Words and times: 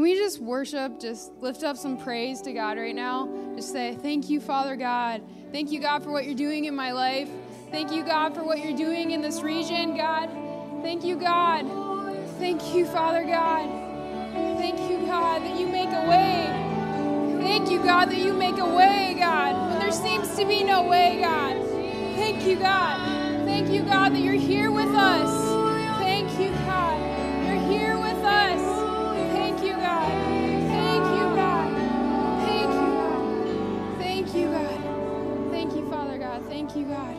Can 0.00 0.04
we 0.04 0.14
just 0.14 0.40
worship, 0.40 0.98
just 0.98 1.30
lift 1.42 1.62
up 1.62 1.76
some 1.76 1.98
praise 1.98 2.40
to 2.40 2.54
God 2.54 2.78
right 2.78 2.94
now? 2.94 3.28
Just 3.54 3.70
say, 3.70 3.94
Thank 3.96 4.30
you, 4.30 4.40
Father 4.40 4.74
God. 4.74 5.20
Thank 5.52 5.70
you, 5.70 5.78
God, 5.78 6.02
for 6.02 6.10
what 6.10 6.24
you're 6.24 6.34
doing 6.34 6.64
in 6.64 6.74
my 6.74 6.92
life. 6.92 7.28
Thank 7.70 7.92
you, 7.92 8.02
God, 8.02 8.34
for 8.34 8.42
what 8.42 8.64
you're 8.64 8.74
doing 8.74 9.10
in 9.10 9.20
this 9.20 9.42
region, 9.42 9.98
God. 9.98 10.30
Thank 10.80 11.04
you, 11.04 11.16
God. 11.16 11.66
Thank 12.38 12.74
you, 12.74 12.86
Father 12.86 13.26
God. 13.26 13.68
Thank 14.56 14.90
you, 14.90 15.06
God, 15.06 15.42
that 15.42 15.60
you 15.60 15.66
make 15.66 15.90
a 15.90 16.08
way. 16.08 17.42
Thank 17.42 17.70
you, 17.70 17.82
God, 17.84 18.06
that 18.06 18.20
you 18.20 18.32
make 18.32 18.56
a 18.56 18.74
way, 18.74 19.16
God, 19.18 19.70
when 19.70 19.80
there 19.80 19.92
seems 19.92 20.34
to 20.34 20.46
be 20.46 20.64
no 20.64 20.82
way, 20.82 21.20
God. 21.20 21.58
Thank 22.16 22.46
you, 22.46 22.56
God. 22.56 23.44
Thank 23.44 23.68
you, 23.68 23.82
God, 23.82 24.14
that 24.14 24.20
you're 24.20 24.32
here 24.32 24.70
with 24.70 24.94
us. 24.94 25.49
Thank 36.72 36.86
you, 36.86 36.94
God. 36.94 37.16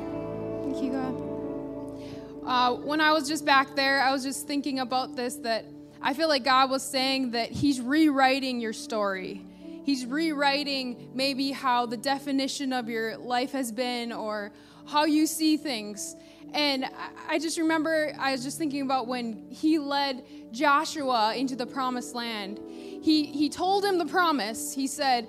Thank 0.63 0.81
you, 0.81 0.91
God. 0.93 2.47
Uh, 2.47 2.75
when 2.85 3.01
I 3.01 3.11
was 3.11 3.27
just 3.27 3.43
back 3.43 3.75
there, 3.75 4.01
I 4.01 4.13
was 4.13 4.23
just 4.23 4.47
thinking 4.47 4.79
about 4.79 5.17
this 5.17 5.35
that 5.37 5.65
I 6.01 6.13
feel 6.13 6.29
like 6.29 6.45
God 6.45 6.69
was 6.69 6.81
saying 6.81 7.31
that 7.31 7.51
He's 7.51 7.81
rewriting 7.81 8.61
your 8.61 8.71
story. 8.71 9.45
He's 9.83 10.05
rewriting 10.05 11.09
maybe 11.13 11.51
how 11.51 11.85
the 11.85 11.97
definition 11.97 12.71
of 12.71 12.87
your 12.87 13.17
life 13.17 13.51
has 13.51 13.73
been 13.73 14.13
or 14.13 14.53
how 14.87 15.03
you 15.03 15.27
see 15.27 15.57
things. 15.57 16.15
And 16.53 16.85
I 17.27 17.37
just 17.37 17.57
remember, 17.57 18.13
I 18.17 18.31
was 18.31 18.43
just 18.43 18.57
thinking 18.57 18.83
about 18.83 19.07
when 19.07 19.47
he 19.49 19.79
led 19.79 20.23
Joshua 20.53 21.35
into 21.35 21.57
the 21.57 21.65
promised 21.65 22.15
land. 22.15 22.57
He, 22.67 23.25
he 23.25 23.49
told 23.49 23.83
him 23.83 23.97
the 23.97 24.05
promise. 24.05 24.73
He 24.73 24.87
said, 24.87 25.27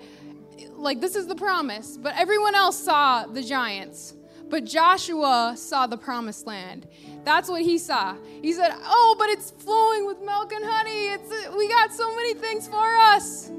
like, 0.75 1.01
this 1.01 1.15
is 1.15 1.27
the 1.27 1.35
promise. 1.35 1.97
But 1.97 2.15
everyone 2.17 2.55
else 2.55 2.77
saw 2.77 3.25
the 3.25 3.41
giants. 3.41 4.13
But 4.49 4.65
Joshua 4.65 5.55
saw 5.57 5.87
the 5.87 5.97
promised 5.97 6.45
land. 6.45 6.87
That's 7.23 7.49
what 7.49 7.61
he 7.61 7.77
saw. 7.77 8.15
He 8.41 8.53
said, 8.53 8.71
Oh, 8.83 9.15
but 9.17 9.29
it's 9.29 9.51
flowing 9.51 10.05
with 10.05 10.21
milk 10.21 10.51
and 10.53 10.63
honey. 10.63 11.07
It's, 11.07 11.55
we 11.55 11.67
got 11.69 11.91
so 11.93 12.15
many 12.15 12.33
things 12.33 12.67
for 12.67 12.97
us. 12.97 13.49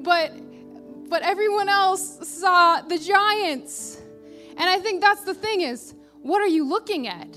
But, 0.00 0.32
but 1.08 1.22
everyone 1.22 1.68
else 1.68 2.28
saw 2.28 2.82
the 2.82 2.98
giants. 2.98 4.00
And 4.56 4.68
I 4.68 4.78
think 4.78 5.00
that's 5.00 5.22
the 5.22 5.34
thing 5.34 5.60
is, 5.60 5.94
what 6.22 6.42
are 6.42 6.48
you 6.48 6.64
looking 6.64 7.06
at? 7.06 7.28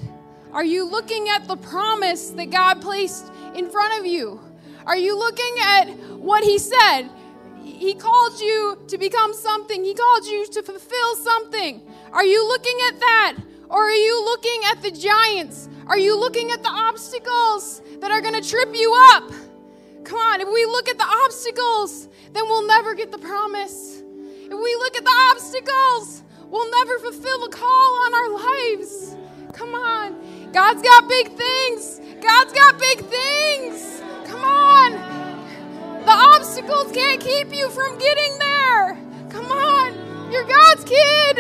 Are 0.52 0.66
you 0.66 0.90
looking 0.90 1.30
at 1.30 1.48
the 1.48 1.58
promise 1.58 2.32
that 2.32 2.50
God 2.50 2.82
placed 2.82 3.32
in 3.54 3.70
front 3.70 4.00
of 4.00 4.06
you? 4.08 4.42
Are 4.86 4.98
you 4.98 5.18
looking 5.18 5.56
at 5.62 5.86
what 6.18 6.44
He 6.44 6.58
said? 6.58 7.10
He 7.64 7.94
called 7.94 8.40
you 8.40 8.78
to 8.88 8.98
become 8.98 9.34
something, 9.34 9.84
He 9.84 9.94
called 9.94 10.26
you 10.26 10.48
to 10.48 10.64
fulfill 10.64 11.16
something. 11.16 11.82
Are 12.12 12.26
you 12.26 12.48
looking 12.48 12.78
at 12.88 13.00
that? 13.00 13.38
Or 13.70 13.84
are 13.84 13.92
you 13.92 14.26
looking 14.26 14.62
at 14.72 14.82
the 14.82 14.92
giants? 14.92 15.70
Are 15.88 15.98
you 15.98 16.20
looking 16.20 16.52
at 16.52 16.64
the 16.64 16.70
obstacles 16.70 17.82
that 18.00 18.12
are 18.12 18.22
going 18.22 18.40
to 18.40 18.48
trip 18.48 18.70
you 18.74 18.96
up? 19.14 19.32
Come 20.04 20.18
on, 20.18 20.42
if 20.42 20.48
we 20.48 20.66
look 20.66 20.90
at 20.90 20.98
the 20.98 21.06
obstacles, 21.26 22.08
then 22.34 22.44
we'll 22.46 22.68
never 22.68 22.96
get 22.96 23.12
the 23.12 23.18
promise. 23.18 24.02
If 24.02 24.58
we 24.58 24.76
look 24.76 24.98
at 24.98 25.04
the 25.04 25.16
obstacles, 25.32 26.24
we'll 26.50 26.72
never 26.72 27.00
fulfill 27.00 27.40
the 27.42 27.56
call 27.56 28.00
on 28.06 28.14
our 28.14 28.30
lives. 28.30 29.16
Come 29.54 29.76
on. 29.76 30.52
God's 30.52 30.82
got 30.82 31.08
big 31.08 31.32
things. 31.34 32.02
God's 32.22 32.54
got 32.54 32.80
big 32.80 33.00
things. 33.02 34.02
Come 34.26 34.44
on. 34.44 35.19
The 36.10 36.16
obstacles 36.16 36.92
can't 36.92 37.22
keep 37.22 37.54
you 37.54 37.70
from 37.70 38.00
getting 38.00 38.40
there. 38.40 38.98
Come 39.30 39.52
on. 39.52 40.32
You're 40.32 40.44
God's 40.44 40.84
kid. 40.84 41.38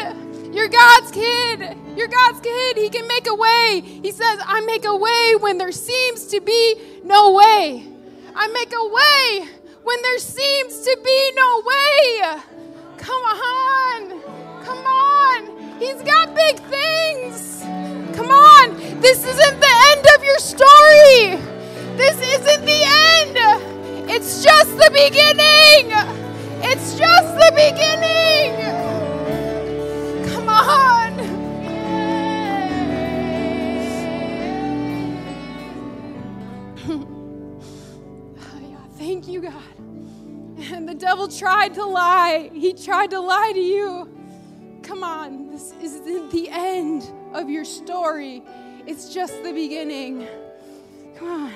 You're 0.53 0.67
God's 0.67 1.09
kid. 1.09 1.75
You're 1.95 2.07
God's 2.07 2.39
kid. 2.39 2.77
He 2.77 2.87
can 2.87 3.07
make 3.07 3.25
a 3.25 3.33
way. 3.33 3.81
He 3.81 4.11
says, 4.11 4.39
I 4.45 4.61
make 4.61 4.85
a 4.85 4.95
way 4.95 5.33
when 5.39 5.57
there 5.57 5.71
seems 5.71 6.27
to 6.27 6.39
be 6.39 6.75
no 7.03 7.31
way. 7.31 7.83
I 8.35 8.47
make 8.49 8.71
a 8.71 8.87
way 8.87 9.49
when 9.81 9.99
there 10.03 10.19
seems 10.19 10.81
to 10.81 10.99
be 11.03 11.31
no 11.35 11.63
way. 11.65 12.41
Come 12.97 13.23
on. 13.23 14.21
Come 14.63 14.85
on. 14.85 15.79
He's 15.79 15.99
got 16.03 16.35
big 16.35 16.59
things. 16.59 17.63
Come 18.15 18.29
on. 18.29 18.77
This 19.01 19.25
isn't 19.25 19.59
the 19.59 19.75
end 19.89 20.05
of 20.15 20.23
your 20.23 20.37
story. 20.37 21.41
This 21.97 22.21
isn't 22.21 22.65
the 22.67 22.83
end. 22.85 23.78
It's 24.11 24.43
just 24.43 24.75
the 24.77 24.89
beginning. 24.91 25.93
It's 26.61 26.97
just 26.97 27.35
the 27.35 27.51
beginning 27.55 28.57
Come 30.33 30.49
on. 30.49 31.13
Thank 38.97 39.27
you, 39.27 39.41
God. 39.41 39.53
And 40.71 40.89
the 40.89 40.95
devil 40.95 41.27
tried 41.27 41.75
to 41.75 41.85
lie. 41.85 42.49
He 42.53 42.73
tried 42.73 43.11
to 43.11 43.19
lie 43.19 43.51
to 43.53 43.59
you. 43.59 44.09
Come 44.81 45.03
on, 45.03 45.51
this 45.51 45.73
isn't 45.81 46.31
the 46.31 46.49
end 46.49 47.11
of 47.33 47.47
your 47.49 47.63
story, 47.63 48.43
it's 48.87 49.13
just 49.13 49.43
the 49.43 49.53
beginning. 49.53 50.27
Come 51.15 51.53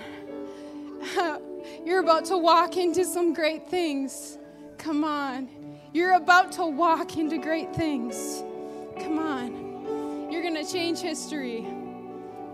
on. 1.10 1.42
You're 1.86 2.00
about 2.00 2.26
to 2.26 2.38
walk 2.38 2.78
into 2.78 3.06
some 3.06 3.34
great 3.34 3.68
things. 3.70 4.38
Come 4.78 5.04
on. 5.04 5.50
You're 5.94 6.14
about 6.14 6.52
to 6.54 6.66
walk 6.66 7.18
into 7.18 7.38
great 7.38 7.76
things. 7.76 8.44
Come 9.00 9.20
on. 9.20 10.32
You're 10.32 10.42
going 10.42 10.56
to 10.56 10.66
change 10.66 11.00
history. 11.00 11.66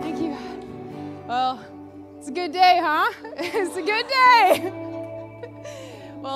Thank 0.00 0.20
you, 0.20 0.30
God. 0.30 0.64
Well, 1.28 1.64
it's 2.18 2.28
a 2.28 2.32
good 2.32 2.52
day, 2.52 2.78
huh? 2.82 3.12
It's 3.38 3.76
a 3.76 3.82
good 3.82 4.06
day. 4.08 4.89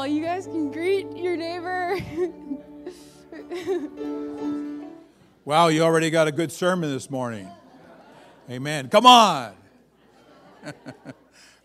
Well, 0.04 0.12
you 0.12 0.22
guys 0.22 0.44
can 0.44 0.70
greet 0.70 1.16
your 1.16 1.34
neighbor. 1.34 1.98
Wow, 5.46 5.68
you 5.68 5.82
already 5.82 6.10
got 6.10 6.28
a 6.28 6.32
good 6.32 6.52
sermon 6.52 6.90
this 6.90 7.10
morning. 7.10 7.48
Amen. 8.50 8.90
Come 8.90 9.06
on. 9.06 9.54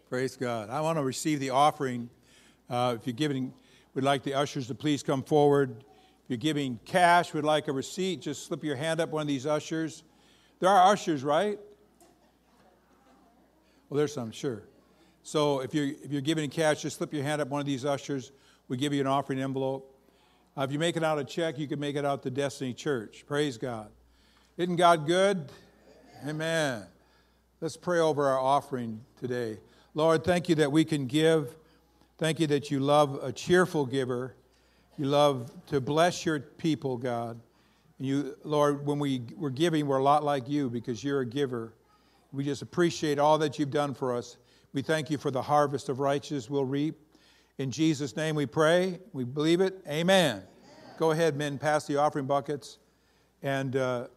Praise 0.10 0.38
God. 0.38 0.70
I 0.70 0.80
want 0.80 0.98
to 0.98 1.04
receive 1.04 1.42
the 1.42 1.50
offering. 1.50 2.10
Uh, 2.70 2.96
if 2.98 3.06
you're 3.06 3.14
giving, 3.14 3.54
we'd 3.94 4.06
like 4.06 4.24
the 4.24 4.36
ushers 4.36 4.68
to 4.68 4.76
please 4.76 5.04
come 5.04 5.22
forward. 5.22 5.84
If 6.24 6.30
you're 6.30 6.38
giving 6.38 6.80
cash, 6.86 7.34
we'd 7.34 7.44
like 7.44 7.68
a 7.68 7.74
receipt. 7.74 8.22
Just 8.22 8.48
slip 8.48 8.64
your 8.64 8.78
hand 8.78 9.02
up, 9.02 9.10
one 9.10 9.24
of 9.24 9.28
these 9.28 9.46
ushers. 9.46 10.04
There 10.62 10.70
are 10.70 10.94
ushers, 10.94 11.26
right? 11.26 11.60
Well, 13.90 13.98
there's 13.98 14.14
some, 14.14 14.32
sure. 14.32 14.64
So 15.24 15.60
if 15.60 15.74
you're, 15.74 15.88
if 15.88 16.12
you're 16.12 16.22
giving 16.22 16.50
cash, 16.50 16.82
just 16.82 16.98
slip 16.98 17.14
your 17.14 17.24
hand 17.24 17.42
up, 17.42 17.50
one 17.50 17.60
of 17.60 17.68
these 17.68 17.86
ushers. 17.86 18.32
We 18.68 18.78
give 18.78 18.94
you 18.94 19.02
an 19.02 19.08
offering 19.08 19.40
envelope. 19.40 19.96
Uh, 20.58 20.64
if 20.64 20.72
you 20.72 20.80
make 20.80 20.98
it 20.98 21.04
out 21.04 21.20
a 21.20 21.24
check, 21.24 21.58
you 21.58 21.68
can 21.68 21.80
make 21.80 21.96
it 21.96 22.06
out 22.06 22.24
to 22.24 22.30
Destiny 22.30 22.74
Church. 22.74 23.24
Praise 23.28 23.58
God. 23.58 23.90
Isn't 24.58 24.76
God 24.76 25.08
good? 25.08 25.52
Amen. 26.28 26.84
Let's 27.62 27.78
pray 27.78 28.00
over 28.00 28.28
our 28.28 28.40
offering 28.40 29.02
today. 29.20 29.60
Lord, 29.94 30.24
thank 30.24 30.50
you 30.50 30.56
that 30.56 30.72
we 30.72 30.84
can 30.84 31.08
give. 31.08 31.56
Thank 32.18 32.40
you 32.40 32.48
that 32.48 32.70
you 32.70 32.80
love 32.80 33.20
a 33.24 33.32
cheerful 33.32 33.86
giver. 33.86 34.36
You 34.98 35.06
love 35.06 35.52
to 35.68 35.80
bless 35.80 36.26
your 36.26 36.40
people, 36.40 36.98
God. 36.98 37.40
And 37.98 38.08
you, 38.08 38.36
Lord, 38.44 38.86
when 38.86 39.00
we, 39.00 39.22
we're 39.38 39.50
giving, 39.50 39.88
we're 39.88 39.98
a 40.00 40.04
lot 40.04 40.24
like 40.24 40.50
you 40.50 40.70
because 40.70 41.04
you're 41.04 41.22
a 41.22 41.26
giver. 41.26 41.74
We 42.32 42.44
just 42.44 42.62
appreciate 42.62 43.20
all 43.20 43.38
that 43.38 43.60
you've 43.60 43.72
done 43.72 43.94
for 43.94 44.16
us. 44.16 44.38
We 44.72 44.84
thank 44.84 45.10
you 45.10 45.18
for 45.18 45.32
the 45.32 45.42
harvest 45.42 45.90
of 45.90 46.00
righteousness 46.00 46.48
we'll 46.48 46.64
reap. 46.64 46.96
In 47.58 47.72
Jesus' 47.72 48.16
name 48.16 48.36
we 48.36 48.46
pray. 48.46 49.00
We 49.14 49.24
believe 49.24 49.62
it. 49.62 49.82
Amen. 49.88 50.36
Amen. 50.36 50.44
Go 51.00 51.10
ahead, 51.10 51.36
men, 51.36 51.58
pass 51.58 51.88
the 51.88 51.98
offering 51.98 52.28
buckets. 52.28 52.78
And 53.42 53.76
uh, 53.76 54.08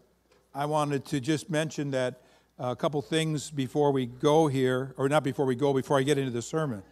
I 0.54 0.66
wanted 0.66 1.06
to 1.06 1.20
just 1.20 1.48
mention 1.48 1.90
that 1.92 2.20
uh, 2.60 2.66
a 2.66 2.76
couple 2.76 3.00
things 3.00 3.50
before 3.50 3.92
we 3.92 4.04
go 4.04 4.46
here, 4.46 4.92
or 4.98 5.08
not 5.08 5.24
before 5.24 5.46
we 5.46 5.54
go, 5.54 5.72
before 5.72 5.98
I 5.98 6.02
get 6.02 6.18
into 6.18 6.30
the 6.30 6.42
sermon. 6.42 6.82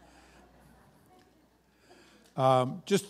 Um, 2.38 2.82
just 2.86 3.04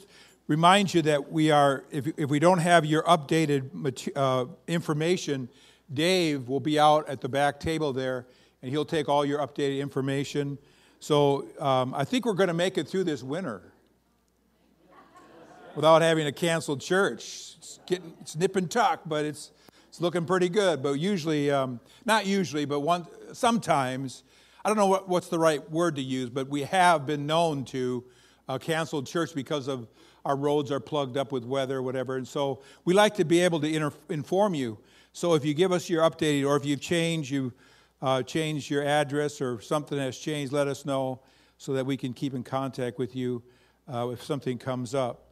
remind 0.48 0.92
you 0.92 1.02
that 1.02 1.30
we 1.30 1.52
are, 1.52 1.84
if, 1.92 2.08
if 2.18 2.28
we 2.28 2.40
don't 2.40 2.58
have 2.58 2.84
your 2.84 3.04
updated 3.04 4.12
uh, 4.16 4.46
information, 4.66 5.48
Dave 5.94 6.48
will 6.48 6.58
be 6.58 6.76
out 6.76 7.08
at 7.08 7.20
the 7.20 7.28
back 7.28 7.60
table 7.60 7.92
there 7.92 8.26
and 8.62 8.70
he'll 8.70 8.84
take 8.84 9.08
all 9.08 9.24
your 9.24 9.38
updated 9.38 9.80
information. 9.80 10.58
So 10.98 11.46
um, 11.58 11.94
I 11.94 12.04
think 12.04 12.26
we're 12.26 12.34
going 12.34 12.48
to 12.48 12.54
make 12.54 12.76
it 12.78 12.88
through 12.88 13.04
this 13.04 13.22
winter. 13.22 13.72
without 15.74 16.02
having 16.02 16.26
a 16.26 16.32
canceled 16.32 16.80
church. 16.80 17.54
It's, 17.58 17.80
getting, 17.86 18.12
it's 18.20 18.36
nip 18.36 18.56
and 18.56 18.70
tuck, 18.70 19.00
but 19.06 19.24
it's, 19.24 19.52
it's 19.88 20.00
looking 20.00 20.24
pretty 20.24 20.48
good. 20.48 20.82
But 20.82 20.94
usually, 20.94 21.50
um, 21.50 21.80
not 22.04 22.26
usually, 22.26 22.64
but 22.64 22.80
one, 22.80 23.06
sometimes, 23.32 24.24
I 24.64 24.68
don't 24.68 24.76
know 24.76 24.86
what, 24.86 25.08
what's 25.08 25.28
the 25.28 25.38
right 25.38 25.68
word 25.70 25.96
to 25.96 26.02
use, 26.02 26.30
but 26.30 26.48
we 26.48 26.62
have 26.62 27.06
been 27.06 27.26
known 27.26 27.64
to 27.66 28.04
uh, 28.48 28.58
cancel 28.58 29.02
church 29.02 29.34
because 29.34 29.68
of 29.68 29.88
our 30.24 30.36
roads 30.36 30.70
are 30.70 30.80
plugged 30.80 31.16
up 31.16 31.32
with 31.32 31.44
weather 31.44 31.78
or 31.78 31.82
whatever. 31.82 32.16
And 32.16 32.28
so 32.28 32.62
we 32.84 32.92
like 32.92 33.14
to 33.16 33.24
be 33.24 33.40
able 33.40 33.60
to 33.60 33.72
inter- 33.72 33.92
inform 34.08 34.54
you. 34.54 34.78
So 35.12 35.34
if 35.34 35.44
you 35.44 35.54
give 35.54 35.72
us 35.72 35.88
your 35.88 36.02
updated, 36.02 36.46
or 36.46 36.56
if 36.56 36.64
you've 36.64 36.80
changed, 36.80 37.30
you 37.30 37.52
uh, 38.02 38.22
changed 38.22 38.70
your 38.70 38.84
address 38.84 39.40
or 39.40 39.60
something 39.60 39.98
has 39.98 40.18
changed, 40.18 40.52
let 40.52 40.68
us 40.68 40.84
know 40.84 41.20
so 41.58 41.72
that 41.74 41.84
we 41.84 41.96
can 41.96 42.12
keep 42.12 42.34
in 42.34 42.42
contact 42.42 42.98
with 42.98 43.14
you 43.14 43.42
uh, 43.92 44.08
if 44.08 44.22
something 44.22 44.58
comes 44.58 44.94
up. 44.94 45.30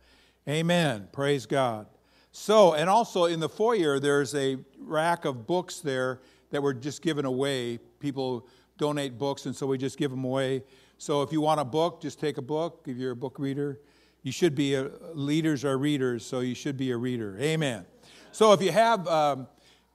Amen. 0.48 1.08
Praise 1.12 1.46
God. 1.46 1.86
So, 2.32 2.74
and 2.74 2.88
also 2.88 3.24
in 3.24 3.40
the 3.40 3.48
foyer, 3.48 3.98
there's 3.98 4.34
a 4.34 4.58
rack 4.78 5.24
of 5.24 5.46
books 5.46 5.80
there 5.80 6.20
that 6.50 6.62
were 6.62 6.74
just 6.74 7.02
given 7.02 7.24
away. 7.24 7.78
People 8.00 8.46
donate 8.76 9.18
books, 9.18 9.46
and 9.46 9.56
so 9.56 9.66
we 9.66 9.78
just 9.78 9.98
give 9.98 10.10
them 10.10 10.24
away. 10.24 10.62
So 10.98 11.22
if 11.22 11.32
you 11.32 11.40
want 11.40 11.60
a 11.60 11.64
book, 11.64 12.00
just 12.00 12.20
take 12.20 12.38
a 12.38 12.42
book. 12.42 12.84
If 12.86 12.96
you're 12.96 13.12
a 13.12 13.16
book 13.16 13.38
reader, 13.38 13.80
you 14.22 14.32
should 14.32 14.54
be 14.54 14.74
a, 14.74 14.90
leaders 15.14 15.64
are 15.64 15.78
readers, 15.78 16.24
so 16.24 16.40
you 16.40 16.54
should 16.54 16.76
be 16.76 16.90
a 16.90 16.96
reader. 16.96 17.36
Amen. 17.40 17.86
So 18.32 18.52
if 18.52 18.62
you 18.62 18.72
have 18.72 19.06
um, 19.08 19.46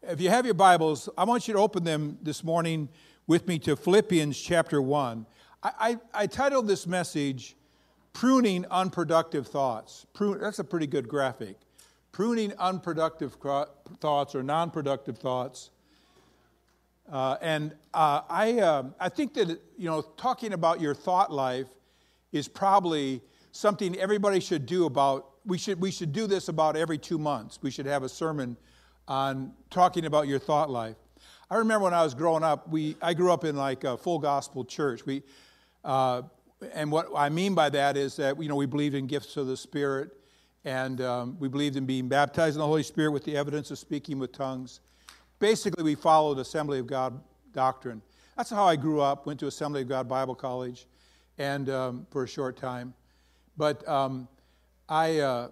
if 0.07 0.19
you 0.19 0.29
have 0.29 0.45
your 0.45 0.53
Bibles, 0.53 1.07
I 1.17 1.23
want 1.23 1.47
you 1.47 1.53
to 1.53 1.59
open 1.59 1.83
them 1.83 2.17
this 2.21 2.43
morning 2.43 2.89
with 3.27 3.47
me 3.47 3.57
to 3.59 3.75
Philippians 3.75 4.37
chapter 4.37 4.81
one. 4.81 5.25
I, 5.61 5.71
I, 5.79 6.23
I 6.23 6.27
titled 6.27 6.67
this 6.67 6.85
message 6.85 7.55
"Pruning 8.11 8.65
Unproductive 8.69 9.47
Thoughts." 9.47 10.05
Prune, 10.13 10.39
that's 10.39 10.59
a 10.59 10.63
pretty 10.63 10.87
good 10.87 11.07
graphic. 11.07 11.57
Pruning 12.11 12.53
unproductive 12.59 13.37
thoughts 13.99 14.35
or 14.35 14.43
non-productive 14.43 15.17
thoughts. 15.17 15.71
Uh, 17.11 17.37
and 17.41 17.73
uh, 17.93 18.21
I, 18.29 18.59
uh, 18.59 18.83
I 18.99 19.09
think 19.09 19.33
that, 19.33 19.49
you 19.77 19.89
know, 19.89 20.01
talking 20.15 20.53
about 20.53 20.79
your 20.79 20.93
thought 20.93 21.31
life 21.33 21.67
is 22.31 22.47
probably 22.47 23.21
something 23.51 23.97
everybody 23.97 24.39
should 24.39 24.65
do 24.65 24.85
about, 24.85 25.31
we 25.45 25.57
should, 25.57 25.81
we 25.81 25.89
should 25.91 26.13
do 26.13 26.27
this 26.27 26.49
about 26.49 26.75
every 26.75 26.97
two 26.99 27.17
months. 27.17 27.59
We 27.61 27.71
should 27.71 27.87
have 27.87 28.03
a 28.03 28.09
sermon 28.09 28.57
on 29.07 29.53
talking 29.69 30.05
about 30.05 30.27
your 30.27 30.39
thought 30.39 30.69
life. 30.69 30.95
I 31.49 31.57
remember 31.57 31.85
when 31.85 31.93
I 31.93 32.03
was 32.03 32.13
growing 32.13 32.43
up, 32.43 32.69
we, 32.69 32.95
I 33.01 33.13
grew 33.13 33.31
up 33.31 33.43
in 33.43 33.55
like 33.55 33.83
a 33.83 33.97
full 33.97 34.19
gospel 34.19 34.65
church. 34.65 35.05
We, 35.05 35.23
uh, 35.83 36.23
and 36.73 36.91
what 36.91 37.09
I 37.15 37.29
mean 37.29 37.53
by 37.53 37.69
that 37.69 37.97
is 37.97 38.15
that, 38.15 38.41
you 38.41 38.49
know, 38.49 38.55
we 38.55 38.65
believed 38.65 38.95
in 38.95 39.07
gifts 39.07 39.37
of 39.37 39.47
the 39.47 39.57
Spirit 39.57 40.11
and 40.65 41.01
um, 41.01 41.37
we 41.39 41.49
believed 41.49 41.75
in 41.75 41.85
being 41.85 42.07
baptized 42.07 42.55
in 42.55 42.59
the 42.59 42.65
Holy 42.65 42.83
Spirit 42.83 43.11
with 43.11 43.25
the 43.25 43.35
evidence 43.35 43.69
of 43.69 43.77
speaking 43.77 44.17
with 44.17 44.31
tongues 44.31 44.79
basically, 45.43 45.83
we 45.83 45.93
followed 45.93 46.39
Assembly 46.39 46.79
of 46.79 46.87
God 46.87 47.19
doctrine. 47.51 48.01
That's 48.37 48.49
how 48.49 48.63
I 48.63 48.77
grew 48.77 49.01
up, 49.01 49.25
went 49.25 49.41
to 49.41 49.47
Assembly 49.47 49.81
of 49.81 49.89
God 49.89 50.07
Bible 50.07 50.35
College 50.35 50.87
and 51.37 51.69
um, 51.69 52.07
for 52.11 52.23
a 52.23 52.27
short 52.29 52.55
time. 52.55 52.93
But 53.57 53.85
um, 53.85 54.29
I, 54.87 55.19
uh, 55.19 55.49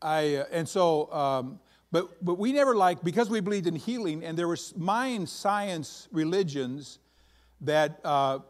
I 0.00 0.36
uh, 0.36 0.44
and 0.50 0.66
so, 0.66 1.12
um, 1.12 1.60
but, 1.92 2.24
but 2.24 2.38
we 2.38 2.52
never 2.52 2.74
liked, 2.74 3.04
because 3.04 3.30
we 3.30 3.40
believed 3.40 3.68
in 3.68 3.76
healing, 3.76 4.24
and 4.24 4.36
there 4.36 4.48
were 4.48 4.58
mind 4.76 5.28
science 5.28 6.08
religions 6.10 6.98
that, 7.60 8.00
uh, 8.04 8.40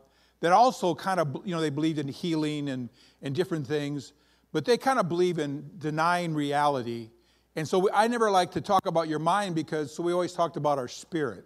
that 0.40 0.52
also 0.52 0.94
kind 0.94 1.20
of, 1.20 1.42
you 1.44 1.54
know, 1.54 1.60
they 1.60 1.70
believed 1.70 1.98
in 1.98 2.08
healing 2.08 2.70
and, 2.70 2.88
and 3.20 3.34
different 3.34 3.66
things, 3.66 4.14
but 4.52 4.64
they 4.64 4.78
kind 4.78 4.98
of 4.98 5.08
believe 5.08 5.38
in 5.38 5.68
denying 5.78 6.32
reality 6.32 7.10
and 7.54 7.68
so 7.68 7.88
I 7.92 8.08
never 8.08 8.30
like 8.30 8.50
to 8.52 8.60
talk 8.60 8.86
about 8.86 9.08
your 9.08 9.18
mind 9.18 9.54
because 9.54 9.94
so 9.94 10.02
we 10.02 10.12
always 10.12 10.32
talked 10.32 10.56
about 10.56 10.78
our 10.78 10.88
spirit 10.88 11.44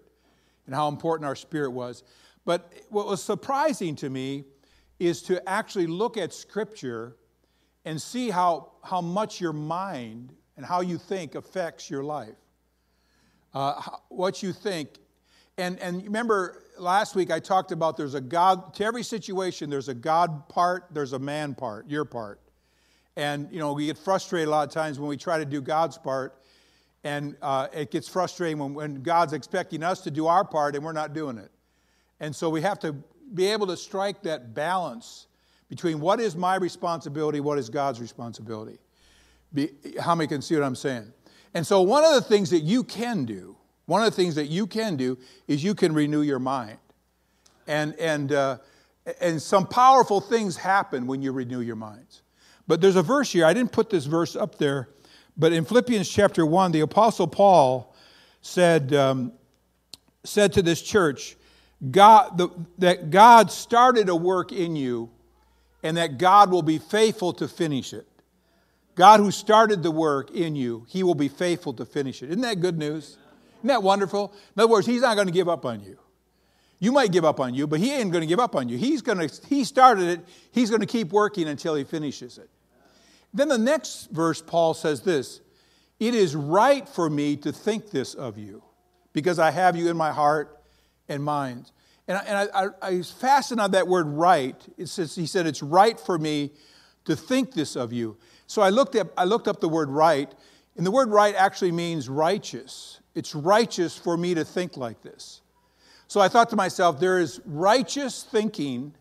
and 0.66 0.74
how 0.74 0.88
important 0.88 1.26
our 1.26 1.34
spirit 1.34 1.70
was. 1.70 2.04
But 2.44 2.72
what 2.90 3.06
was 3.06 3.22
surprising 3.22 3.96
to 3.96 4.10
me 4.10 4.44
is 5.00 5.22
to 5.22 5.46
actually 5.48 5.88
look 5.88 6.16
at 6.16 6.32
Scripture 6.32 7.16
and 7.84 8.00
see 8.00 8.30
how, 8.30 8.72
how 8.84 9.00
much 9.00 9.40
your 9.40 9.52
mind 9.52 10.32
and 10.56 10.64
how 10.64 10.80
you 10.80 10.98
think 10.98 11.34
affects 11.34 11.90
your 11.90 12.02
life. 12.02 12.34
Uh, 13.54 13.80
what 14.08 14.42
you 14.42 14.52
think. 14.52 14.88
And, 15.58 15.78
and 15.80 16.02
remember, 16.04 16.62
last 16.78 17.14
week 17.14 17.30
I 17.30 17.40
talked 17.40 17.72
about 17.72 17.96
there's 17.96 18.14
a 18.14 18.20
God, 18.20 18.74
to 18.74 18.84
every 18.84 19.02
situation, 19.02 19.70
there's 19.70 19.88
a 19.88 19.94
God 19.94 20.48
part, 20.48 20.86
there's 20.90 21.14
a 21.14 21.18
man 21.18 21.54
part, 21.54 21.88
your 21.88 22.04
part. 22.04 22.40
And, 23.16 23.48
you 23.50 23.58
know, 23.58 23.72
we 23.72 23.86
get 23.86 23.96
frustrated 23.96 24.48
a 24.48 24.50
lot 24.50 24.68
of 24.68 24.74
times 24.74 24.98
when 24.98 25.08
we 25.08 25.16
try 25.16 25.38
to 25.38 25.46
do 25.46 25.62
God's 25.62 25.96
part. 25.96 26.42
And 27.02 27.36
uh, 27.40 27.68
it 27.72 27.90
gets 27.90 28.08
frustrating 28.08 28.58
when, 28.58 28.74
when 28.74 29.02
God's 29.02 29.32
expecting 29.32 29.82
us 29.82 30.00
to 30.02 30.10
do 30.10 30.26
our 30.26 30.44
part 30.44 30.74
and 30.74 30.84
we're 30.84 30.92
not 30.92 31.14
doing 31.14 31.38
it. 31.38 31.50
And 32.20 32.34
so 32.34 32.50
we 32.50 32.60
have 32.62 32.78
to 32.80 32.94
be 33.32 33.46
able 33.46 33.68
to 33.68 33.76
strike 33.76 34.22
that 34.24 34.54
balance 34.54 35.26
between 35.68 36.00
what 36.00 36.20
is 36.20 36.36
my 36.36 36.56
responsibility, 36.56 37.40
what 37.40 37.58
is 37.58 37.70
God's 37.70 38.00
responsibility. 38.00 38.78
Be, 39.56 39.70
how 39.98 40.14
many 40.14 40.28
can 40.28 40.42
see 40.42 40.54
what 40.54 40.62
I'm 40.62 40.76
saying? 40.76 41.12
And 41.54 41.66
so, 41.66 41.80
one 41.80 42.04
of 42.04 42.14
the 42.14 42.20
things 42.20 42.50
that 42.50 42.60
you 42.60 42.84
can 42.84 43.24
do, 43.24 43.56
one 43.86 44.02
of 44.02 44.10
the 44.10 44.14
things 44.14 44.34
that 44.34 44.46
you 44.46 44.66
can 44.66 44.96
do 44.96 45.18
is 45.48 45.64
you 45.64 45.74
can 45.74 45.94
renew 45.94 46.20
your 46.20 46.38
mind. 46.38 46.78
And, 47.66 47.94
and, 47.98 48.30
uh, 48.30 48.58
and 49.20 49.40
some 49.40 49.66
powerful 49.66 50.20
things 50.20 50.56
happen 50.56 51.06
when 51.06 51.22
you 51.22 51.32
renew 51.32 51.60
your 51.60 51.74
minds. 51.74 52.22
But 52.68 52.80
there's 52.80 52.96
a 52.96 53.02
verse 53.02 53.32
here, 53.32 53.46
I 53.46 53.54
didn't 53.54 53.72
put 53.72 53.90
this 53.90 54.04
verse 54.04 54.36
up 54.36 54.58
there, 54.58 54.90
but 55.36 55.52
in 55.52 55.64
Philippians 55.64 56.08
chapter 56.08 56.44
1, 56.44 56.72
the 56.72 56.80
Apostle 56.80 57.26
Paul 57.26 57.94
said, 58.42 58.92
um, 58.92 59.32
said 60.24 60.52
to 60.52 60.62
this 60.62 60.82
church, 60.82 61.36
God, 61.90 62.36
the, 62.36 62.48
that 62.78 63.10
God 63.10 63.50
started 63.50 64.08
a 64.08 64.16
work 64.16 64.52
in 64.52 64.76
you 64.76 65.10
and 65.82 65.96
that 65.96 66.18
God 66.18 66.50
will 66.50 66.62
be 66.62 66.78
faithful 66.78 67.32
to 67.34 67.48
finish 67.48 67.92
it. 67.92 68.06
God 68.96 69.20
who 69.20 69.30
started 69.30 69.82
the 69.82 69.90
work 69.90 70.30
in 70.32 70.56
you, 70.56 70.84
he 70.88 71.02
will 71.02 71.14
be 71.14 71.28
faithful 71.28 71.74
to 71.74 71.84
finish 71.84 72.22
it. 72.22 72.30
Isn't 72.30 72.42
that 72.42 72.60
good 72.60 72.78
news? 72.78 73.18
Isn't 73.58 73.68
that 73.68 73.82
wonderful? 73.82 74.32
In 74.56 74.62
other 74.62 74.72
words, 74.72 74.86
he's 74.86 75.02
not 75.02 75.14
going 75.14 75.28
to 75.28 75.32
give 75.32 75.48
up 75.48 75.64
on 75.64 75.80
you. 75.80 75.98
You 76.78 76.92
might 76.92 77.12
give 77.12 77.24
up 77.24 77.38
on 77.38 77.54
you, 77.54 77.66
but 77.66 77.78
he 77.78 77.92
ain't 77.92 78.10
going 78.10 78.22
to 78.22 78.26
give 78.26 78.40
up 78.40 78.56
on 78.56 78.68
you. 78.68 78.76
He's 78.76 79.02
going 79.02 79.28
to, 79.28 79.46
he 79.46 79.64
started 79.64 80.08
it, 80.08 80.20
he's 80.50 80.70
going 80.70 80.80
to 80.80 80.86
keep 80.86 81.12
working 81.12 81.46
until 81.48 81.74
he 81.74 81.84
finishes 81.84 82.38
it. 82.38 82.50
Then 83.32 83.48
the 83.48 83.58
next 83.58 84.10
verse, 84.10 84.40
Paul 84.40 84.72
says 84.72 85.02
this 85.02 85.40
It 86.00 86.14
is 86.14 86.34
right 86.34 86.88
for 86.88 87.08
me 87.08 87.36
to 87.38 87.52
think 87.52 87.90
this 87.90 88.14
of 88.14 88.38
you, 88.38 88.62
because 89.12 89.38
I 89.38 89.50
have 89.50 89.76
you 89.76 89.90
in 89.90 89.96
my 89.96 90.10
heart 90.10 90.62
and 91.08 91.22
mind. 91.22 91.70
And 92.08 92.18
I, 92.18 92.20
and 92.22 92.50
I, 92.54 92.64
I, 92.64 92.88
I 92.88 93.02
fastened 93.02 93.60
on 93.60 93.72
that 93.72 93.88
word 93.88 94.06
right. 94.06 94.56
It 94.78 94.86
says, 94.86 95.14
he 95.14 95.26
said, 95.26 95.46
It's 95.46 95.62
right 95.62 95.98
for 95.98 96.18
me 96.18 96.52
to 97.04 97.16
think 97.16 97.52
this 97.52 97.76
of 97.76 97.92
you. 97.92 98.16
So 98.46 98.62
I 98.62 98.70
looked, 98.70 98.96
up, 98.96 99.08
I 99.16 99.24
looked 99.24 99.48
up 99.48 99.60
the 99.60 99.68
word 99.68 99.90
right, 99.90 100.32
and 100.76 100.86
the 100.86 100.90
word 100.90 101.10
right 101.10 101.34
actually 101.34 101.72
means 101.72 102.08
righteous. 102.08 103.00
It's 103.14 103.34
righteous 103.34 103.96
for 103.96 104.16
me 104.16 104.34
to 104.34 104.44
think 104.44 104.76
like 104.76 105.02
this. 105.02 105.40
So 106.08 106.20
I 106.20 106.28
thought 106.28 106.50
to 106.50 106.56
myself, 106.56 107.00
there 107.00 107.18
is 107.18 107.40
righteous 107.44 108.22
thinking 108.22 108.94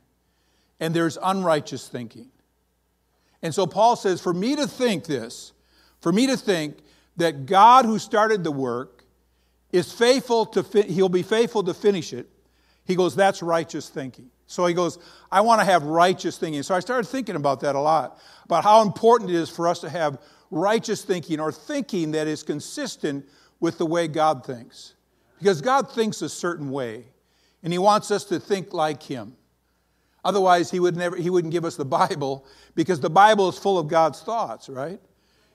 and 0.80 0.94
there's 0.94 1.18
unrighteous 1.22 1.88
thinking. 1.88 2.30
And 3.42 3.54
so 3.54 3.68
Paul 3.68 3.96
says, 3.96 4.22
for 4.22 4.34
me 4.34 4.56
to 4.56 4.68
think 4.68 5.06
this, 5.06 5.54
for 6.02 6.12
me 6.12 6.28
to 6.28 6.38
think 6.38 6.78
that 7.18 7.46
God 7.46 7.86
who 7.86 8.00
started 8.00 8.44
the 8.44 8.52
work 8.52 9.04
is 9.72 9.92
faithful 9.92 10.46
to, 10.48 10.64
fi- 10.64 10.84
he'll 10.84 11.10
be 11.10 11.24
faithful 11.24 11.64
to 11.64 11.74
finish 11.74 12.14
it, 12.14 12.28
he 12.86 12.96
goes, 12.96 13.16
that's 13.16 13.44
righteous 13.44 13.90
thinking. 13.90 14.30
So 14.48 14.66
he 14.66 14.74
goes, 14.74 15.00
I 15.32 15.42
want 15.42 15.62
to 15.62 15.66
have 15.66 15.84
righteous 15.84 16.38
thinking. 16.38 16.64
So 16.64 16.76
I 16.76 16.80
started 16.80 17.08
thinking 17.08 17.36
about 17.36 17.62
that 17.62 17.76
a 17.76 17.80
lot, 17.80 18.20
about 18.46 18.64
how 18.64 18.82
important 18.82 19.32
it 19.32 19.36
is 19.36 19.50
for 19.50 19.68
us 19.68 19.80
to 19.80 19.90
have 19.90 20.20
righteous 20.52 21.04
thinking 21.04 21.40
or 21.40 21.52
thinking 21.52 22.12
that 22.12 22.28
is 22.28 22.44
consistent 22.44 23.26
with 23.60 23.78
the 23.78 23.86
way 23.86 24.08
God 24.08 24.46
thinks. 24.46 24.94
Because 25.40 25.62
God 25.62 25.92
thinks 25.92 26.22
a 26.22 26.30
certain 26.30 26.70
way, 26.70 27.06
and 27.64 27.74
he 27.74 27.80
wants 27.80 28.12
us 28.12 28.24
to 28.26 28.40
think 28.40 28.74
like 28.74 29.02
him. 29.02 29.36
Otherwise, 30.24 30.72
he, 30.72 30.80
would 30.80 30.96
never, 30.96 31.16
he 31.16 31.30
wouldn't 31.30 31.52
give 31.52 31.66
us 31.66 31.76
the 31.76 31.86
Bible 31.86 32.46
because 32.74 33.00
the 33.00 33.10
Bible 33.10 33.50
is 33.50 33.58
full 33.58 33.78
of 33.78 33.88
God's 33.88 34.22
thoughts, 34.22 34.70
right? 34.70 35.00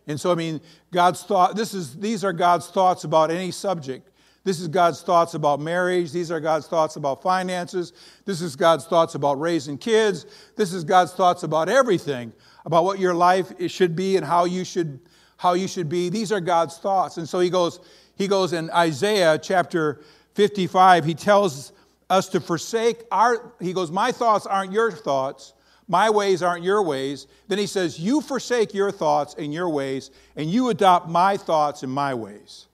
And 0.06 0.20
so, 0.20 0.32
I 0.32 0.34
mean, 0.34 0.60
God's 0.92 1.22
thought, 1.22 1.56
this 1.56 1.74
is, 1.74 1.96
these 1.96 2.24
are 2.24 2.32
God's 2.32 2.68
thoughts 2.68 3.04
about 3.04 3.30
any 3.30 3.50
subject. 3.50 4.09
This 4.42 4.58
is 4.58 4.68
God's 4.68 5.02
thoughts 5.02 5.34
about 5.34 5.60
marriage. 5.60 6.12
These 6.12 6.30
are 6.30 6.40
God's 6.40 6.66
thoughts 6.66 6.96
about 6.96 7.22
finances. 7.22 7.92
This 8.24 8.40
is 8.40 8.56
God's 8.56 8.86
thoughts 8.86 9.14
about 9.14 9.38
raising 9.38 9.76
kids. 9.76 10.24
This 10.56 10.72
is 10.72 10.82
God's 10.82 11.12
thoughts 11.12 11.42
about 11.42 11.68
everything, 11.68 12.32
about 12.64 12.84
what 12.84 12.98
your 12.98 13.14
life 13.14 13.52
should 13.70 13.94
be 13.94 14.16
and 14.16 14.24
how 14.24 14.46
you 14.46 14.64
should, 14.64 14.98
how 15.36 15.52
you 15.52 15.68
should 15.68 15.88
be. 15.88 16.08
These 16.08 16.32
are 16.32 16.40
God's 16.40 16.78
thoughts. 16.78 17.18
And 17.18 17.28
so 17.28 17.40
he 17.40 17.50
goes, 17.50 17.80
he 18.16 18.28
goes 18.28 18.54
in 18.54 18.70
Isaiah 18.70 19.38
chapter 19.38 20.00
55, 20.34 21.04
he 21.04 21.14
tells 21.14 21.72
us 22.08 22.28
to 22.28 22.40
forsake 22.40 23.04
our, 23.10 23.52
he 23.60 23.72
goes, 23.74 23.90
My 23.90 24.10
thoughts 24.10 24.46
aren't 24.46 24.72
your 24.72 24.90
thoughts, 24.90 25.52
my 25.86 26.08
ways 26.08 26.42
aren't 26.42 26.64
your 26.64 26.82
ways. 26.82 27.26
Then 27.48 27.58
he 27.58 27.66
says, 27.66 28.00
You 28.00 28.22
forsake 28.22 28.72
your 28.72 28.90
thoughts 28.90 29.34
and 29.36 29.52
your 29.52 29.68
ways, 29.68 30.10
and 30.36 30.50
you 30.50 30.70
adopt 30.70 31.08
my 31.08 31.36
thoughts 31.36 31.82
and 31.82 31.92
my 31.92 32.14
ways. 32.14 32.68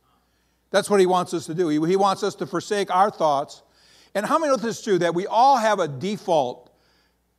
That's 0.76 0.90
what 0.90 1.00
he 1.00 1.06
wants 1.06 1.33
us 1.33 1.47
to 1.47 1.54
do. 1.54 1.68
He, 1.68 1.80
he 1.88 1.97
wants 1.97 2.23
us 2.23 2.35
to 2.35 2.47
forsake 2.47 2.95
our 2.95 3.11
thoughts. 3.11 3.62
And 4.14 4.26
how 4.26 4.38
many 4.38 4.50
know 4.50 4.59
this 4.59 4.76
is 4.76 4.85
true? 4.85 4.99
That 4.99 5.14
we 5.14 5.26
all 5.26 5.56
have 5.56 5.80
a 5.80 5.88
default 5.88 6.71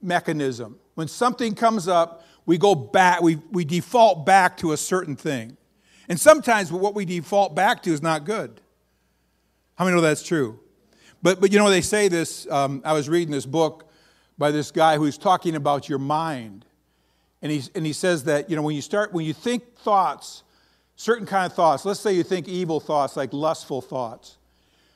mechanism. 0.02 0.80
When 0.96 1.08
something 1.08 1.54
comes 1.54 1.88
up, 1.88 2.26
we 2.48 2.58
go 2.58 2.74
back, 2.74 3.22
we, 3.22 3.36
we 3.52 3.64
default 3.64 4.26
back 4.26 4.58
to 4.58 4.72
a 4.72 4.78
certain 4.78 5.16
thing. 5.16 5.56
And 6.10 6.20
sometimes 6.20 6.72
what 6.72 6.96
we 6.96 7.06
default 7.06 7.54
back 7.54 7.84
to 7.84 7.92
is 7.92 8.02
not 8.02 8.26
good. 8.26 8.60
How 9.76 9.86
many 9.86 9.96
know 9.96 10.02
that's 10.02 10.24
true? 10.24 10.60
But, 11.22 11.40
but 11.40 11.52
you 11.52 11.60
know, 11.60 11.70
they 11.70 11.82
say 11.82 12.08
this. 12.08 12.50
Um, 12.50 12.82
I 12.84 12.94
was 12.94 13.08
reading 13.08 13.32
this 13.32 13.46
book 13.46 13.88
by 14.36 14.50
this 14.50 14.72
guy 14.72 14.98
who's 14.98 15.20
talking 15.20 15.56
about 15.56 15.88
your 15.88 16.00
mind. 16.00 16.66
And, 17.44 17.52
he's, 17.52 17.70
and 17.76 17.86
he 17.86 17.94
says 17.94 18.24
that, 18.24 18.50
you 18.50 18.56
know, 18.56 18.64
when 18.64 18.76
you 18.76 18.82
start, 18.82 19.14
when 19.14 19.28
you 19.28 19.34
think 19.34 19.76
thoughts, 19.76 20.42
certain 20.98 21.28
kind 21.28 21.46
of 21.46 21.54
thoughts, 21.54 21.86
let's 21.86 22.00
say 22.00 22.12
you 22.12 22.24
think 22.24 22.48
evil 22.50 22.80
thoughts, 22.82 23.16
like 23.16 23.32
lustful 23.32 23.82
thoughts. 23.82 24.38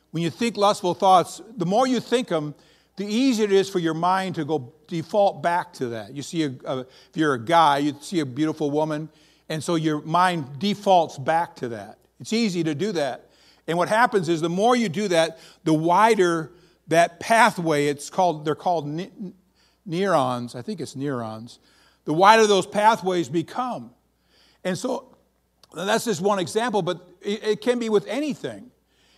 When 0.09 0.21
you 0.21 0.29
think 0.29 0.57
lustful 0.57 0.93
thoughts, 0.93 1.41
the 1.55 1.65
more 1.65 1.87
you 1.87 2.01
think 2.01 2.27
them, 2.27 2.53
the 2.97 3.05
easier 3.05 3.45
it 3.45 3.53
is 3.53 3.69
for 3.69 3.79
your 3.79 3.93
mind 3.93 4.35
to 4.35 4.43
go 4.43 4.73
default 4.87 5.41
back 5.41 5.71
to 5.73 5.89
that. 5.89 6.13
You 6.13 6.23
see, 6.23 6.43
a, 6.43 6.53
a, 6.65 6.79
if 6.79 7.15
you're 7.15 7.35
a 7.35 7.39
guy, 7.39 7.77
you 7.77 7.95
see 8.01 8.19
a 8.19 8.25
beautiful 8.25 8.71
woman, 8.71 9.09
and 9.47 9.63
so 9.63 9.75
your 9.75 10.01
mind 10.01 10.59
defaults 10.59 11.17
back 11.17 11.55
to 11.57 11.69
that. 11.69 11.97
It's 12.19 12.33
easy 12.33 12.63
to 12.63 12.75
do 12.75 12.91
that. 12.93 13.29
And 13.67 13.77
what 13.77 13.87
happens 13.87 14.27
is 14.27 14.41
the 14.41 14.49
more 14.49 14.75
you 14.75 14.89
do 14.89 15.07
that, 15.07 15.39
the 15.63 15.73
wider 15.73 16.51
that 16.87 17.19
pathway, 17.19 17.87
it's 17.87 18.09
called, 18.09 18.43
they're 18.43 18.55
called 18.55 18.87
ne- 18.87 19.11
neurons, 19.85 20.55
I 20.55 20.61
think 20.61 20.81
it's 20.81 20.95
neurons, 20.95 21.59
the 22.05 22.13
wider 22.13 22.47
those 22.47 22.65
pathways 22.65 23.29
become. 23.29 23.91
And 24.63 24.77
so 24.77 25.10
that's 25.73 26.05
just 26.05 26.21
one 26.21 26.39
example, 26.39 26.81
but 26.81 27.07
it, 27.21 27.43
it 27.43 27.61
can 27.61 27.79
be 27.79 27.89
with 27.89 28.05
anything. 28.07 28.71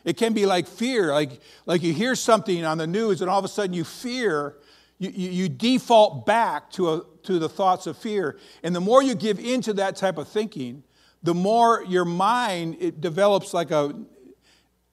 It 0.05 0.17
can 0.17 0.33
be 0.33 0.45
like 0.45 0.67
fear, 0.67 1.11
like, 1.11 1.39
like 1.65 1.81
you 1.81 1.93
hear 1.93 2.15
something 2.15 2.65
on 2.65 2.77
the 2.77 2.87
news 2.87 3.21
and 3.21 3.29
all 3.29 3.39
of 3.39 3.45
a 3.45 3.49
sudden 3.49 3.73
you 3.73 3.83
fear, 3.83 4.57
you, 4.99 5.09
you, 5.09 5.29
you 5.29 5.49
default 5.49 6.25
back 6.25 6.69
to, 6.71 6.93
a, 6.93 7.01
to 7.23 7.39
the 7.39 7.49
thoughts 7.49 7.87
of 7.87 7.97
fear. 7.97 8.37
And 8.63 8.75
the 8.75 8.81
more 8.81 9.01
you 9.01 9.15
give 9.15 9.39
into 9.39 9.73
that 9.73 9.95
type 9.95 10.17
of 10.17 10.27
thinking, 10.27 10.83
the 11.23 11.33
more 11.33 11.83
your 11.87 12.05
mind 12.05 12.77
it 12.79 12.99
develops 12.99 13.53
like 13.53 13.71
a 13.71 13.93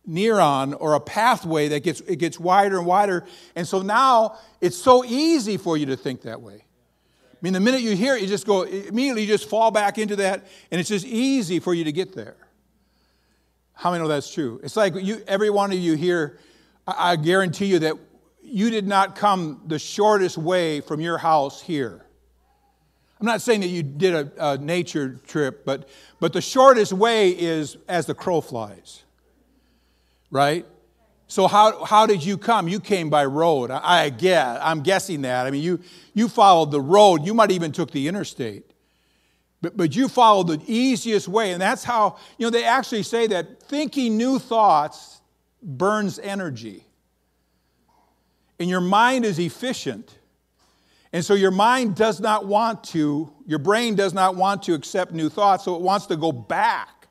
neuron 0.08 0.76
or 0.78 0.94
a 0.94 1.00
pathway 1.00 1.68
that 1.68 1.82
gets 1.82 2.00
it 2.00 2.16
gets 2.16 2.40
wider 2.40 2.78
and 2.78 2.86
wider 2.86 3.24
and 3.54 3.68
so 3.68 3.82
now 3.82 4.36
it's 4.60 4.76
so 4.76 5.04
easy 5.04 5.56
for 5.58 5.76
you 5.76 5.86
to 5.86 5.96
think 5.96 6.22
that 6.22 6.40
way 6.40 6.64
mean 7.42 7.52
the 7.52 7.60
minute 7.60 7.80
you 7.80 7.96
hear 7.96 8.16
it 8.16 8.22
you 8.22 8.28
just 8.28 8.46
go 8.46 8.62
immediately 8.62 9.22
you 9.22 9.28
just 9.28 9.48
fall 9.48 9.70
back 9.70 9.98
into 9.98 10.16
that 10.16 10.46
and 10.70 10.80
it's 10.80 10.88
just 10.88 11.06
easy 11.06 11.58
for 11.58 11.74
you 11.74 11.84
to 11.84 11.92
get 11.92 12.14
there. 12.14 12.36
How 13.72 13.90
many 13.90 14.02
know 14.02 14.08
that's 14.08 14.32
true? 14.32 14.60
It's 14.62 14.76
like 14.76 14.94
you 14.94 15.22
every 15.26 15.50
one 15.50 15.72
of 15.72 15.78
you 15.78 15.94
here 15.94 16.38
i, 16.86 17.12
I 17.12 17.16
guarantee 17.16 17.66
you 17.66 17.78
that 17.80 17.94
you 18.42 18.70
did 18.70 18.86
not 18.86 19.16
come 19.16 19.62
the 19.66 19.78
shortest 19.78 20.36
way 20.36 20.80
from 20.80 21.00
your 21.00 21.18
house 21.18 21.62
here. 21.62 22.04
I'm 23.20 23.26
not 23.26 23.42
saying 23.42 23.60
that 23.60 23.68
you 23.68 23.82
did 23.82 24.14
a, 24.14 24.52
a 24.52 24.58
nature 24.58 25.20
trip 25.26 25.64
but 25.64 25.88
but 26.20 26.32
the 26.32 26.40
shortest 26.40 26.92
way 26.92 27.30
is 27.30 27.76
as 27.88 28.06
the 28.06 28.14
crow 28.14 28.40
flies 28.40 29.04
right? 30.30 30.66
So 31.30 31.46
how, 31.46 31.84
how 31.84 32.06
did 32.06 32.24
you 32.24 32.36
come? 32.36 32.66
You 32.66 32.80
came 32.80 33.08
by 33.08 33.24
road. 33.24 33.70
I, 33.70 34.02
I 34.02 34.08
guess, 34.10 34.58
I'm 34.60 34.82
guessing 34.82 35.22
that. 35.22 35.46
I 35.46 35.52
mean, 35.52 35.62
you, 35.62 35.78
you 36.12 36.28
followed 36.28 36.72
the 36.72 36.80
road. 36.80 37.24
You 37.24 37.34
might 37.34 37.52
even 37.52 37.70
took 37.70 37.92
the 37.92 38.08
interstate. 38.08 38.64
But, 39.62 39.76
but 39.76 39.94
you 39.94 40.08
followed 40.08 40.48
the 40.48 40.60
easiest 40.66 41.28
way. 41.28 41.52
And 41.52 41.62
that's 41.62 41.84
how, 41.84 42.16
you 42.36 42.46
know, 42.46 42.50
they 42.50 42.64
actually 42.64 43.04
say 43.04 43.28
that 43.28 43.62
thinking 43.62 44.16
new 44.16 44.40
thoughts 44.40 45.20
burns 45.62 46.18
energy. 46.18 46.84
And 48.58 48.68
your 48.68 48.80
mind 48.80 49.24
is 49.24 49.38
efficient. 49.38 50.12
And 51.12 51.24
so 51.24 51.34
your 51.34 51.52
mind 51.52 51.94
does 51.94 52.18
not 52.18 52.46
want 52.46 52.82
to, 52.84 53.32
your 53.46 53.60
brain 53.60 53.94
does 53.94 54.12
not 54.12 54.34
want 54.34 54.64
to 54.64 54.74
accept 54.74 55.12
new 55.12 55.28
thoughts, 55.28 55.64
so 55.64 55.76
it 55.76 55.80
wants 55.80 56.06
to 56.06 56.16
go 56.16 56.32
back 56.32 57.06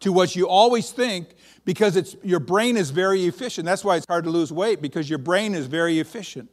to 0.00 0.12
what 0.12 0.36
you 0.36 0.46
always 0.46 0.90
think 0.90 1.28
because 1.64 1.96
it's, 1.96 2.16
your 2.22 2.40
brain 2.40 2.76
is 2.76 2.90
very 2.90 3.24
efficient. 3.24 3.64
That's 3.66 3.84
why 3.84 3.96
it's 3.96 4.06
hard 4.06 4.24
to 4.24 4.30
lose 4.30 4.52
weight 4.52 4.82
because 4.82 5.08
your 5.08 5.18
brain 5.18 5.54
is 5.54 5.66
very 5.66 5.98
efficient. 5.98 6.52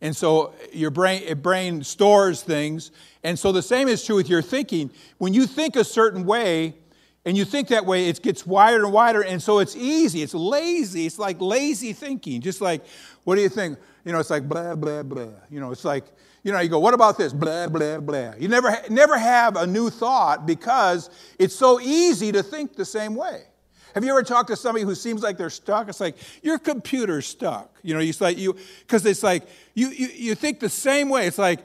And 0.00 0.14
so 0.14 0.52
your 0.72 0.90
brain, 0.90 1.38
brain 1.38 1.82
stores 1.82 2.42
things. 2.42 2.90
And 3.24 3.38
so 3.38 3.50
the 3.52 3.62
same 3.62 3.88
is 3.88 4.04
true 4.04 4.16
with 4.16 4.28
your 4.28 4.42
thinking. 4.42 4.90
When 5.18 5.32
you 5.32 5.46
think 5.46 5.74
a 5.76 5.84
certain 5.84 6.26
way, 6.26 6.74
and 7.24 7.36
you 7.36 7.44
think 7.44 7.68
that 7.68 7.84
way, 7.84 8.08
it 8.08 8.22
gets 8.22 8.46
wider 8.46 8.84
and 8.84 8.92
wider, 8.92 9.20
and 9.20 9.42
so 9.42 9.58
it's 9.58 9.74
easy. 9.74 10.22
It's 10.22 10.32
lazy. 10.32 11.06
It's 11.06 11.18
like 11.18 11.40
lazy 11.40 11.92
thinking. 11.92 12.40
Just 12.40 12.60
like, 12.60 12.86
what 13.24 13.34
do 13.34 13.40
you 13.40 13.48
think? 13.48 13.78
You 14.04 14.12
know, 14.12 14.20
it's 14.20 14.30
like 14.30 14.48
blah, 14.48 14.76
blah, 14.76 15.02
blah. 15.02 15.30
You 15.50 15.58
know, 15.58 15.72
it's 15.72 15.84
like, 15.84 16.04
you 16.46 16.52
know, 16.52 16.60
you 16.60 16.68
go, 16.68 16.78
what 16.78 16.94
about 16.94 17.18
this? 17.18 17.32
Blah, 17.32 17.66
blah, 17.66 17.98
blah. 17.98 18.34
You 18.38 18.46
never, 18.46 18.72
never 18.88 19.18
have 19.18 19.56
a 19.56 19.66
new 19.66 19.90
thought 19.90 20.46
because 20.46 21.10
it's 21.40 21.56
so 21.56 21.80
easy 21.80 22.30
to 22.30 22.40
think 22.40 22.76
the 22.76 22.84
same 22.84 23.16
way. 23.16 23.42
Have 23.96 24.04
you 24.04 24.10
ever 24.10 24.22
talked 24.22 24.50
to 24.50 24.56
somebody 24.56 24.84
who 24.84 24.94
seems 24.94 25.24
like 25.24 25.38
they're 25.38 25.50
stuck? 25.50 25.88
It's 25.88 25.98
like, 25.98 26.14
your 26.44 26.60
computer's 26.60 27.26
stuck. 27.26 27.74
You 27.82 27.94
know, 27.94 28.00
it's 28.00 28.20
like 28.20 28.38
you, 28.38 28.54
because 28.80 29.04
it's 29.06 29.24
like, 29.24 29.42
you, 29.74 29.88
you, 29.88 30.06
you 30.14 30.34
think 30.36 30.60
the 30.60 30.68
same 30.68 31.08
way. 31.08 31.26
It's 31.26 31.38
like, 31.38 31.60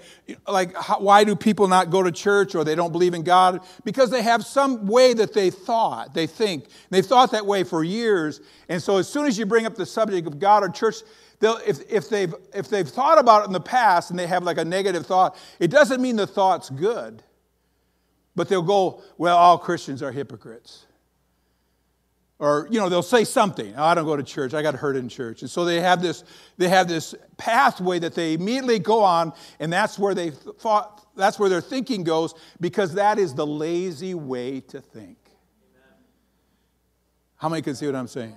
like 0.47 0.75
how, 0.75 1.00
why 1.00 1.25
do 1.25 1.35
people 1.35 1.67
not 1.67 1.91
go 1.91 2.01
to 2.01 2.11
church 2.11 2.55
or 2.55 2.63
they 2.63 2.73
don't 2.73 2.91
believe 2.91 3.13
in 3.13 3.21
God? 3.21 3.61
Because 3.83 4.09
they 4.09 4.23
have 4.23 4.43
some 4.43 4.88
way 4.88 5.13
that 5.13 5.33
they 5.33 5.51
thought, 5.51 6.15
they 6.15 6.25
think. 6.25 6.65
They've 6.89 7.05
thought 7.05 7.33
that 7.33 7.45
way 7.45 7.63
for 7.63 7.83
years. 7.83 8.41
And 8.67 8.81
so 8.81 8.97
as 8.97 9.07
soon 9.07 9.27
as 9.27 9.38
you 9.38 9.45
bring 9.45 9.67
up 9.67 9.75
the 9.75 9.85
subject 9.85 10.25
of 10.25 10.39
God 10.39 10.63
or 10.63 10.69
church, 10.69 10.95
they'll, 11.41 11.60
if, 11.67 11.79
if, 11.91 12.07
they've, 12.07 12.33
if 12.53 12.69
they've 12.69 12.88
thought 12.88 13.19
about 13.19 13.43
it 13.43 13.48
in 13.48 13.53
the 13.53 13.60
past 13.60 14.10
and 14.10 14.17
they 14.17 14.27
have 14.27 14.43
like 14.43 14.57
a 14.57 14.65
negative 14.65 15.05
thought, 15.05 15.36
it 15.60 15.69
doesn't 15.69 16.01
mean 16.01 16.15
the 16.15 16.27
thought's 16.27 16.69
good. 16.69 17.21
But 18.33 18.48
they'll 18.48 18.62
go, 18.62 19.03
well, 19.17 19.38
all 19.38 19.57
Christians 19.57 20.01
are 20.01 20.12
hypocrites. 20.13 20.86
Or, 22.39 22.67
you 22.71 22.79
know, 22.79 22.89
they'll 22.89 23.03
say 23.03 23.24
something. 23.24 23.74
Oh, 23.77 23.83
I 23.83 23.93
don't 23.93 24.05
go 24.05 24.15
to 24.15 24.24
church. 24.24 24.55
I 24.55 24.63
got 24.63 24.74
hurt 24.74 24.95
in 24.95 25.10
church. 25.10 25.41
And 25.41 25.51
so 25.51 25.63
they 25.63 25.79
have 25.79 26.01
this, 26.01 26.24
they 26.57 26.69
have 26.69 26.88
this 26.88 27.13
pathway 27.38 28.00
that 28.00 28.15
they 28.15 28.33
immediately 28.33 28.79
go 28.79 29.03
on, 29.03 29.33
and 29.60 29.71
that's 29.71 30.00
where 30.00 30.15
they 30.15 30.31
thought, 30.31 31.05
that's 31.15 31.38
where 31.38 31.50
their 31.50 31.62
thinking 31.62 32.03
goes, 32.03 32.33
because 32.60 32.95
that 32.95 33.19
is 33.19 33.36
the 33.36 33.45
lazy 33.45 34.15
way 34.15 34.62
to 34.62 34.81
think. 34.81 35.17
How 37.36 37.50
many 37.50 37.62
can 37.62 37.75
see 37.75 37.86
what 37.86 37.95
I'm 37.95 38.07
saying? 38.07 38.36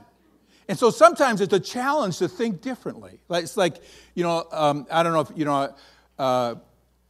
And 0.69 0.79
so 0.79 0.91
sometimes 0.91 1.41
it's 1.41 1.53
a 1.53 1.61
challenge 1.61 2.19
to 2.19 2.29
think 2.29 2.63
differently. 2.63 3.21
Like, 3.29 3.45
it's 3.45 3.57
like, 3.57 3.83
you 4.15 4.23
know, 4.23 4.47
um, 4.51 4.87
I 4.91 5.03
don't 5.03 5.13
know 5.13 5.21
if, 5.21 5.31
you 5.37 5.45
know, 5.45 5.75
uh, 6.19 6.55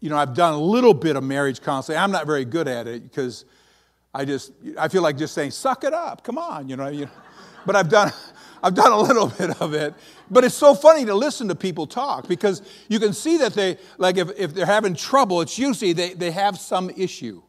you 0.00 0.10
know, 0.10 0.16
I've 0.16 0.34
done 0.34 0.54
a 0.54 0.60
little 0.60 0.94
bit 0.94 1.16
of 1.16 1.22
marriage 1.22 1.60
counseling. 1.60 1.98
I'm 1.98 2.10
not 2.10 2.26
very 2.26 2.44
good 2.44 2.68
at 2.68 2.86
it 2.86 3.04
because 3.04 3.44
I 4.12 4.24
just, 4.24 4.52
I 4.78 4.88
feel 4.88 5.02
like 5.02 5.16
just 5.16 5.34
saying, 5.34 5.52
suck 5.52 5.84
it 5.84 5.94
up, 5.94 6.24
come 6.24 6.36
on, 6.36 6.68
you 6.68 6.76
know. 6.76 6.88
You 6.88 7.06
know. 7.06 7.10
But 7.66 7.76
I've 7.76 7.88
done, 7.88 8.12
I've 8.62 8.74
done 8.74 8.92
a 8.92 9.00
little 9.00 9.28
bit 9.28 9.58
of 9.62 9.72
it. 9.72 9.94
But 10.30 10.44
it's 10.44 10.54
so 10.54 10.74
funny 10.74 11.06
to 11.06 11.14
listen 11.14 11.48
to 11.48 11.54
people 11.54 11.86
talk 11.86 12.28
because 12.28 12.60
you 12.88 13.00
can 13.00 13.14
see 13.14 13.38
that 13.38 13.54
they, 13.54 13.78
like 13.96 14.18
if, 14.18 14.28
if 14.36 14.52
they're 14.52 14.66
having 14.66 14.94
trouble, 14.94 15.40
it's 15.40 15.58
usually 15.58 15.94
they, 15.94 16.12
they 16.12 16.30
have 16.30 16.58
some 16.58 16.90
issue. 16.90 17.42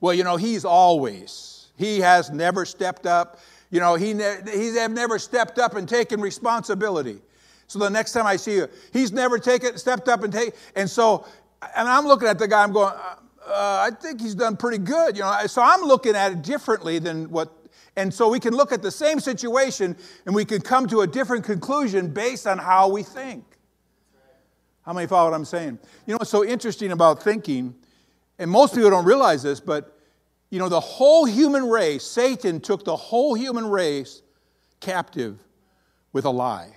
Well, 0.00 0.12
you 0.12 0.24
know, 0.24 0.36
he's 0.36 0.66
always, 0.66 1.68
he 1.76 2.00
has 2.00 2.30
never 2.30 2.66
stepped 2.66 3.06
up 3.06 3.38
you 3.72 3.80
know, 3.80 3.94
he, 3.94 4.12
ne- 4.12 4.38
he 4.52 4.76
have 4.76 4.92
never 4.92 5.18
stepped 5.18 5.58
up 5.58 5.74
and 5.74 5.88
taken 5.88 6.20
responsibility. 6.20 7.20
So 7.66 7.78
the 7.78 7.88
next 7.88 8.12
time 8.12 8.26
I 8.26 8.36
see 8.36 8.56
you, 8.56 8.68
he's 8.92 9.12
never 9.12 9.38
taken, 9.38 9.78
stepped 9.78 10.08
up 10.08 10.22
and 10.22 10.32
take. 10.32 10.54
And 10.76 10.88
so, 10.88 11.26
and 11.74 11.88
I'm 11.88 12.06
looking 12.06 12.28
at 12.28 12.38
the 12.38 12.46
guy, 12.46 12.62
I'm 12.62 12.72
going, 12.72 12.92
uh, 12.94 13.14
uh, 13.46 13.88
I 13.90 13.90
think 13.98 14.20
he's 14.20 14.34
done 14.34 14.58
pretty 14.58 14.76
good. 14.76 15.16
You 15.16 15.22
know, 15.22 15.46
so 15.46 15.62
I'm 15.62 15.80
looking 15.80 16.14
at 16.14 16.32
it 16.32 16.42
differently 16.42 16.98
than 16.98 17.30
what. 17.30 17.50
And 17.96 18.12
so 18.12 18.28
we 18.28 18.40
can 18.40 18.54
look 18.54 18.72
at 18.72 18.82
the 18.82 18.90
same 18.90 19.18
situation 19.20 19.96
and 20.26 20.34
we 20.34 20.44
can 20.44 20.60
come 20.60 20.86
to 20.88 21.00
a 21.00 21.06
different 21.06 21.44
conclusion 21.44 22.08
based 22.08 22.46
on 22.46 22.58
how 22.58 22.90
we 22.90 23.02
think. 23.02 23.44
How 24.82 24.92
many 24.92 25.06
follow 25.06 25.30
what 25.30 25.36
I'm 25.36 25.44
saying? 25.46 25.78
You 26.06 26.12
know 26.12 26.18
what's 26.18 26.30
so 26.30 26.44
interesting 26.44 26.92
about 26.92 27.22
thinking, 27.22 27.74
and 28.38 28.50
most 28.50 28.74
people 28.74 28.90
don't 28.90 29.04
realize 29.04 29.42
this, 29.42 29.60
but 29.60 29.98
you 30.52 30.58
know, 30.58 30.68
the 30.68 30.80
whole 30.80 31.24
human 31.24 31.66
race, 31.66 32.04
Satan 32.04 32.60
took 32.60 32.84
the 32.84 32.94
whole 32.94 33.32
human 33.32 33.66
race 33.66 34.20
captive 34.80 35.38
with 36.12 36.26
a 36.26 36.30
lie. 36.30 36.76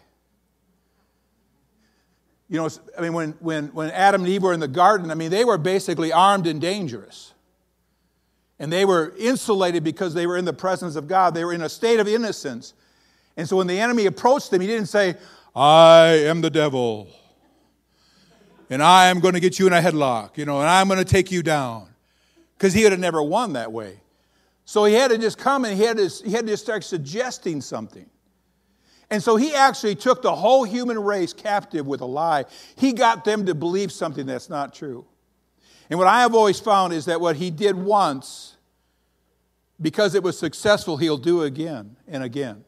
You 2.48 2.58
know, 2.58 2.70
I 2.98 3.01
mean, 3.01 3.12
when, 3.12 3.32
when, 3.41 3.67
when 3.74 3.91
Adam 3.91 4.22
and 4.22 4.29
Eve 4.29 4.44
were 4.44 4.53
in 4.53 4.62
the 4.62 4.70
garden, 4.70 5.12
I 5.12 5.15
mean, 5.15 5.29
they 5.29 5.44
were 5.44 5.58
basically 5.58 6.13
armed 6.13 6.48
and 6.48 6.62
dangerous. 6.62 7.34
And 8.60 8.72
they 8.72 8.86
were 8.86 9.13
insulated 9.17 9.84
because 9.84 10.13
they 10.13 10.25
were 10.25 10.38
in 10.38 10.46
the 10.46 10.53
presence 10.53 10.96
of 10.96 11.10
God. 11.10 11.34
They 11.34 11.44
were 11.44 11.51
in 11.51 11.62
a 11.62 11.67
state 11.67 12.00
of 12.00 12.08
innocence. 12.08 12.74
And 13.36 13.46
so 13.46 13.58
when 13.58 13.67
the 13.67 13.77
enemy 13.77 14.05
approached 14.05 14.51
them, 14.51 14.62
he 14.62 14.67
didn't 14.67 14.88
say, 14.88 15.15
I 15.53 16.12
am 16.27 16.39
the 16.39 16.50
devil. 16.50 17.10
and 18.70 18.82
I 18.82 19.08
am 19.08 19.20
going 19.20 19.34
to 19.34 19.41
get 19.41 19.60
you 19.60 19.67
in 19.67 19.74
a 19.74 19.82
headlock, 19.82 20.38
you 20.38 20.46
know, 20.46 20.62
and 20.62 20.70
I'm 20.70 20.88
going 20.88 21.03
to 21.03 21.03
take 21.03 21.29
you 21.29 21.44
down. 21.44 21.89
Because 22.57 22.74
he 22.74 22.83
would 22.83 22.91
have 22.91 23.01
never 23.01 23.21
won 23.21 23.53
that 23.53 23.71
way. 23.71 24.00
So 24.65 24.85
he 24.85 24.93
had 24.93 25.12
to 25.12 25.17
just 25.17 25.38
come 25.38 25.65
and 25.65 25.77
he 25.77 25.83
had 25.83 25.97
to, 25.97 26.09
he 26.24 26.31
had 26.31 26.45
to 26.45 26.53
just 26.53 26.63
start 26.63 26.83
suggesting 26.83 27.62
something. 27.62 28.09
And 29.12 29.21
so 29.21 29.35
he 29.35 29.53
actually 29.53 29.95
took 29.95 30.21
the 30.24 30.35
whole 30.35 30.63
human 30.63 30.97
race 30.97 31.33
captive 31.33 31.85
with 31.85 32.01
a 32.01 32.05
lie. 32.05 32.45
He 32.75 32.91
got 32.91 33.24
them 33.24 33.45
to 33.45 33.53
believe 33.53 33.91
something 33.91 34.25
that's 34.25 34.50
not 34.50 34.74
true. 34.74 35.05
And 35.89 36.00
what 36.00 36.07
I 36.07 36.21
have 36.21 36.33
always 36.33 36.59
found 36.59 36.93
is 36.93 37.05
that 37.05 37.21
what 37.21 37.35
he 37.35 37.51
did 37.51 37.75
once, 37.75 38.57
because 39.79 40.15
it 40.15 40.24
was 40.24 40.39
successful, 40.39 40.97
he'll 40.97 41.17
do 41.17 41.43
again 41.43 41.95
and 42.07 42.24
again. 42.24 42.65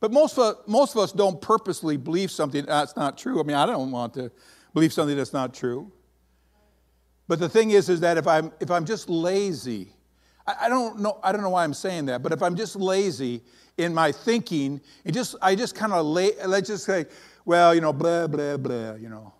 But 0.00 0.10
most 0.10 0.36
of, 0.38 0.56
most 0.66 0.96
of 0.96 1.02
us 1.02 1.12
don't 1.12 1.40
purposely 1.40 1.96
believe 1.96 2.32
something 2.32 2.64
that's 2.64 2.96
not 2.96 3.16
true. 3.16 3.38
I 3.38 3.44
mean, 3.44 3.56
I 3.56 3.66
don't 3.66 3.92
want 3.92 4.14
to 4.14 4.32
believe 4.74 4.92
something 4.92 5.16
that's 5.16 5.32
not 5.32 5.54
true. 5.54 5.92
But 7.30 7.38
the 7.38 7.48
thing 7.48 7.70
is, 7.70 7.88
is 7.88 8.00
that 8.00 8.18
if 8.18 8.26
I'm, 8.26 8.50
if 8.58 8.72
I'm 8.72 8.84
just 8.84 9.08
lazy, 9.08 9.92
I, 10.48 10.62
I 10.62 10.68
don't 10.68 10.98
know, 10.98 11.20
I 11.22 11.30
don't 11.30 11.42
know 11.42 11.50
why 11.50 11.62
I'm 11.62 11.74
saying 11.74 12.06
that, 12.06 12.24
but 12.24 12.32
if 12.32 12.42
I'm 12.42 12.56
just 12.56 12.74
lazy 12.74 13.40
in 13.78 13.94
my 13.94 14.10
thinking, 14.10 14.80
and 15.04 15.14
just, 15.14 15.36
I 15.40 15.54
just 15.54 15.76
kind 15.76 15.92
of, 15.92 16.04
let's 16.04 16.66
just 16.66 16.86
say, 16.86 17.06
well, 17.44 17.72
you 17.72 17.82
know, 17.82 17.92
blah, 17.92 18.26
blah, 18.26 18.56
blah, 18.56 18.94
you 18.94 19.08
know. 19.08 19.32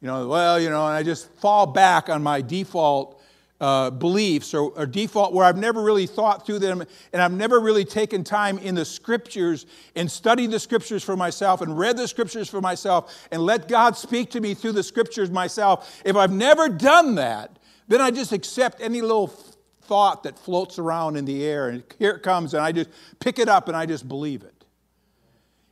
You 0.00 0.08
know, 0.08 0.26
well, 0.26 0.58
you 0.58 0.70
know, 0.70 0.86
and 0.86 0.96
I 0.96 1.02
just 1.02 1.30
fall 1.34 1.66
back 1.66 2.08
on 2.08 2.22
my 2.22 2.40
default 2.40 3.19
uh, 3.60 3.90
beliefs 3.90 4.54
or, 4.54 4.70
or, 4.70 4.86
default 4.86 5.34
where 5.34 5.44
I've 5.44 5.58
never 5.58 5.82
really 5.82 6.06
thought 6.06 6.46
through 6.46 6.60
them 6.60 6.82
and 7.12 7.20
I've 7.20 7.32
never 7.32 7.60
really 7.60 7.84
taken 7.84 8.24
time 8.24 8.58
in 8.58 8.74
the 8.74 8.86
scriptures 8.86 9.66
and 9.94 10.10
studied 10.10 10.50
the 10.50 10.58
scriptures 10.58 11.04
for 11.04 11.14
myself 11.14 11.60
and 11.60 11.78
read 11.78 11.98
the 11.98 12.08
scriptures 12.08 12.48
for 12.48 12.62
myself 12.62 13.28
and 13.30 13.42
let 13.42 13.68
God 13.68 13.96
speak 13.98 14.30
to 14.30 14.40
me 14.40 14.54
through 14.54 14.72
the 14.72 14.82
scriptures 14.82 15.30
myself. 15.30 16.00
If 16.06 16.16
I've 16.16 16.32
never 16.32 16.70
done 16.70 17.16
that, 17.16 17.58
then 17.86 18.00
I 18.00 18.10
just 18.10 18.32
accept 18.32 18.80
any 18.80 19.02
little 19.02 19.26
thought 19.82 20.22
that 20.22 20.38
floats 20.38 20.78
around 20.78 21.16
in 21.16 21.26
the 21.26 21.44
air 21.44 21.68
and 21.68 21.82
here 21.98 22.12
it 22.12 22.22
comes 22.22 22.54
and 22.54 22.62
I 22.62 22.72
just 22.72 22.88
pick 23.18 23.38
it 23.38 23.48
up 23.48 23.68
and 23.68 23.76
I 23.76 23.84
just 23.84 24.08
believe 24.08 24.42
it. 24.42 24.64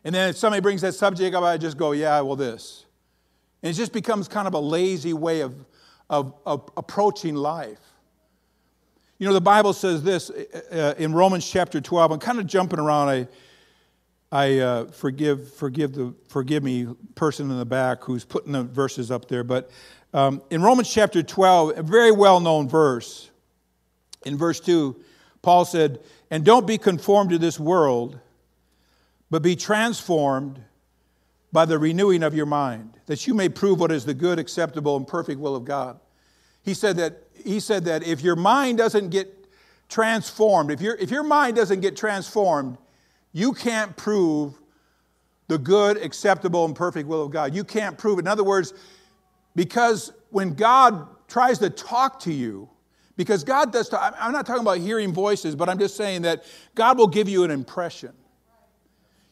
And 0.05 0.15
then 0.15 0.31
if 0.31 0.37
somebody 0.37 0.61
brings 0.61 0.83
that 0.83 0.93
subject 0.93 1.35
up, 1.35 1.43
I 1.43 1.57
just 1.57 1.79
go, 1.79 1.93
yeah, 1.93 2.21
well, 2.21 2.37
this. 2.37 2.85
And 3.63 3.71
it 3.71 3.75
just 3.75 3.93
becomes 3.93 4.29
kind 4.29 4.47
of 4.47 4.55
a 4.55 4.61
lazy 4.61 5.13
way 5.13 5.41
of 5.41 5.55
of, 6.11 6.35
of 6.47 6.71
approaching 6.77 7.35
life. 7.35 7.81
You 9.19 9.27
know, 9.27 9.35
the 9.35 9.41
Bible 9.41 9.73
says 9.73 10.03
this 10.03 10.31
uh, 10.31 10.95
in 10.97 11.13
Romans 11.13 11.49
chapter 11.49 11.81
12. 11.81 12.13
I'm 12.13 12.19
kind 12.21 12.39
of 12.39 12.47
jumping 12.47 12.79
around. 12.79 13.09
I, 13.09 13.29
I 14.31 14.59
uh, 14.59 14.85
forgive, 14.87 15.53
forgive, 15.55 15.95
the, 15.95 16.15
forgive 16.29 16.63
me, 16.63 16.87
person 17.15 17.51
in 17.51 17.59
the 17.59 17.67
back 17.67 18.05
who's 18.05 18.25
putting 18.25 18.53
the 18.53 18.63
verses 18.63 19.11
up 19.11 19.27
there. 19.29 19.43
But 19.43 19.71
um, 20.15 20.43
in 20.51 20.63
Romans 20.63 20.89
chapter 20.89 21.23
12, 21.23 21.79
a 21.79 21.83
very 21.83 22.13
well 22.13 22.39
known 22.39 22.69
verse, 22.69 23.31
in 24.25 24.37
verse 24.37 24.61
2, 24.61 24.97
Paul 25.43 25.65
said, 25.65 26.01
And 26.31 26.45
don't 26.45 26.67
be 26.67 26.79
conformed 26.79 27.31
to 27.31 27.39
this 27.39 27.59
world, 27.59 28.19
but 29.31 29.43
be 29.43 29.57
transformed 29.57 30.61
by 31.53 31.65
the 31.65 31.79
renewing 31.79 32.23
of 32.23 32.35
your 32.35 32.47
mind, 32.47 32.99
that 33.07 33.27
you 33.27 33.35
may 33.35 33.49
prove 33.49 33.81
what 33.81 33.91
is 33.91 34.05
the 34.05 34.15
good, 34.15 34.39
acceptable, 34.39 34.97
and 34.97 35.07
perfect 35.07 35.41
will 35.41 35.57
of 35.57 35.65
God. 35.65 35.99
He 36.63 36.75
said 36.75 36.97
that, 36.99 37.23
he 37.43 37.61
said 37.61 37.85
that 37.87 38.03
if 38.03 38.21
your 38.21 38.37
mind 38.37 38.79
doesn't 38.79 39.09
get 39.09 39.35
transformed, 39.89 40.71
if, 40.71 40.81
your 40.81 40.95
if 40.97 41.11
your 41.11 41.23
mind 41.23 41.57
doesn't 41.57 41.81
get 41.81 41.97
transformed, 41.97 42.77
you 43.33 43.53
can't 43.53 43.97
prove 43.97 44.55
the 45.49 45.59
good, 45.59 45.97
acceptable, 45.97 46.67
and 46.67 46.77
perfect 46.77 47.09
will 47.09 47.23
of 47.23 47.31
God. 47.31 47.55
You 47.55 47.65
can't 47.65 47.97
prove 47.97 48.19
it. 48.19 48.23
In 48.23 48.29
other 48.29 48.45
words, 48.45 48.75
because 49.57 50.13
when 50.31 50.53
God 50.53 51.09
tries 51.27 51.59
to 51.61 51.71
talk 51.71 52.21
to 52.21 52.33
you, 52.33 52.69
because 53.17 53.43
God 53.45 53.73
does, 53.73 53.89
talk, 53.89 54.15
I'm 54.21 54.33
not 54.33 54.47
talking 54.47 54.63
about 54.63 54.79
hearing 54.79 55.13
voices, 55.13 55.57
but 55.57 55.69
I'm 55.69 55.79
just 55.79 55.97
saying 55.97 56.23
that 56.23 56.45
God 56.75 56.99
will 56.99 57.09
give 57.09 57.29
you 57.29 57.45
an 57.45 57.51
impression. 57.51 58.13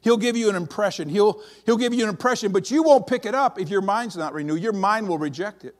He'll 0.00 0.16
give 0.16 0.36
you 0.36 0.48
an 0.48 0.56
impression. 0.56 1.08
He'll, 1.08 1.42
he'll 1.64 1.76
give 1.76 1.92
you 1.92 2.04
an 2.04 2.08
impression, 2.08 2.52
but 2.52 2.70
you 2.70 2.82
won't 2.82 3.06
pick 3.06 3.26
it 3.26 3.34
up 3.34 3.60
if 3.60 3.68
your 3.68 3.80
mind's 3.80 4.16
not 4.16 4.34
renewed. 4.34 4.62
Your 4.62 4.72
mind 4.72 5.08
will 5.08 5.18
reject 5.18 5.64
it. 5.64 5.74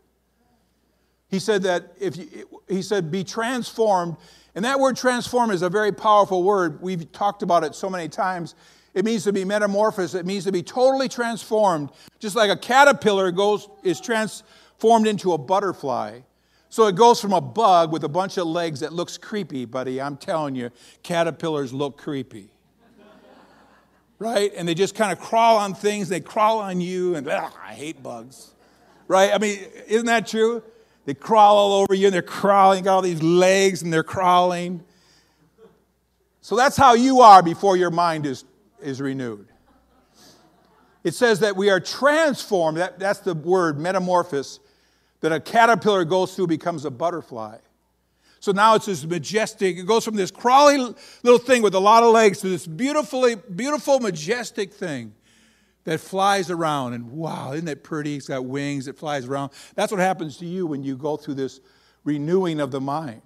He 1.29 1.39
said 1.39 1.63
that 1.65 1.93
if 2.01 2.17
you, 2.17 2.49
he 2.69 2.83
said, 2.83 3.11
be 3.11 3.25
transformed. 3.25 4.17
And 4.55 4.65
that 4.65 4.81
word 4.81 4.97
transform 4.97 5.51
is 5.51 5.63
a 5.63 5.69
very 5.69 5.93
powerful 5.93 6.43
word. 6.43 6.81
We've 6.81 7.11
talked 7.13 7.43
about 7.43 7.63
it 7.65 7.75
so 7.75 7.91
many 7.91 8.09
times. 8.09 8.55
It 8.95 9.05
means 9.05 9.25
to 9.25 9.33
be 9.33 9.45
metamorphosed. 9.45 10.15
It 10.15 10.25
means 10.25 10.45
to 10.45 10.53
be 10.53 10.63
totally 10.63 11.09
transformed. 11.09 11.91
Just 12.19 12.35
like 12.35 12.51
a 12.51 12.57
caterpillar 12.57 13.31
goes, 13.31 13.69
is 13.83 14.01
transformed 14.01 15.07
into 15.07 15.35
a 15.35 15.39
butterfly. 15.39 16.21
So 16.69 16.87
it 16.87 16.97
goes 16.97 17.21
from 17.21 17.33
a 17.33 17.41
bug 17.41 17.93
with 17.93 18.05
a 18.05 18.09
bunch 18.09 18.39
of 18.39 18.47
legs 18.47 18.81
that 18.81 18.93
looks 18.93 19.19
creepy, 19.19 19.67
buddy. 19.67 20.01
I'm 20.01 20.17
telling 20.17 20.55
you, 20.55 20.71
caterpillars 21.03 21.73
look 21.73 21.99
creepy 21.99 22.51
right? 24.19 24.53
And 24.57 24.67
they 24.67 24.75
just 24.75 24.95
kind 24.95 25.13
of 25.13 25.21
crawl 25.21 25.59
on 25.59 25.75
things. 25.75 26.09
They 26.09 26.21
crawl 26.21 26.61
on 26.61 26.81
you, 26.81 27.15
and 27.15 27.29
ugh, 27.29 27.53
I 27.65 27.75
hate 27.75 28.03
bugs, 28.03 28.51
right? 29.09 29.33
I 29.33 29.39
mean, 29.39 29.59
isn't 29.87 30.07
that 30.07 30.27
true? 30.27 30.63
They 31.05 31.15
crawl 31.15 31.57
all 31.57 31.73
over 31.83 31.95
you, 31.95 32.07
and 32.07 32.15
they're 32.15 32.23
crawling, 32.23 32.85
got 32.85 32.97
all 32.97 33.03
these 33.03 33.23
legs, 33.23 33.83
and 33.83 33.93
they're 33.93 34.03
crawling. 34.03 34.83
So 36.41 36.57
that's 36.57 36.77
how 36.77 36.95
you 36.95 37.21
are 37.21 37.43
before 37.43 37.77
your 37.77 37.91
mind 37.91 38.27
is, 38.27 38.45
is 38.81 39.01
renewed. 39.01 39.49
It 41.05 41.15
says 41.15 41.41
that 41.41 41.57
we 41.57 41.71
are 41.71 41.79
transformed. 41.79 42.79
That, 42.79 42.99
that's 42.99 43.21
the 43.21 43.35
word, 43.35 43.79
metamorphosis, 43.79 44.59
that 45.21 45.31
a 45.31 45.39
caterpillar 45.39 46.05
goes 46.05 46.35
through 46.35 46.49
becomes 46.49 46.85
a 46.85 46.91
butterfly. 46.91 47.59
So 48.47 48.53
now 48.53 48.77
it's 48.77 48.87
this 48.87 49.05
majestic, 49.05 49.77
it 49.77 49.87
goes 49.87 50.05
from 50.05 50.15
this 50.15 50.31
crawly 50.31 50.79
little 51.25 51.41
thing 51.41 51.63
with 51.63 51.75
a 51.75 51.81
lot 51.81 52.05
of 52.05 52.13
legs 52.13 52.39
to 52.43 52.49
this 52.49 52.65
beautifully, 52.65 53.35
beautiful, 53.35 53.99
majestic 53.99 54.73
thing 54.73 55.17
that 55.83 55.99
flies 55.99 56.49
around. 56.49 56.95
And 56.95 57.11
wow, 57.11 57.55
isn't 57.55 57.67
it 57.67 57.83
pretty? 57.83 58.15
It's 58.15 58.29
got 58.29 58.45
wings, 58.45 58.87
it 58.87 58.97
flies 58.97 59.27
around. 59.27 59.51
That's 59.75 59.91
what 59.91 60.01
happens 60.01 60.37
to 60.37 60.47
you 60.47 60.65
when 60.65 60.85
you 60.85 60.97
go 60.97 61.17
through 61.17 61.35
this 61.35 61.59
renewing 62.05 62.61
of 62.61 62.71
the 62.71 62.81
mind. 62.81 63.23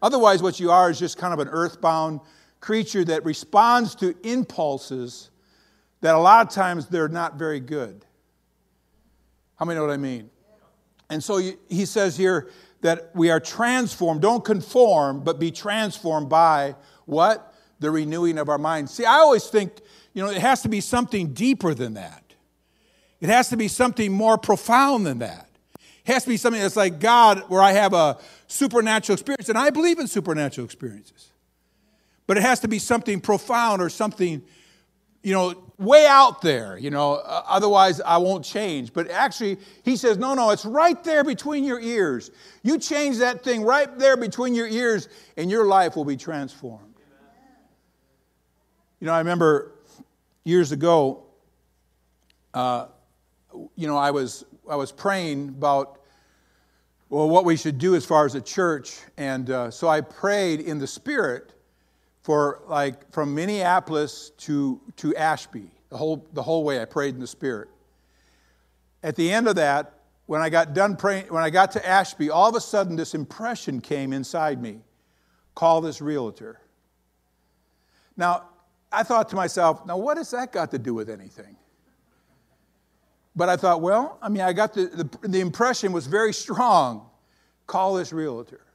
Otherwise, 0.00 0.40
what 0.40 0.60
you 0.60 0.70
are 0.70 0.88
is 0.88 1.00
just 1.00 1.18
kind 1.18 1.34
of 1.34 1.40
an 1.40 1.48
earthbound 1.48 2.20
creature 2.60 3.04
that 3.06 3.24
responds 3.24 3.96
to 3.96 4.14
impulses 4.22 5.30
that 6.00 6.14
a 6.14 6.18
lot 6.18 6.46
of 6.46 6.52
times 6.52 6.86
they're 6.86 7.08
not 7.08 7.34
very 7.40 7.58
good. 7.58 8.04
How 9.56 9.64
many 9.64 9.80
know 9.80 9.84
what 9.84 9.92
I 9.92 9.96
mean? 9.96 10.30
And 11.10 11.24
so 11.24 11.38
he 11.68 11.86
says 11.86 12.16
here, 12.16 12.50
that 12.80 13.10
we 13.14 13.30
are 13.30 13.40
transformed. 13.40 14.22
Don't 14.22 14.44
conform, 14.44 15.20
but 15.20 15.38
be 15.38 15.50
transformed 15.50 16.28
by 16.28 16.74
what? 17.06 17.54
The 17.80 17.90
renewing 17.90 18.38
of 18.38 18.48
our 18.48 18.58
minds. 18.58 18.92
See, 18.92 19.04
I 19.04 19.16
always 19.16 19.46
think, 19.46 19.72
you 20.14 20.22
know, 20.22 20.30
it 20.30 20.40
has 20.40 20.62
to 20.62 20.68
be 20.68 20.80
something 20.80 21.32
deeper 21.32 21.74
than 21.74 21.94
that. 21.94 22.22
It 23.20 23.28
has 23.28 23.48
to 23.48 23.56
be 23.56 23.68
something 23.68 24.12
more 24.12 24.38
profound 24.38 25.06
than 25.06 25.18
that. 25.18 25.48
It 25.76 26.12
has 26.12 26.22
to 26.24 26.28
be 26.28 26.36
something 26.36 26.62
that's 26.62 26.76
like 26.76 27.00
God, 27.00 27.44
where 27.48 27.60
I 27.60 27.72
have 27.72 27.92
a 27.92 28.18
supernatural 28.46 29.14
experience, 29.14 29.48
and 29.48 29.58
I 29.58 29.70
believe 29.70 29.98
in 29.98 30.06
supernatural 30.06 30.64
experiences. 30.64 31.28
But 32.26 32.36
it 32.36 32.42
has 32.42 32.60
to 32.60 32.68
be 32.68 32.78
something 32.78 33.20
profound 33.20 33.82
or 33.82 33.88
something, 33.88 34.42
you 35.22 35.32
know, 35.32 35.54
way 35.78 36.06
out 36.06 36.42
there, 36.42 36.78
you 36.78 36.90
know, 36.90 37.14
uh, 37.14 37.42
otherwise 37.46 38.00
I 38.00 38.18
won't 38.18 38.44
change. 38.44 38.92
But 38.92 39.10
actually, 39.10 39.58
he 39.84 39.96
says, 39.96 40.16
no, 40.16 40.34
no, 40.34 40.50
it's 40.50 40.64
right 40.64 41.02
there 41.04 41.24
between 41.24 41.64
your 41.64 41.80
ears. 41.80 42.30
You 42.62 42.78
change 42.78 43.18
that 43.18 43.42
thing 43.42 43.62
right 43.62 43.98
there 43.98 44.16
between 44.16 44.54
your 44.54 44.68
ears, 44.68 45.08
and 45.36 45.50
your 45.50 45.66
life 45.66 45.96
will 45.96 46.04
be 46.04 46.16
transformed. 46.16 46.84
You 49.00 49.06
know, 49.06 49.12
I 49.12 49.18
remember 49.18 49.72
years 50.44 50.72
ago, 50.72 51.24
uh, 52.54 52.86
you 53.76 53.86
know, 53.86 53.96
I 53.96 54.10
was, 54.10 54.44
I 54.68 54.76
was 54.76 54.90
praying 54.90 55.50
about, 55.50 56.00
well, 57.08 57.28
what 57.28 57.44
we 57.44 57.56
should 57.56 57.78
do 57.78 57.94
as 57.94 58.04
far 58.04 58.24
as 58.26 58.34
a 58.34 58.40
church. 58.40 58.98
And 59.16 59.50
uh, 59.50 59.70
so 59.70 59.88
I 59.88 60.00
prayed 60.00 60.60
in 60.60 60.78
the 60.78 60.86
Spirit 60.86 61.52
for 62.28 62.60
like 62.66 63.10
from 63.10 63.34
Minneapolis 63.34 64.32
to, 64.36 64.78
to 64.96 65.16
Ashby. 65.16 65.70
The 65.88 65.96
whole, 65.96 66.28
the 66.34 66.42
whole 66.42 66.62
way 66.62 66.78
I 66.78 66.84
prayed 66.84 67.14
in 67.14 67.20
the 67.20 67.26
Spirit. 67.26 67.70
At 69.02 69.16
the 69.16 69.32
end 69.32 69.48
of 69.48 69.54
that, 69.56 70.00
when 70.26 70.42
I 70.42 70.50
got 70.50 70.74
done 70.74 70.94
praying, 70.94 71.32
when 71.32 71.42
I 71.42 71.48
got 71.48 71.72
to 71.72 71.88
Ashby, 71.88 72.28
all 72.28 72.46
of 72.50 72.54
a 72.54 72.60
sudden 72.60 72.96
this 72.96 73.14
impression 73.14 73.80
came 73.80 74.12
inside 74.12 74.60
me 74.60 74.80
call 75.54 75.80
this 75.80 76.02
realtor. 76.02 76.60
Now, 78.14 78.50
I 78.92 79.04
thought 79.04 79.30
to 79.30 79.36
myself, 79.36 79.86
now 79.86 79.96
what 79.96 80.18
has 80.18 80.30
that 80.32 80.52
got 80.52 80.70
to 80.72 80.78
do 80.78 80.92
with 80.92 81.08
anything? 81.08 81.56
But 83.34 83.48
I 83.48 83.56
thought, 83.56 83.80
well, 83.80 84.18
I 84.20 84.28
mean, 84.28 84.42
I 84.42 84.52
got 84.52 84.74
the, 84.74 84.84
the, 84.84 85.28
the 85.28 85.40
impression 85.40 85.92
was 85.92 86.06
very 86.06 86.34
strong 86.34 87.08
call 87.66 87.94
this 87.94 88.12
realtor. 88.12 88.67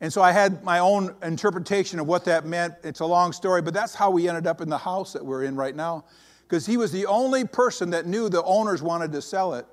And 0.00 0.12
so 0.12 0.22
I 0.22 0.32
had 0.32 0.64
my 0.64 0.78
own 0.78 1.14
interpretation 1.22 2.00
of 2.00 2.06
what 2.06 2.24
that 2.24 2.46
meant. 2.46 2.74
It's 2.82 3.00
a 3.00 3.06
long 3.06 3.32
story, 3.32 3.60
but 3.60 3.74
that's 3.74 3.94
how 3.94 4.10
we 4.10 4.28
ended 4.28 4.46
up 4.46 4.60
in 4.60 4.68
the 4.68 4.78
house 4.78 5.12
that 5.12 5.24
we're 5.24 5.44
in 5.44 5.56
right 5.56 5.76
now. 5.76 6.04
because 6.50 6.66
he 6.66 6.76
was 6.76 6.90
the 6.90 7.06
only 7.06 7.44
person 7.44 7.90
that 7.90 8.06
knew 8.06 8.28
the 8.28 8.42
owners 8.42 8.82
wanted 8.82 9.12
to 9.12 9.22
sell 9.22 9.54
it 9.54 9.64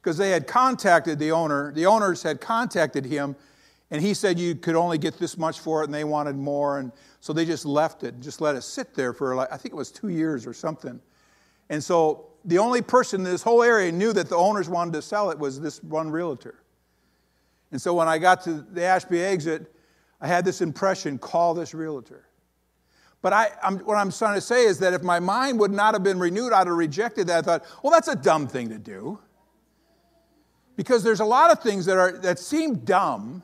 because 0.00 0.16
they 0.16 0.30
had 0.30 0.46
contacted 0.46 1.18
the 1.18 1.30
owner. 1.30 1.72
The 1.72 1.84
owners 1.84 2.22
had 2.22 2.40
contacted 2.40 3.04
him, 3.04 3.36
and 3.90 4.00
he 4.00 4.14
said 4.14 4.38
you 4.38 4.54
could 4.54 4.76
only 4.76 4.96
get 4.96 5.18
this 5.18 5.36
much 5.36 5.60
for 5.60 5.82
it, 5.82 5.86
and 5.86 5.94
they 5.94 6.04
wanted 6.04 6.34
more. 6.34 6.78
And 6.78 6.90
so 7.20 7.34
they 7.34 7.44
just 7.44 7.66
left 7.66 8.02
it, 8.02 8.18
just 8.20 8.40
let 8.40 8.56
it 8.56 8.62
sit 8.62 8.94
there 8.94 9.12
for 9.12 9.34
like, 9.34 9.52
I 9.52 9.58
think 9.58 9.74
it 9.74 9.76
was 9.76 9.90
two 9.90 10.08
years 10.08 10.46
or 10.46 10.54
something. 10.54 10.98
And 11.68 11.84
so 11.84 12.28
the 12.46 12.56
only 12.56 12.80
person 12.80 13.20
in 13.20 13.24
this 13.24 13.42
whole 13.42 13.62
area 13.62 13.92
knew 13.92 14.14
that 14.14 14.30
the 14.30 14.36
owners 14.36 14.70
wanted 14.70 14.94
to 14.94 15.02
sell 15.02 15.30
it 15.30 15.38
was 15.38 15.60
this 15.60 15.82
one 15.82 16.10
realtor. 16.10 16.62
And 17.72 17.80
so 17.80 17.94
when 17.94 18.08
I 18.08 18.18
got 18.18 18.42
to 18.44 18.54
the 18.54 18.84
Ashby 18.84 19.20
exit, 19.20 19.72
I 20.20 20.26
had 20.26 20.44
this 20.44 20.60
impression 20.60 21.18
call 21.18 21.54
this 21.54 21.74
realtor. 21.74 22.26
But 23.22 23.32
I, 23.32 23.50
I'm, 23.62 23.78
what 23.80 23.96
I'm 23.96 24.12
trying 24.12 24.36
to 24.36 24.40
say 24.40 24.66
is 24.66 24.78
that 24.78 24.92
if 24.92 25.02
my 25.02 25.18
mind 25.18 25.58
would 25.58 25.72
not 25.72 25.94
have 25.94 26.02
been 26.02 26.18
renewed, 26.18 26.52
I'd 26.52 26.66
have 26.66 26.76
rejected 26.76 27.26
that. 27.26 27.38
I 27.38 27.42
thought, 27.42 27.64
well, 27.82 27.92
that's 27.92 28.08
a 28.08 28.16
dumb 28.16 28.46
thing 28.46 28.68
to 28.68 28.78
do. 28.78 29.18
Because 30.76 31.02
there's 31.02 31.20
a 31.20 31.24
lot 31.24 31.50
of 31.50 31.60
things 31.60 31.86
that, 31.86 31.96
are, 31.96 32.12
that 32.18 32.38
seem 32.38 32.76
dumb 32.76 33.42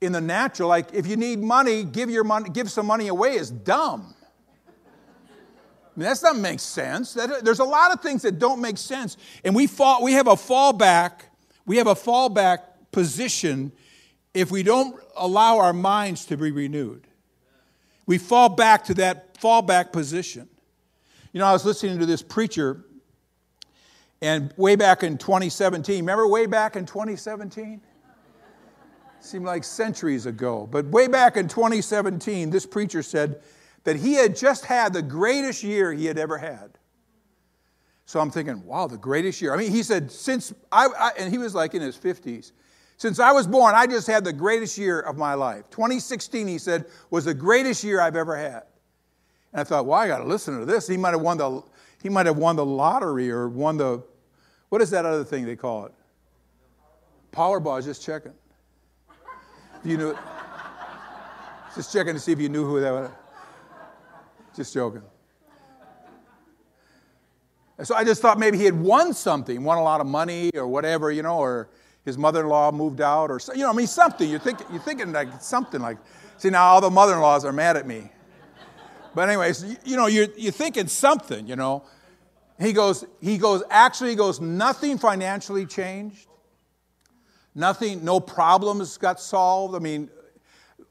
in 0.00 0.12
the 0.12 0.20
natural. 0.20 0.68
Like 0.68 0.92
if 0.92 1.06
you 1.06 1.16
need 1.16 1.40
money, 1.40 1.82
give, 1.82 2.10
your 2.10 2.24
money, 2.24 2.50
give 2.50 2.70
some 2.70 2.86
money 2.86 3.08
away 3.08 3.34
is 3.34 3.50
dumb. 3.50 4.14
I 5.96 6.00
mean, 6.00 6.04
that 6.04 6.20
doesn't 6.20 6.40
make 6.40 6.60
sense. 6.60 7.14
That, 7.14 7.44
there's 7.44 7.58
a 7.58 7.64
lot 7.64 7.92
of 7.92 8.00
things 8.00 8.22
that 8.22 8.38
don't 8.38 8.60
make 8.60 8.78
sense. 8.78 9.16
And 9.44 9.52
we, 9.52 9.66
fall, 9.66 10.04
we 10.04 10.12
have 10.12 10.28
a 10.28 10.36
fallback, 10.36 11.22
we 11.66 11.78
have 11.78 11.88
a 11.88 11.96
fallback 11.96 12.58
position 12.92 13.72
if 14.34 14.50
we 14.50 14.62
don't 14.62 15.00
allow 15.16 15.58
our 15.58 15.72
minds 15.72 16.24
to 16.26 16.36
be 16.36 16.50
renewed. 16.50 17.06
We 18.06 18.18
fall 18.18 18.48
back 18.48 18.84
to 18.84 18.94
that 18.94 19.38
fallback 19.38 19.92
position. 19.92 20.48
You 21.32 21.40
know, 21.40 21.46
I 21.46 21.52
was 21.52 21.64
listening 21.64 21.98
to 21.98 22.06
this 22.06 22.22
preacher, 22.22 22.84
and 24.22 24.52
way 24.56 24.76
back 24.76 25.02
in 25.02 25.18
2017, 25.18 26.00
remember 26.00 26.26
way 26.26 26.46
back 26.46 26.76
in 26.76 26.86
2017? 26.86 27.80
Seemed 29.20 29.44
like 29.44 29.64
centuries 29.64 30.26
ago. 30.26 30.68
But 30.70 30.86
way 30.86 31.08
back 31.08 31.36
in 31.36 31.48
2017, 31.48 32.50
this 32.50 32.64
preacher 32.64 33.02
said, 33.02 33.40
that 33.84 33.96
he 33.96 34.14
had 34.14 34.36
just 34.36 34.64
had 34.66 34.92
the 34.92 35.02
greatest 35.02 35.62
year 35.62 35.92
he 35.92 36.06
had 36.06 36.18
ever 36.18 36.36
had. 36.36 36.76
So 38.04 38.20
I'm 38.20 38.30
thinking, 38.30 38.64
wow, 38.64 38.86
the 38.86 38.98
greatest 38.98 39.40
year. 39.40 39.54
I 39.54 39.56
mean, 39.56 39.70
he 39.70 39.82
said, 39.82 40.10
since 40.10 40.52
I, 40.72 40.86
I, 40.86 41.10
and 41.18 41.32
he 41.32 41.38
was 41.38 41.54
like 41.54 41.74
in 41.74 41.82
his 41.82 41.96
50s, 41.96 42.52
since 42.98 43.20
I 43.20 43.30
was 43.30 43.46
born, 43.46 43.76
I 43.76 43.86
just 43.86 44.08
had 44.08 44.24
the 44.24 44.32
greatest 44.32 44.76
year 44.76 44.98
of 44.98 45.16
my 45.16 45.34
life. 45.34 45.70
2016, 45.70 46.48
he 46.48 46.58
said, 46.58 46.84
was 47.10 47.24
the 47.24 47.32
greatest 47.32 47.84
year 47.84 48.00
I've 48.00 48.16
ever 48.16 48.36
had. 48.36 48.64
And 49.52 49.60
I 49.60 49.64
thought, 49.64 49.86
well, 49.86 49.98
I 49.98 50.08
got 50.08 50.18
to 50.18 50.24
listen 50.24 50.58
to 50.58 50.64
this. 50.64 50.88
He 50.88 50.96
might 50.96 51.12
have 51.12 51.20
won 51.20 51.38
the, 51.38 51.62
he 52.02 52.08
might 52.08 52.26
have 52.26 52.36
won 52.36 52.56
the 52.56 52.66
lottery 52.66 53.30
or 53.30 53.48
won 53.48 53.76
the, 53.76 54.02
what 54.68 54.82
is 54.82 54.90
that 54.90 55.06
other 55.06 55.22
thing 55.22 55.46
they 55.46 55.54
call 55.54 55.86
it? 55.86 55.92
Powerball. 57.30 57.82
Just 57.84 58.02
checking. 58.02 58.34
You 59.84 59.96
knew, 59.96 60.18
just 61.76 61.92
checking 61.92 62.14
to 62.14 62.20
see 62.20 62.32
if 62.32 62.40
you 62.40 62.48
knew 62.48 62.66
who 62.66 62.80
that 62.80 62.90
was. 62.90 63.10
Just 64.56 64.74
joking. 64.74 65.02
And 67.78 67.86
so 67.86 67.94
I 67.94 68.02
just 68.02 68.20
thought 68.20 68.40
maybe 68.40 68.58
he 68.58 68.64
had 68.64 68.74
won 68.74 69.14
something, 69.14 69.62
won 69.62 69.78
a 69.78 69.84
lot 69.84 70.00
of 70.00 70.08
money 70.08 70.50
or 70.56 70.66
whatever, 70.66 71.12
you 71.12 71.22
know, 71.22 71.38
or 71.38 71.68
his 72.04 72.16
mother-in-law 72.16 72.72
moved 72.72 73.00
out 73.00 73.30
or, 73.30 73.40
you 73.54 73.62
know, 73.62 73.70
I 73.70 73.74
mean, 73.74 73.86
something. 73.86 74.28
You're 74.28 74.38
thinking, 74.38 74.66
you're 74.70 74.80
thinking 74.80 75.12
like 75.12 75.40
something 75.40 75.80
like, 75.80 75.98
see, 76.36 76.50
now 76.50 76.64
all 76.64 76.80
the 76.80 76.90
mother-in-laws 76.90 77.44
are 77.44 77.52
mad 77.52 77.76
at 77.76 77.86
me. 77.86 78.10
But 79.14 79.28
anyways, 79.28 79.76
you 79.84 79.96
know, 79.96 80.06
you're, 80.06 80.28
you're 80.36 80.52
thinking 80.52 80.86
something, 80.86 81.46
you 81.46 81.56
know. 81.56 81.84
He 82.60 82.72
goes, 82.72 83.04
he 83.20 83.38
goes, 83.38 83.62
actually, 83.70 84.10
he 84.10 84.16
goes, 84.16 84.40
nothing 84.40 84.98
financially 84.98 85.66
changed. 85.66 86.26
Nothing, 87.54 88.04
no 88.04 88.20
problems 88.20 88.96
got 88.98 89.20
solved. 89.20 89.74
I 89.74 89.78
mean, 89.78 90.10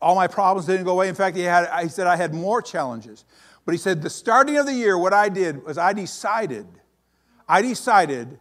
all 0.01 0.15
my 0.15 0.27
problems 0.27 0.67
didn't 0.67 0.85
go 0.85 0.91
away. 0.91 1.09
In 1.09 1.15
fact, 1.15 1.35
he, 1.35 1.43
had, 1.43 1.67
he 1.81 1.89
said 1.89 2.07
I 2.07 2.15
had 2.15 2.33
more 2.33 2.61
challenges. 2.61 3.25
But 3.65 3.73
he 3.73 3.77
said, 3.77 4.01
the 4.01 4.09
starting 4.09 4.57
of 4.57 4.65
the 4.65 4.73
year, 4.73 4.97
what 4.97 5.13
I 5.13 5.29
did 5.29 5.63
was 5.63 5.77
I 5.77 5.93
decided, 5.93 6.67
I 7.47 7.61
decided 7.61 8.39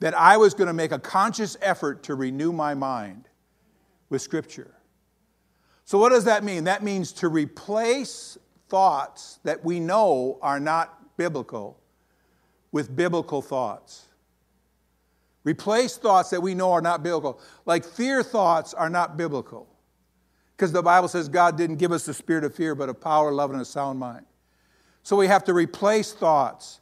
that 0.00 0.14
I 0.14 0.36
was 0.36 0.54
going 0.54 0.66
to 0.66 0.74
make 0.74 0.92
a 0.92 0.98
conscious 0.98 1.56
effort 1.60 2.02
to 2.04 2.14
renew 2.14 2.52
my 2.52 2.74
mind 2.74 3.28
with 4.10 4.22
Scripture. 4.22 4.74
So, 5.84 5.98
what 5.98 6.10
does 6.10 6.24
that 6.24 6.44
mean? 6.44 6.64
That 6.64 6.82
means 6.82 7.12
to 7.12 7.28
replace 7.28 8.38
thoughts 8.68 9.38
that 9.44 9.64
we 9.64 9.80
know 9.80 10.38
are 10.42 10.60
not 10.60 11.16
biblical 11.16 11.78
with 12.72 12.94
biblical 12.94 13.42
thoughts. 13.42 14.06
Replace 15.44 15.98
thoughts 15.98 16.30
that 16.30 16.40
we 16.40 16.54
know 16.54 16.72
are 16.72 16.80
not 16.80 17.02
biblical. 17.02 17.38
Like 17.66 17.84
fear 17.84 18.22
thoughts 18.22 18.72
are 18.72 18.88
not 18.88 19.16
biblical. 19.16 19.68
Because 20.56 20.72
the 20.72 20.82
Bible 20.82 21.08
says 21.08 21.28
God 21.28 21.58
didn't 21.58 21.76
give 21.76 21.92
us 21.92 22.06
the 22.06 22.14
spirit 22.14 22.44
of 22.44 22.54
fear, 22.54 22.74
but 22.74 22.88
of 22.88 23.00
power, 23.00 23.30
love, 23.30 23.50
and 23.50 23.60
a 23.60 23.64
sound 23.64 23.98
mind. 23.98 24.24
So 25.02 25.16
we 25.16 25.26
have 25.26 25.44
to 25.44 25.52
replace 25.52 26.12
thoughts 26.12 26.80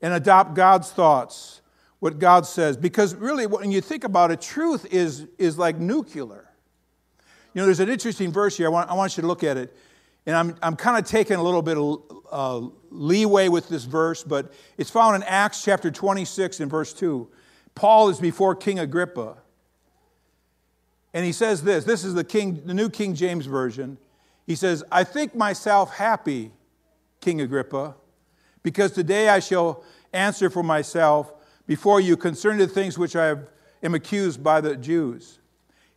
and 0.00 0.14
adopt 0.14 0.54
God's 0.54 0.92
thoughts, 0.92 1.60
what 2.00 2.18
God 2.18 2.46
says. 2.46 2.76
Because 2.76 3.14
really, 3.14 3.46
when 3.46 3.72
you 3.72 3.80
think 3.80 4.04
about 4.04 4.30
it, 4.30 4.40
truth 4.40 4.86
is, 4.90 5.26
is 5.38 5.58
like 5.58 5.78
nuclear. 5.78 6.48
You 7.54 7.62
know, 7.62 7.64
there's 7.64 7.80
an 7.80 7.88
interesting 7.88 8.30
verse 8.30 8.56
here. 8.56 8.66
I 8.66 8.70
want, 8.70 8.90
I 8.90 8.94
want 8.94 9.16
you 9.16 9.22
to 9.22 9.26
look 9.26 9.42
at 9.42 9.56
it. 9.56 9.76
And 10.26 10.36
I'm, 10.36 10.56
I'm 10.62 10.76
kind 10.76 10.98
of 10.98 11.10
taking 11.10 11.36
a 11.36 11.42
little 11.42 11.62
bit 11.62 11.78
of 11.78 12.02
uh, 12.30 12.68
leeway 12.90 13.48
with 13.48 13.68
this 13.68 13.84
verse, 13.84 14.22
but 14.22 14.52
it's 14.76 14.90
found 14.90 15.16
in 15.16 15.22
Acts 15.22 15.64
chapter 15.64 15.90
26 15.90 16.60
and 16.60 16.70
verse 16.70 16.92
2. 16.92 17.28
Paul 17.74 18.10
is 18.10 18.20
before 18.20 18.54
King 18.54 18.78
Agrippa. 18.78 19.38
And 21.14 21.24
he 21.24 21.32
says 21.32 21.62
this 21.62 21.84
this 21.84 22.04
is 22.04 22.14
the, 22.14 22.24
King, 22.24 22.62
the 22.66 22.74
New 22.74 22.90
King 22.90 23.14
James 23.14 23.46
Version. 23.46 23.98
He 24.46 24.54
says, 24.54 24.84
I 24.92 25.04
think 25.04 25.34
myself 25.34 25.94
happy 25.94 26.52
King 27.20 27.40
Agrippa, 27.40 27.96
because 28.62 28.92
today 28.92 29.28
I 29.28 29.40
shall 29.40 29.82
answer 30.12 30.50
for 30.50 30.62
myself 30.62 31.32
before 31.68 32.00
you 32.00 32.16
concerning 32.16 32.58
the 32.58 32.66
things 32.66 32.98
which 32.98 33.14
I 33.14 33.36
am 33.84 33.94
accused 33.94 34.42
by 34.42 34.60
the 34.60 34.74
Jews. 34.74 35.38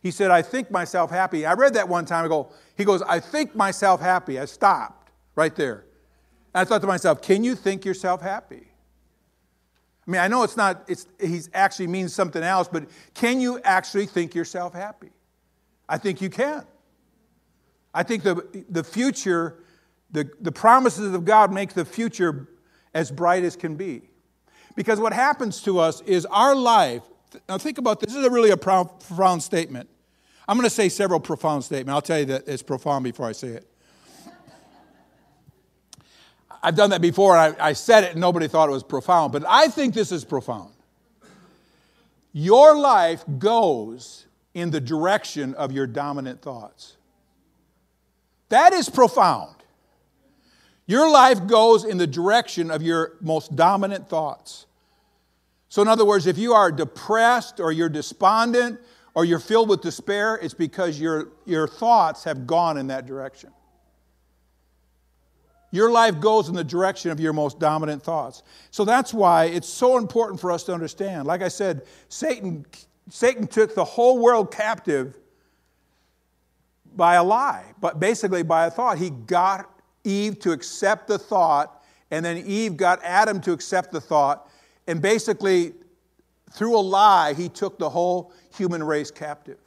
He 0.00 0.12
said, 0.12 0.30
I 0.30 0.42
think 0.42 0.70
myself 0.70 1.10
happy. 1.10 1.44
I 1.44 1.54
read 1.54 1.74
that 1.74 1.88
one 1.88 2.04
time 2.04 2.24
ago. 2.24 2.52
He 2.76 2.84
goes, 2.84 3.02
I 3.02 3.18
think 3.18 3.56
myself 3.56 4.00
happy. 4.00 4.38
I 4.38 4.44
stopped 4.44 5.10
right 5.34 5.56
there. 5.56 5.84
And 6.54 6.60
I 6.60 6.64
thought 6.64 6.82
to 6.82 6.86
myself, 6.86 7.22
can 7.22 7.42
you 7.42 7.56
think 7.56 7.84
yourself 7.84 8.20
happy? 8.20 8.68
I 10.06 10.10
mean, 10.10 10.20
I 10.20 10.28
know 10.28 10.44
it's 10.44 10.56
not, 10.56 10.84
it's, 10.86 11.06
he 11.20 11.40
actually 11.54 11.86
means 11.88 12.12
something 12.14 12.42
else, 12.42 12.68
but 12.68 12.84
can 13.14 13.40
you 13.40 13.60
actually 13.64 14.06
think 14.06 14.34
yourself 14.34 14.74
happy? 14.74 15.10
I 15.88 15.98
think 15.98 16.20
you 16.20 16.30
can. 16.30 16.64
I 17.94 18.02
think 18.04 18.22
the, 18.22 18.64
the 18.68 18.84
future 18.84 19.58
the, 20.12 20.30
the 20.40 20.52
promises 20.52 21.14
of 21.14 21.24
God 21.24 21.52
make 21.52 21.72
the 21.72 21.84
future 21.84 22.48
as 22.94 23.10
bright 23.10 23.44
as 23.44 23.56
can 23.56 23.76
be. 23.76 24.10
Because 24.74 24.98
what 25.00 25.12
happens 25.12 25.60
to 25.62 25.78
us 25.78 26.00
is 26.02 26.26
our 26.26 26.54
life, 26.54 27.02
now 27.48 27.58
think 27.58 27.78
about 27.78 28.00
this, 28.00 28.10
this 28.10 28.18
is 28.18 28.26
a 28.26 28.30
really 28.30 28.50
a 28.50 28.56
profound 28.56 29.42
statement. 29.42 29.88
I'm 30.48 30.56
going 30.56 30.68
to 30.68 30.74
say 30.74 30.88
several 30.88 31.20
profound 31.20 31.64
statements. 31.64 31.94
I'll 31.94 32.02
tell 32.02 32.18
you 32.18 32.26
that 32.26 32.48
it's 32.48 32.62
profound 32.62 33.04
before 33.04 33.26
I 33.26 33.32
say 33.32 33.48
it. 33.48 33.68
I've 36.62 36.76
done 36.76 36.90
that 36.90 37.00
before, 37.00 37.36
and 37.36 37.56
I, 37.60 37.68
I 37.68 37.72
said 37.72 38.04
it, 38.04 38.12
and 38.12 38.20
nobody 38.20 38.46
thought 38.46 38.68
it 38.68 38.72
was 38.72 38.84
profound, 38.84 39.32
but 39.32 39.44
I 39.48 39.68
think 39.68 39.94
this 39.94 40.12
is 40.12 40.24
profound. 40.24 40.72
Your 42.32 42.76
life 42.76 43.24
goes 43.38 44.26
in 44.54 44.70
the 44.70 44.80
direction 44.80 45.54
of 45.54 45.72
your 45.72 45.86
dominant 45.86 46.40
thoughts. 46.40 46.96
That 48.48 48.72
is 48.72 48.88
profound. 48.88 49.56
Your 50.92 51.10
life 51.10 51.46
goes 51.46 51.86
in 51.86 51.96
the 51.96 52.06
direction 52.06 52.70
of 52.70 52.82
your 52.82 53.16
most 53.22 53.56
dominant 53.56 54.10
thoughts. 54.10 54.66
So, 55.70 55.80
in 55.80 55.88
other 55.88 56.04
words, 56.04 56.26
if 56.26 56.36
you 56.36 56.52
are 56.52 56.70
depressed 56.70 57.60
or 57.60 57.72
you're 57.72 57.88
despondent 57.88 58.78
or 59.14 59.24
you're 59.24 59.38
filled 59.38 59.70
with 59.70 59.80
despair, 59.80 60.38
it's 60.42 60.52
because 60.52 61.00
your, 61.00 61.28
your 61.46 61.66
thoughts 61.66 62.24
have 62.24 62.46
gone 62.46 62.76
in 62.76 62.88
that 62.88 63.06
direction. 63.06 63.48
Your 65.70 65.90
life 65.90 66.20
goes 66.20 66.50
in 66.50 66.54
the 66.54 66.62
direction 66.62 67.10
of 67.10 67.18
your 67.18 67.32
most 67.32 67.58
dominant 67.58 68.02
thoughts. 68.02 68.42
So 68.70 68.84
that's 68.84 69.14
why 69.14 69.46
it's 69.46 69.70
so 69.70 69.96
important 69.96 70.42
for 70.42 70.52
us 70.52 70.62
to 70.64 70.74
understand. 70.74 71.26
Like 71.26 71.40
I 71.40 71.48
said, 71.48 71.86
Satan, 72.10 72.66
Satan 73.08 73.46
took 73.46 73.74
the 73.74 73.84
whole 73.86 74.18
world 74.18 74.52
captive 74.52 75.16
by 76.94 77.14
a 77.14 77.24
lie, 77.24 77.64
but 77.80 77.98
basically 77.98 78.42
by 78.42 78.66
a 78.66 78.70
thought. 78.70 78.98
He 78.98 79.08
got 79.08 79.71
Eve 80.04 80.38
to 80.40 80.52
accept 80.52 81.06
the 81.08 81.18
thought, 81.18 81.84
and 82.10 82.24
then 82.24 82.38
Eve 82.38 82.76
got 82.76 83.00
Adam 83.02 83.40
to 83.42 83.52
accept 83.52 83.92
the 83.92 84.00
thought. 84.00 84.48
And 84.86 85.00
basically, 85.00 85.72
through 86.50 86.76
a 86.76 86.80
lie, 86.80 87.34
he 87.34 87.48
took 87.48 87.78
the 87.78 87.88
whole 87.88 88.32
human 88.54 88.82
race 88.82 89.10
captive. 89.10 89.58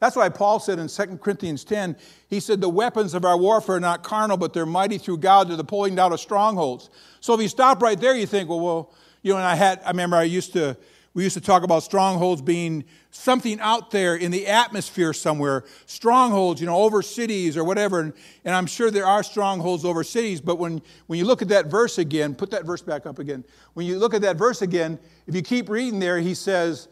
That's 0.00 0.16
why 0.16 0.30
Paul 0.30 0.60
said 0.60 0.78
in 0.78 0.88
2 0.88 1.18
Corinthians 1.18 1.62
10, 1.62 1.94
he 2.28 2.40
said, 2.40 2.60
The 2.60 2.68
weapons 2.70 3.12
of 3.12 3.26
our 3.26 3.36
warfare 3.36 3.76
are 3.76 3.80
not 3.80 4.02
carnal, 4.02 4.38
but 4.38 4.54
they're 4.54 4.64
mighty 4.64 4.96
through 4.96 5.18
God 5.18 5.48
to 5.48 5.56
the 5.56 5.64
pulling 5.64 5.94
down 5.94 6.12
of 6.12 6.20
strongholds. 6.20 6.88
So 7.20 7.34
if 7.34 7.40
you 7.42 7.48
stop 7.48 7.82
right 7.82 8.00
there, 8.00 8.14
you 8.14 8.26
think, 8.26 8.48
well, 8.48 8.60
well, 8.60 8.92
you 9.22 9.32
know, 9.32 9.36
and 9.36 9.46
I 9.46 9.54
had, 9.54 9.82
I 9.84 9.90
remember 9.90 10.16
I 10.16 10.22
used 10.22 10.54
to, 10.54 10.74
we 11.12 11.24
used 11.24 11.34
to 11.34 11.40
talk 11.40 11.64
about 11.64 11.82
strongholds 11.82 12.40
being 12.40 12.84
something 13.10 13.58
out 13.60 13.90
there 13.90 14.14
in 14.14 14.30
the 14.30 14.46
atmosphere 14.46 15.12
somewhere, 15.12 15.64
strongholds, 15.86 16.60
you 16.60 16.68
know, 16.68 16.76
over 16.76 17.02
cities 17.02 17.56
or 17.56 17.64
whatever. 17.64 18.00
And, 18.00 18.12
and, 18.44 18.54
I'm 18.54 18.66
sure 18.66 18.92
there 18.92 19.06
are 19.06 19.24
strongholds 19.24 19.84
over 19.84 20.04
cities, 20.04 20.40
but 20.40 20.58
when, 20.58 20.80
when 21.08 21.18
you 21.18 21.24
look 21.24 21.42
at 21.42 21.48
that 21.48 21.66
verse 21.66 21.98
again, 21.98 22.34
put 22.36 22.52
that 22.52 22.64
verse 22.64 22.80
back 22.80 23.06
up 23.06 23.18
again. 23.18 23.44
When 23.74 23.86
you 23.86 23.98
look 23.98 24.14
at 24.14 24.22
that 24.22 24.36
verse 24.36 24.62
again, 24.62 25.00
if 25.26 25.34
you 25.34 25.42
keep 25.42 25.68
reading 25.68 25.98
there, 25.98 26.20
he 26.20 26.34
says, 26.34 26.86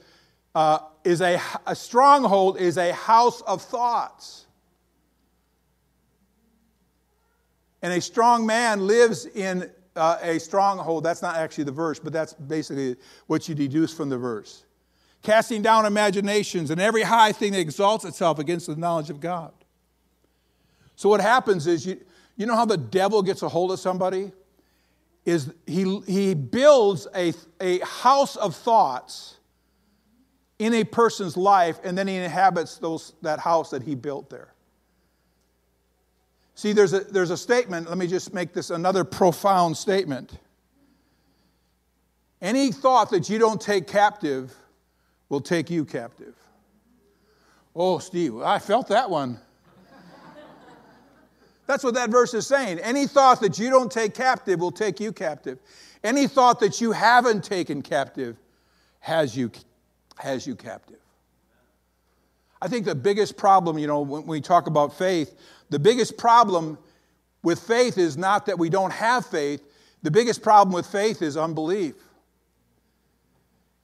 uh, 0.55 0.81
is 1.05 1.21
a, 1.21 1.41
a 1.67 1.77
stronghold 1.77 2.59
is 2.59 2.77
a 2.77 2.93
house 2.93 3.41
of 3.43 3.63
thoughts. 3.63 4.47
And 7.83 7.93
a 7.93 8.01
strong 8.01 8.45
man 8.45 8.89
lives 8.89 9.27
in 9.27 9.71
uh, 9.99 10.19
a 10.23 10.39
stronghold. 10.39 11.05
That's 11.05 11.23
not 11.23 11.37
actually 11.37 11.65
the 11.65 11.73
verse, 11.73 11.99
but 11.99 12.13
that's 12.13 12.33
basically 12.33 12.97
what 13.27 13.49
you 13.49 13.55
deduce 13.55 13.93
from 13.93 14.09
the 14.09 14.19
verse. 14.19 14.65
Casting 15.23 15.63
down 15.63 15.85
imaginations 15.85 16.71
and 16.71 16.81
every 16.81 17.03
high 17.03 17.33
thing 17.33 17.53
that 17.53 17.61
exalts 17.61 18.05
itself 18.05 18.39
against 18.39 18.67
the 18.67 18.77
knowledge 18.77 19.11
of 19.11 19.21
God. 19.21 19.53
So 20.97 21.09
what 21.09 21.21
happens 21.21 21.67
is 21.67 21.87
you, 21.87 22.01
you 22.37 22.47
know 22.47 22.55
how 22.55 22.65
the 22.65 22.77
devil 22.77 23.23
gets 23.23 23.43
a 23.43 23.49
hold 23.49 23.73
of 23.73 23.81
somebody? 23.81 24.33
Is 25.25 25.53
he, 25.67 26.01
he 26.07 26.35
builds 26.35 27.07
a, 27.15 27.35
a 27.61 27.81
house 27.81 28.37
of 28.37 28.57
thoughts 28.57 29.37
in 30.59 30.75
a 30.75 30.85
person's 30.85 31.37
life, 31.37 31.79
and 31.85 31.97
then 31.97 32.09
he 32.09 32.17
inhabits 32.17 32.79
those, 32.79 33.13
that 33.23 33.39
house 33.39 33.71
that 33.71 33.83
he 33.83 33.95
built 33.95 34.31
there. 34.31 34.55
See, 36.59 36.73
there's 36.73 36.92
a, 36.92 36.99
there's 36.99 37.31
a 37.31 37.37
statement, 37.37 37.88
let 37.88 37.99
me 37.99 38.09
just 38.09 38.35
make 38.35 38.53
this 38.53 38.71
another 38.71 39.05
profound 39.05 39.77
statement. 39.77 40.40
Any 42.42 42.73
thought 42.73 43.11
that 43.11 43.31
you 43.31 43.38
don't 43.38 43.61
take 43.61 43.87
captive 43.87 44.57
will 45.29 45.40
take 45.40 45.71
you 45.71 45.85
captive. 45.85 46.35
Oh, 47.77 48.01
Steve, 48.01 48.38
I 48.38 48.59
felt 48.59 48.88
that 48.88 49.09
one. 49.09 49.38
That's 51.68 51.85
what 51.85 51.94
that 51.94 52.11
verse 52.11 52.35
is 52.35 52.49
saying. 52.49 52.81
Any 52.81 53.07
thought 53.07 53.40
that 53.40 53.57
you 53.61 53.71
don't 53.71 53.92
take 53.92 54.12
captive 54.12 54.59
will 54.59 54.73
take 54.73 54.99
you 54.99 55.12
captive. 55.12 55.61
Any 56.03 56.27
thought 56.27 56.59
that 56.59 56.81
you 56.81 56.90
haven't 56.90 57.44
taken 57.44 57.83
captive 57.83 58.37
has 58.99 59.37
you 59.37 59.53
has 60.16 60.44
you 60.44 60.57
captive. 60.57 60.99
I 62.61 62.66
think 62.66 62.85
the 62.85 62.97
biggest 62.97 63.37
problem, 63.37 63.79
you 63.79 63.87
know, 63.87 64.01
when 64.01 64.27
we 64.27 64.40
talk 64.40 64.66
about 64.66 64.99
faith, 64.99 65.37
the 65.71 65.79
biggest 65.79 66.17
problem 66.17 66.79
with 67.43 67.61
faith 67.61 67.99
is 67.99 68.17
not 68.17 68.47
that 68.47 68.59
we 68.59 68.69
don't 68.69 68.93
have 68.93 69.27
faith. 69.27 69.63
The 70.03 70.11
biggest 70.11 70.43
problem 70.43 70.73
with 70.75 70.87
faith 70.87 71.23
is 71.23 71.37
unbelief. 71.37 71.95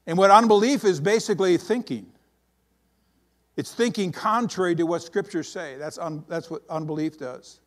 And 0.07 0.19
what 0.19 0.31
unbelief 0.31 0.85
is 0.85 1.01
basically 1.01 1.57
thinking. 1.57 2.07
It's 3.57 3.73
thinking 3.73 4.13
contrary 4.13 4.75
to 4.77 4.85
what 4.85 5.03
scriptures 5.03 5.49
say. 5.49 5.77
That's, 5.79 5.99
un, 5.99 6.25
that's 6.29 6.51
what 6.51 6.63
unbelief 6.69 7.19
does. 7.19 7.61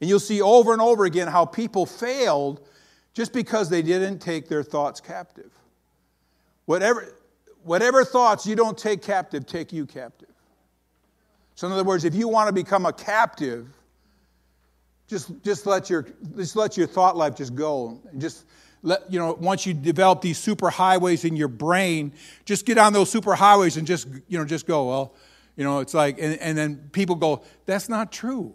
And 0.00 0.08
you'll 0.08 0.20
see 0.20 0.42
over 0.42 0.72
and 0.72 0.82
over 0.82 1.04
again 1.04 1.28
how 1.28 1.44
people 1.44 1.86
failed 1.86 2.66
just 3.14 3.32
because 3.32 3.70
they 3.70 3.82
didn't 3.82 4.18
take 4.18 4.48
their 4.48 4.62
thoughts 4.62 5.00
captive. 5.00 5.50
Whatever, 6.66 7.14
whatever 7.62 8.04
thoughts 8.04 8.46
you 8.46 8.56
don't 8.56 8.76
take 8.76 9.02
captive, 9.02 9.46
take 9.46 9.72
you 9.72 9.86
captive. 9.86 10.31
So, 11.54 11.66
in 11.66 11.72
other 11.72 11.84
words, 11.84 12.04
if 12.04 12.14
you 12.14 12.28
want 12.28 12.48
to 12.48 12.52
become 12.52 12.86
a 12.86 12.92
captive, 12.92 13.68
just, 15.06 15.30
just, 15.44 15.66
let, 15.66 15.90
your, 15.90 16.06
just 16.36 16.56
let 16.56 16.76
your 16.76 16.86
thought 16.86 17.16
life 17.16 17.36
just 17.36 17.54
go. 17.54 18.00
And 18.10 18.20
just 18.20 18.46
let, 18.82 19.10
you 19.12 19.18
know, 19.18 19.34
once 19.34 19.66
you 19.66 19.74
develop 19.74 20.22
these 20.22 20.38
super 20.38 20.70
highways 20.70 21.24
in 21.24 21.36
your 21.36 21.48
brain, 21.48 22.12
just 22.44 22.64
get 22.64 22.78
on 22.78 22.92
those 22.92 23.10
super 23.10 23.34
highways 23.34 23.76
and 23.76 23.86
just, 23.86 24.08
you 24.28 24.38
know, 24.38 24.44
just 24.44 24.66
go. 24.66 24.88
Well, 24.88 25.14
you 25.56 25.64
know, 25.64 25.80
it's 25.80 25.94
like, 25.94 26.18
and, 26.18 26.38
and 26.40 26.56
then 26.56 26.88
people 26.92 27.16
go, 27.16 27.42
that's 27.66 27.88
not 27.88 28.10
true. 28.10 28.54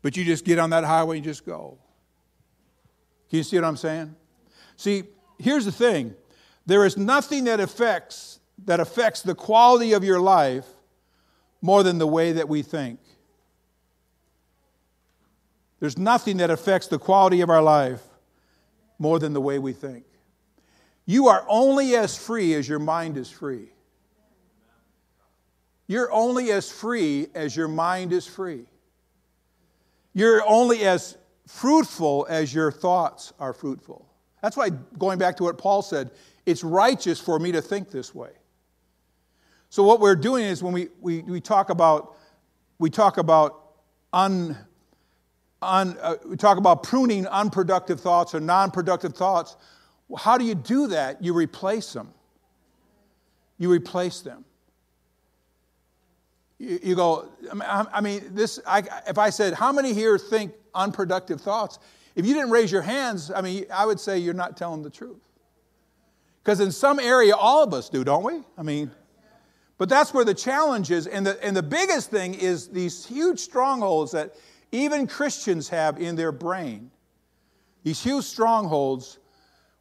But 0.00 0.16
you 0.16 0.24
just 0.24 0.44
get 0.44 0.58
on 0.58 0.70
that 0.70 0.84
highway 0.84 1.16
and 1.16 1.24
just 1.24 1.44
go. 1.44 1.78
Can 3.28 3.36
you 3.36 3.42
see 3.42 3.56
what 3.56 3.64
I'm 3.64 3.76
saying? 3.76 4.14
See, 4.76 5.04
here's 5.38 5.64
the 5.64 5.72
thing 5.72 6.14
there 6.66 6.84
is 6.86 6.96
nothing 6.96 7.44
that 7.44 7.60
affects, 7.60 8.40
that 8.64 8.80
affects 8.80 9.22
the 9.22 9.34
quality 9.34 9.92
of 9.92 10.02
your 10.02 10.20
life 10.20 10.66
more 11.62 11.82
than 11.82 11.98
the 11.98 12.06
way 12.06 12.32
that 12.32 12.48
we 12.48 12.60
think. 12.60 12.98
There's 15.80 15.96
nothing 15.96 16.36
that 16.36 16.50
affects 16.50 16.88
the 16.88 16.98
quality 16.98 17.40
of 17.40 17.50
our 17.50 17.62
life 17.62 18.02
more 18.98 19.18
than 19.18 19.32
the 19.32 19.40
way 19.40 19.58
we 19.58 19.72
think. 19.72 20.04
You 21.06 21.28
are 21.28 21.44
only 21.48 21.96
as 21.96 22.16
free 22.16 22.54
as 22.54 22.68
your 22.68 22.78
mind 22.78 23.16
is 23.16 23.30
free. 23.30 23.68
You're 25.86 26.12
only 26.12 26.52
as 26.52 26.70
free 26.70 27.28
as 27.34 27.56
your 27.56 27.68
mind 27.68 28.12
is 28.12 28.26
free. 28.26 28.66
You're 30.14 30.46
only 30.46 30.84
as 30.84 31.16
fruitful 31.46 32.26
as 32.28 32.54
your 32.54 32.70
thoughts 32.70 33.32
are 33.38 33.52
fruitful. 33.52 34.06
That's 34.40 34.56
why, 34.56 34.70
going 34.98 35.18
back 35.18 35.36
to 35.38 35.44
what 35.44 35.58
Paul 35.58 35.82
said, 35.82 36.10
it's 36.46 36.64
righteous 36.64 37.20
for 37.20 37.38
me 37.38 37.52
to 37.52 37.62
think 37.62 37.90
this 37.90 38.14
way. 38.14 38.30
So 39.72 39.82
what 39.82 40.00
we're 40.00 40.16
doing 40.16 40.44
is 40.44 40.62
when 40.62 40.74
we, 40.74 40.88
we, 41.00 41.22
we 41.22 41.40
talk 41.40 41.70
about 41.70 42.18
we 42.78 42.90
talk 42.90 43.16
about 43.16 43.70
un, 44.12 44.54
un 45.62 45.96
uh, 46.02 46.16
we 46.26 46.36
talk 46.36 46.58
about 46.58 46.82
pruning 46.82 47.26
unproductive 47.26 47.98
thoughts 47.98 48.34
or 48.34 48.40
non-productive 48.40 49.14
thoughts. 49.14 49.56
How 50.14 50.36
do 50.36 50.44
you 50.44 50.54
do 50.54 50.88
that? 50.88 51.24
You 51.24 51.32
replace 51.32 51.94
them. 51.94 52.12
You 53.56 53.72
replace 53.72 54.20
them. 54.20 54.44
You, 56.58 56.94
go. 56.94 57.30
I 57.58 58.02
mean, 58.02 58.24
this. 58.34 58.60
I, 58.66 58.82
if 59.08 59.16
I 59.16 59.30
said, 59.30 59.54
"How 59.54 59.72
many 59.72 59.94
here 59.94 60.18
think 60.18 60.52
unproductive 60.74 61.40
thoughts?" 61.40 61.78
If 62.14 62.26
you 62.26 62.34
didn't 62.34 62.50
raise 62.50 62.70
your 62.70 62.82
hands, 62.82 63.30
I 63.34 63.40
mean, 63.40 63.64
I 63.72 63.86
would 63.86 63.98
say 63.98 64.18
you're 64.18 64.34
not 64.34 64.58
telling 64.58 64.82
the 64.82 64.90
truth. 64.90 65.16
Because 66.44 66.60
in 66.60 66.72
some 66.72 67.00
area, 67.00 67.34
all 67.34 67.62
of 67.62 67.72
us 67.72 67.88
do, 67.88 68.04
don't 68.04 68.22
we? 68.22 68.42
I 68.58 68.62
mean, 68.62 68.90
but 69.82 69.88
that's 69.88 70.14
where 70.14 70.24
the 70.24 70.32
challenge 70.32 70.92
is. 70.92 71.08
And 71.08 71.26
the, 71.26 71.44
and 71.44 71.56
the 71.56 71.62
biggest 71.64 72.08
thing 72.08 72.34
is 72.34 72.68
these 72.68 73.04
huge 73.04 73.40
strongholds 73.40 74.12
that 74.12 74.36
even 74.70 75.08
Christians 75.08 75.68
have 75.70 76.00
in 76.00 76.14
their 76.14 76.30
brain. 76.30 76.92
These 77.82 78.00
huge 78.00 78.24
strongholds 78.24 79.18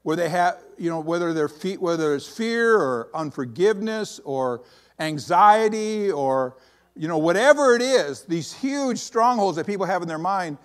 where 0.01 0.15
they 0.15 0.27
have, 0.29 0.57
you 0.79 0.89
know, 0.89 0.99
whether 0.99 1.33
they're 1.33 1.47
feet, 1.47 1.79
whether 1.79 2.15
it's 2.15 2.27
fear 2.27 2.77
or 2.77 3.09
unforgiveness 3.13 4.19
or 4.23 4.63
anxiety 4.97 6.09
or, 6.09 6.57
you 6.95 7.07
know, 7.07 7.19
whatever 7.19 7.75
it 7.75 7.83
is, 7.83 8.23
these 8.23 8.51
huge 8.51 8.97
strongholds 8.97 9.55
that 9.57 9.67
people 9.67 9.85
have 9.85 10.01
in 10.01 10.07
their 10.07 10.17
mind, 10.17 10.57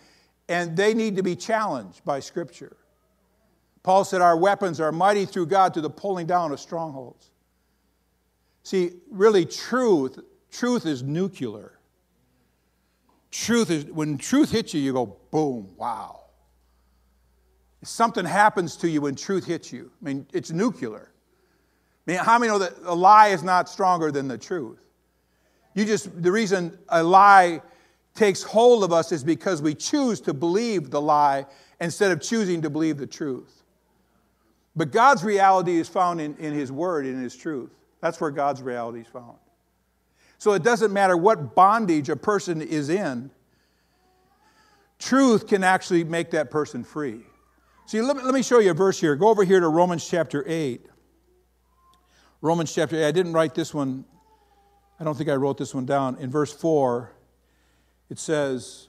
and 0.48 0.74
they 0.74 0.94
need 0.94 1.14
to 1.16 1.22
be 1.22 1.36
challenged 1.36 2.02
by 2.06 2.20
Scripture. 2.20 2.78
Paul 3.82 4.02
said, 4.02 4.22
Our 4.22 4.38
weapons 4.38 4.80
are 4.80 4.92
mighty 4.92 5.26
through 5.26 5.48
God 5.48 5.74
to 5.74 5.82
the 5.82 5.90
pulling 5.90 6.26
down 6.26 6.52
of 6.52 6.58
strongholds. 6.58 7.32
See, 8.66 8.94
really, 9.12 9.46
truth, 9.46 10.18
truth 10.50 10.86
is 10.86 11.04
nuclear. 11.04 11.78
Truth 13.30 13.70
is, 13.70 13.84
when 13.84 14.18
truth 14.18 14.50
hits 14.50 14.74
you, 14.74 14.80
you 14.80 14.92
go, 14.92 15.16
boom, 15.30 15.68
wow. 15.76 16.22
Something 17.84 18.24
happens 18.24 18.74
to 18.78 18.88
you 18.88 19.02
when 19.02 19.14
truth 19.14 19.46
hits 19.46 19.72
you. 19.72 19.92
I 20.02 20.04
mean, 20.04 20.26
it's 20.32 20.50
nuclear. 20.50 21.12
I 22.08 22.10
mean, 22.10 22.18
how 22.18 22.40
many 22.40 22.50
know 22.50 22.58
that 22.58 22.72
a 22.84 22.92
lie 22.92 23.28
is 23.28 23.44
not 23.44 23.68
stronger 23.68 24.10
than 24.10 24.26
the 24.26 24.36
truth? 24.36 24.80
You 25.74 25.84
just, 25.84 26.20
the 26.20 26.32
reason 26.32 26.76
a 26.88 27.04
lie 27.04 27.62
takes 28.16 28.42
hold 28.42 28.82
of 28.82 28.92
us 28.92 29.12
is 29.12 29.22
because 29.22 29.62
we 29.62 29.76
choose 29.76 30.20
to 30.22 30.34
believe 30.34 30.90
the 30.90 31.00
lie 31.00 31.46
instead 31.80 32.10
of 32.10 32.20
choosing 32.20 32.62
to 32.62 32.70
believe 32.70 32.98
the 32.98 33.06
truth. 33.06 33.62
But 34.74 34.90
God's 34.90 35.22
reality 35.22 35.76
is 35.76 35.88
found 35.88 36.20
in, 36.20 36.36
in 36.38 36.52
His 36.52 36.72
Word, 36.72 37.06
in 37.06 37.22
His 37.22 37.36
truth. 37.36 37.70
That's 38.06 38.20
where 38.20 38.30
God's 38.30 38.62
reality 38.62 39.00
is 39.00 39.08
found. 39.08 39.36
So 40.38 40.52
it 40.52 40.62
doesn't 40.62 40.92
matter 40.92 41.16
what 41.16 41.56
bondage 41.56 42.08
a 42.08 42.14
person 42.14 42.62
is 42.62 42.88
in, 42.88 43.32
truth 45.00 45.48
can 45.48 45.64
actually 45.64 46.04
make 46.04 46.30
that 46.30 46.48
person 46.48 46.84
free. 46.84 47.22
See, 47.86 48.00
let 48.00 48.16
me, 48.16 48.22
let 48.22 48.32
me 48.32 48.44
show 48.44 48.60
you 48.60 48.70
a 48.70 48.74
verse 48.74 49.00
here. 49.00 49.16
Go 49.16 49.26
over 49.26 49.42
here 49.42 49.58
to 49.58 49.66
Romans 49.66 50.08
chapter 50.08 50.44
8. 50.46 50.86
Romans 52.42 52.72
chapter 52.72 52.94
8. 52.94 53.08
I 53.08 53.10
didn't 53.10 53.32
write 53.32 53.56
this 53.56 53.74
one, 53.74 54.04
I 55.00 55.04
don't 55.04 55.16
think 55.16 55.28
I 55.28 55.34
wrote 55.34 55.58
this 55.58 55.74
one 55.74 55.84
down. 55.84 56.16
In 56.18 56.30
verse 56.30 56.52
4, 56.52 57.10
it 58.08 58.20
says, 58.20 58.86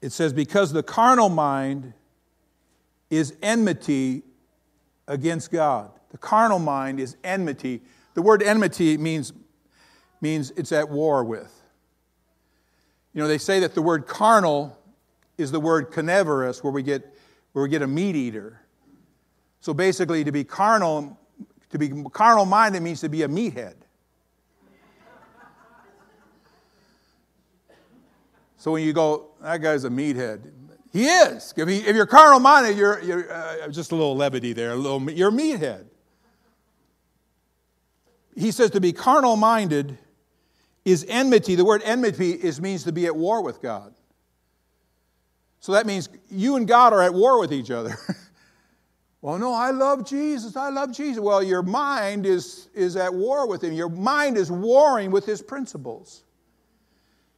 it 0.00 0.12
says, 0.12 0.32
because 0.32 0.72
the 0.72 0.82
carnal 0.82 1.28
mind 1.28 1.92
is 3.10 3.34
enmity 3.42 4.22
against 5.06 5.50
God. 5.50 5.90
The 6.12 6.18
carnal 6.18 6.60
mind 6.60 7.00
is 7.00 7.16
enmity 7.24 7.82
The 8.14 8.22
word 8.22 8.42
enmity 8.42 8.98
means, 8.98 9.32
means 10.20 10.52
it's 10.56 10.72
at 10.72 10.88
war 10.88 11.24
with. 11.24 11.52
You 13.14 13.22
know, 13.22 13.28
they 13.28 13.38
say 13.38 13.60
that 13.60 13.74
the 13.74 13.82
word 13.82 14.06
carnal 14.06 14.78
is 15.38 15.50
the 15.50 15.60
word 15.60 15.90
carnivorous, 15.90 16.62
where 16.62 16.72
we 16.72 16.82
get, 16.82 17.02
where 17.52 17.62
we 17.62 17.68
get 17.68 17.82
a 17.82 17.86
meat 17.86 18.16
eater. 18.16 18.60
So 19.60 19.72
basically, 19.72 20.24
to 20.24 20.32
be 20.32 20.44
carnal, 20.44 21.18
to 21.70 21.78
be 21.78 21.90
carnal 22.12 22.44
minded 22.44 22.82
means 22.82 23.00
to 23.00 23.08
be 23.08 23.22
a 23.22 23.28
meathead. 23.28 23.74
So 28.58 28.72
when 28.72 28.84
you 28.84 28.92
go, 28.92 29.30
that 29.40 29.58
guy's 29.58 29.84
a 29.84 29.90
meathead, 29.90 30.52
he 30.92 31.06
is. 31.06 31.52
If, 31.56 31.68
he, 31.68 31.78
if 31.78 31.96
you're 31.96 32.06
carnal 32.06 32.38
minded, 32.38 32.76
you're, 32.76 33.02
you're 33.02 33.32
uh, 33.32 33.68
just 33.68 33.92
a 33.92 33.96
little 33.96 34.14
levity 34.14 34.52
there. 34.52 34.72
A 34.72 34.76
little, 34.76 35.10
you're 35.10 35.30
a 35.30 35.32
meathead. 35.32 35.86
He 38.34 38.50
says 38.50 38.70
to 38.70 38.80
be 38.80 38.92
carnal 38.92 39.36
minded 39.36 39.98
is 40.84 41.04
enmity. 41.08 41.54
The 41.54 41.64
word 41.64 41.82
enmity 41.84 42.32
is, 42.32 42.60
means 42.60 42.84
to 42.84 42.92
be 42.92 43.06
at 43.06 43.14
war 43.14 43.42
with 43.42 43.60
God. 43.60 43.94
So 45.60 45.72
that 45.72 45.86
means 45.86 46.08
you 46.28 46.56
and 46.56 46.66
God 46.66 46.92
are 46.92 47.02
at 47.02 47.14
war 47.14 47.38
with 47.38 47.52
each 47.52 47.70
other. 47.70 47.96
well, 49.20 49.38
no, 49.38 49.52
I 49.52 49.70
love 49.70 50.04
Jesus. 50.06 50.56
I 50.56 50.70
love 50.70 50.92
Jesus. 50.92 51.20
Well, 51.20 51.42
your 51.42 51.62
mind 51.62 52.26
is, 52.26 52.68
is 52.74 52.96
at 52.96 53.14
war 53.14 53.46
with 53.46 53.62
him. 53.62 53.72
Your 53.72 53.88
mind 53.88 54.36
is 54.36 54.50
warring 54.50 55.12
with 55.12 55.24
his 55.24 55.40
principles. 55.40 56.24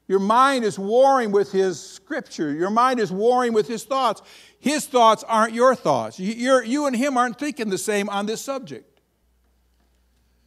Your 0.07 0.21
mind 0.21 0.65
is 0.65 0.79
warring 0.79 1.33
with 1.33 1.53
his 1.53 1.81
scripture. 1.81 2.53
Your 2.53 2.71
mind 2.71 3.01
is 3.01 3.11
warring 3.11 3.53
with 3.53 3.67
his 3.67 3.85
thoughts. 3.85 4.23
His 4.59 4.87
thoughts 4.87 5.25
aren't 5.25 5.55
your 5.55 5.75
thoughts. 5.75 6.19
You're, 6.19 6.63
you 6.65 6.87
and 6.87 6.97
him 6.97 7.17
aren't 7.17 7.39
thinking 7.39 7.69
the 7.69 7.79
same 7.79 8.09
on 8.09 8.27
this 8.27 8.41
subject. 8.41 8.94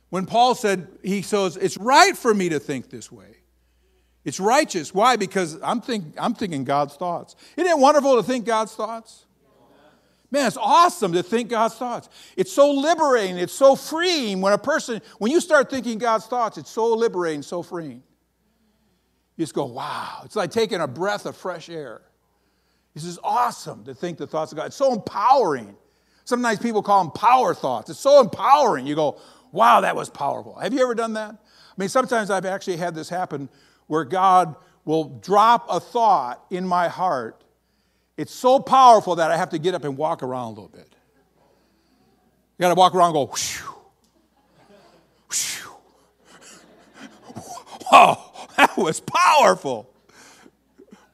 When 0.09 0.25
Paul 0.25 0.55
said, 0.55 0.87
he 1.03 1.21
says, 1.21 1.57
it's 1.57 1.77
right 1.77 2.15
for 2.15 2.33
me 2.33 2.49
to 2.49 2.59
think 2.59 2.89
this 2.89 3.11
way. 3.11 3.35
It's 4.23 4.39
righteous. 4.39 4.93
Why? 4.93 5.15
Because 5.15 5.57
I'm, 5.61 5.81
think, 5.81 6.15
I'm 6.17 6.33
thinking 6.33 6.63
God's 6.63 6.95
thoughts. 6.95 7.35
Isn't 7.55 7.69
it 7.69 7.77
wonderful 7.77 8.15
to 8.17 8.23
think 8.23 8.45
God's 8.45 8.73
thoughts? 8.73 9.25
Man, 10.29 10.45
it's 10.45 10.57
awesome 10.57 11.13
to 11.13 11.23
think 11.23 11.49
God's 11.49 11.75
thoughts. 11.75 12.09
It's 12.35 12.51
so 12.51 12.71
liberating. 12.71 13.37
It's 13.37 13.53
so 13.53 13.77
freeing 13.77 14.41
when 14.41 14.51
a 14.51 14.57
person, 14.57 15.01
when 15.19 15.31
you 15.31 15.39
start 15.39 15.69
thinking 15.69 15.97
God's 15.97 16.25
thoughts, 16.25 16.57
it's 16.57 16.69
so 16.69 16.93
liberating, 16.93 17.41
so 17.41 17.63
freeing. 17.63 18.03
You 19.37 19.43
just 19.43 19.53
go, 19.53 19.65
wow. 19.65 20.21
It's 20.25 20.35
like 20.35 20.51
taking 20.51 20.81
a 20.81 20.87
breath 20.87 21.25
of 21.25 21.37
fresh 21.37 21.69
air. 21.69 22.01
This 22.93 23.05
is 23.05 23.19
awesome 23.23 23.85
to 23.85 23.93
think 23.93 24.17
the 24.17 24.27
thoughts 24.27 24.51
of 24.51 24.57
God. 24.57 24.65
It's 24.65 24.75
so 24.75 24.91
empowering. 24.91 25.75
Sometimes 26.25 26.59
people 26.59 26.83
call 26.83 27.03
them 27.03 27.11
power 27.11 27.53
thoughts. 27.53 27.89
It's 27.89 27.99
so 27.99 28.19
empowering. 28.19 28.85
You 28.85 28.95
go, 28.95 29.19
wow, 29.51 29.81
that 29.81 29.95
was 29.95 30.09
powerful. 30.09 30.55
Have 30.59 30.73
you 30.73 30.81
ever 30.81 30.95
done 30.95 31.13
that? 31.13 31.31
I 31.31 31.73
mean, 31.77 31.89
sometimes 31.89 32.29
I've 32.29 32.45
actually 32.45 32.77
had 32.77 32.95
this 32.95 33.09
happen 33.09 33.49
where 33.87 34.03
God 34.03 34.55
will 34.85 35.19
drop 35.19 35.67
a 35.69 35.79
thought 35.79 36.45
in 36.49 36.65
my 36.65 36.87
heart. 36.87 37.43
It's 38.15 38.33
so 38.33 38.59
powerful 38.59 39.15
that 39.15 39.31
I 39.31 39.37
have 39.37 39.49
to 39.51 39.59
get 39.59 39.75
up 39.75 39.83
and 39.83 39.97
walk 39.97 40.23
around 40.23 40.45
a 40.45 40.49
little 40.49 40.69
bit. 40.69 40.95
You 42.57 42.63
got 42.63 42.69
to 42.69 42.75
walk 42.75 42.95
around 42.95 43.09
and 43.09 43.13
go, 43.13 43.25
whoosh, 43.25 43.59
whoosh. 45.27 45.59
Whoa, 47.89 48.17
that 48.57 48.75
was 48.75 48.99
powerful. 48.99 49.93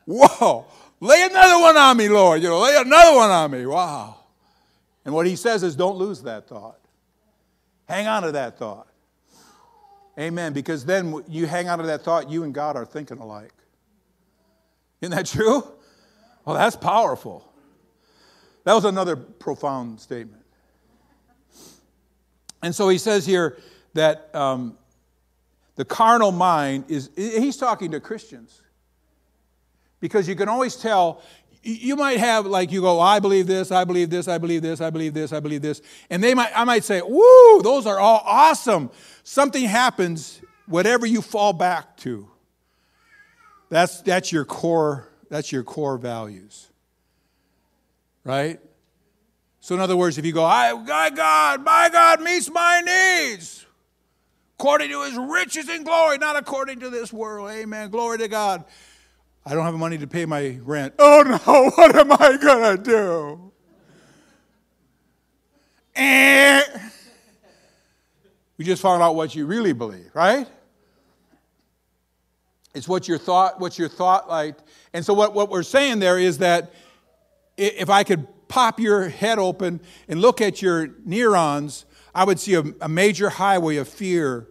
Whoa, 0.05 0.65
lay 0.99 1.23
another 1.23 1.61
one 1.61 1.75
on 1.75 1.97
me, 1.97 2.09
Lord. 2.09 2.41
You 2.41 2.49
know, 2.49 2.61
lay 2.61 2.75
another 2.77 3.15
one 3.15 3.29
on 3.29 3.51
me. 3.51 3.65
Wow. 3.65 4.17
And 5.05 5.13
what 5.13 5.27
he 5.27 5.35
says 5.35 5.63
is, 5.63 5.75
don't 5.75 5.97
lose 5.97 6.21
that 6.23 6.47
thought. 6.47 6.79
Hang 7.87 8.07
on 8.07 8.23
to 8.23 8.31
that 8.31 8.57
thought. 8.57 8.87
Amen. 10.17 10.53
Because 10.53 10.85
then 10.85 11.23
you 11.27 11.47
hang 11.47 11.69
on 11.69 11.79
to 11.79 11.85
that 11.87 12.03
thought, 12.03 12.29
you 12.29 12.43
and 12.43 12.53
God 12.53 12.75
are 12.75 12.85
thinking 12.85 13.17
alike. 13.17 13.53
Isn't 15.01 15.15
that 15.15 15.25
true? 15.25 15.63
Well, 16.45 16.55
that's 16.55 16.75
powerful. 16.75 17.51
That 18.63 18.73
was 18.73 18.85
another 18.85 19.15
profound 19.15 19.99
statement. 19.99 20.43
And 22.61 22.73
so 22.73 22.87
he 22.87 22.97
says 22.97 23.25
here 23.25 23.57
that 23.93 24.33
um, 24.33 24.77
the 25.75 25.83
carnal 25.83 26.31
mind 26.31 26.85
is, 26.87 27.09
he's 27.15 27.57
talking 27.57 27.91
to 27.91 27.99
Christians. 27.99 28.61
Because 29.99 30.27
you 30.27 30.35
can 30.35 30.49
always 30.49 30.75
tell 30.75 31.21
you 31.63 31.95
might 31.95 32.19
have 32.19 32.45
like 32.45 32.71
you 32.71 32.81
go 32.81 32.99
i 32.99 33.19
believe 33.19 33.47
this 33.47 33.71
i 33.71 33.85
believe 33.85 34.09
this 34.09 34.27
i 34.27 34.37
believe 34.37 34.61
this 34.61 34.81
i 34.81 34.89
believe 34.89 35.13
this 35.13 35.31
i 35.31 35.39
believe 35.39 35.61
this. 35.61 35.81
And 36.09 36.23
they 36.23 36.33
might 36.33 36.51
i 36.55 36.63
might 36.65 36.83
say 36.83 37.01
woo 37.01 37.61
those 37.61 37.85
are 37.85 37.99
all 37.99 38.21
awesome. 38.25 38.91
Something 39.23 39.63
happens 39.63 40.41
whatever 40.67 41.05
you 41.05 41.21
fall 41.21 41.53
back 41.53 41.97
to 41.97 42.29
that's 43.69 44.01
that's 44.01 44.31
your 44.31 44.45
core 44.45 45.09
that's 45.29 45.51
your 45.51 45.63
core 45.63 45.97
values. 45.97 46.69
Right? 48.23 48.59
So 49.59 49.75
in 49.75 49.81
other 49.81 49.95
words 49.95 50.17
if 50.17 50.25
you 50.25 50.33
go 50.33 50.45
i 50.45 50.73
my 50.73 51.09
god 51.09 51.63
my 51.63 51.89
god 51.91 52.21
meets 52.21 52.49
my 52.51 52.81
needs 52.81 53.65
according 54.59 54.89
to 54.89 55.03
his 55.03 55.15
riches 55.15 55.69
and 55.69 55.85
glory 55.85 56.17
not 56.17 56.35
according 56.35 56.81
to 56.81 56.89
this 56.89 57.13
world 57.13 57.49
amen 57.49 57.89
glory 57.89 58.17
to 58.17 58.27
god 58.27 58.65
I 59.45 59.53
don't 59.53 59.65
have 59.65 59.73
money 59.75 59.97
to 59.97 60.07
pay 60.07 60.25
my 60.25 60.57
rent. 60.63 60.93
Oh 60.99 61.23
no, 61.25 61.69
what 61.75 61.95
am 61.95 62.11
I 62.11 62.37
going 62.37 62.77
to 62.77 62.83
do? 62.83 63.51
Eh. 65.95 66.63
We 68.57 68.65
just 68.65 68.81
found 68.81 69.01
out 69.01 69.15
what 69.15 69.35
you 69.35 69.45
really 69.45 69.73
believe, 69.73 70.09
right? 70.13 70.47
It's 72.73 72.87
what 72.87 73.07
your 73.07 73.17
thought, 73.17 73.59
what's 73.59 73.77
your 73.77 73.89
thought 73.89 74.29
like. 74.29 74.55
And 74.93 75.05
so 75.05 75.13
what, 75.13 75.33
what 75.33 75.49
we're 75.49 75.63
saying 75.63 75.99
there 75.99 76.17
is 76.17 76.39
that 76.39 76.73
if 77.57 77.89
I 77.89 78.03
could 78.03 78.27
pop 78.47 78.79
your 78.79 79.09
head 79.09 79.39
open 79.39 79.79
and 80.07 80.21
look 80.21 80.41
at 80.41 80.61
your 80.61 80.89
neurons, 81.05 81.85
I 82.15 82.23
would 82.23 82.39
see 82.39 82.55
a, 82.55 82.63
a 82.81 82.89
major 82.89 83.29
highway 83.29 83.77
of 83.77 83.87
fear. 83.87 84.47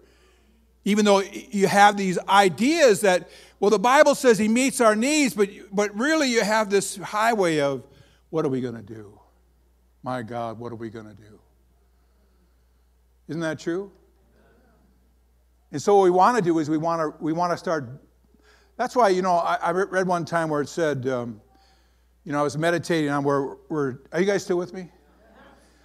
Even 0.85 1.05
though 1.05 1.21
you 1.21 1.69
have 1.69 1.97
these 1.97 2.19
ideas 2.29 3.03
that 3.03 3.29
well, 3.63 3.71
the 3.71 3.79
Bible 3.79 4.17
says 4.17 4.39
he 4.39 4.49
meets 4.49 4.81
our 4.81 4.97
needs, 4.97 5.35
but, 5.35 5.49
but 5.71 5.97
really 5.97 6.29
you 6.29 6.43
have 6.43 6.69
this 6.69 6.97
highway 6.97 7.61
of 7.61 7.85
what 8.31 8.45
are 8.45 8.49
we 8.49 8.61
going 8.61 8.75
to 8.75 8.83
do? 8.83 9.17
My 10.03 10.23
God, 10.23 10.59
what 10.59 10.73
are 10.73 10.75
we 10.75 10.91
going 10.91 11.07
to 11.07 11.15
do? 11.15 11.39
Isn't 13.29 13.41
that 13.43 13.61
true? 13.61 13.93
And 15.71 15.81
so 15.81 15.97
what 15.97 16.03
we 16.03 16.11
want 16.11 16.37
to 16.39 16.43
do 16.43 16.59
is 16.59 16.69
we 16.69 16.77
want 16.77 17.03
to 17.03 17.23
we 17.23 17.33
want 17.33 17.53
to 17.53 17.57
start. 17.57 17.89
That's 18.77 18.97
why 18.97 19.11
you 19.11 19.23
know 19.23 19.35
I, 19.35 19.55
I 19.55 19.71
read 19.71 20.09
one 20.09 20.25
time 20.25 20.49
where 20.49 20.63
it 20.63 20.69
said, 20.69 21.07
um, 21.07 21.41
you 22.25 22.33
know, 22.33 22.41
I 22.41 22.43
was 22.43 22.59
meditating 22.59 23.11
on 23.11 23.23
where 23.23 23.43
where. 23.69 24.01
Are 24.11 24.19
you 24.19 24.27
guys 24.27 24.43
still 24.43 24.59
with 24.59 24.75
me? 24.75 24.91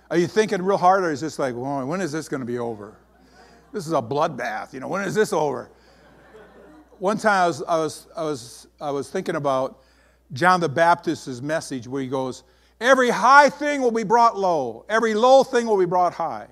Are 0.10 0.18
you 0.18 0.26
thinking 0.26 0.64
real 0.64 0.78
hard, 0.78 1.04
or 1.04 1.12
is 1.12 1.22
this 1.22 1.38
like, 1.38 1.54
well, 1.56 1.86
when 1.86 2.02
is 2.02 2.12
this 2.12 2.28
going 2.28 2.40
to 2.40 2.46
be 2.46 2.58
over? 2.58 2.98
This 3.72 3.86
is 3.86 3.94
a 3.94 4.02
bloodbath. 4.02 4.74
You 4.74 4.80
know, 4.80 4.88
when 4.88 5.04
is 5.04 5.14
this 5.14 5.32
over? 5.32 5.70
One 7.00 7.18
time 7.18 7.44
I 7.44 7.48
was, 7.48 7.64
I 7.64 7.78
was, 7.78 8.08
I 8.16 8.24
was, 8.24 8.68
I 8.82 8.92
was 8.92 9.10
thinking 9.10 9.36
about 9.36 9.84
John 10.34 10.60
the 10.60 10.70
Baptist's 10.70 11.42
message 11.42 11.88
where 11.88 12.02
he 12.02 12.08
goes, 12.08 12.44
Every 12.80 13.10
high 13.10 13.50
thing 13.50 13.82
will 13.82 13.92
be 13.92 14.04
brought 14.04 14.38
low, 14.38 14.86
every 14.88 15.14
low 15.14 15.44
thing 15.44 15.66
will 15.66 15.78
be 15.78 15.86
brought 15.86 16.14
high. 16.14 16.48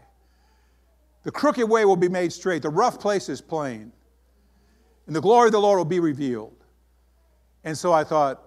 The 1.23 1.31
crooked 1.31 1.67
way 1.67 1.86
will 1.86 1.95
be 1.95 2.10
made 2.10 2.34
straight, 2.34 2.62
the 2.62 2.69
rough 2.69 2.99
place 2.99 3.29
is 3.29 3.41
plain, 3.41 3.91
and 5.08 5.15
the 5.15 5.21
glory 5.21 5.47
of 5.47 5.51
the 5.51 5.60
Lord 5.60 5.77
will 5.77 5.86
be 5.86 5.99
revealed. 5.99 6.55
And 7.63 7.78
so 7.78 7.93
I 7.93 8.03
thought, 8.03 8.41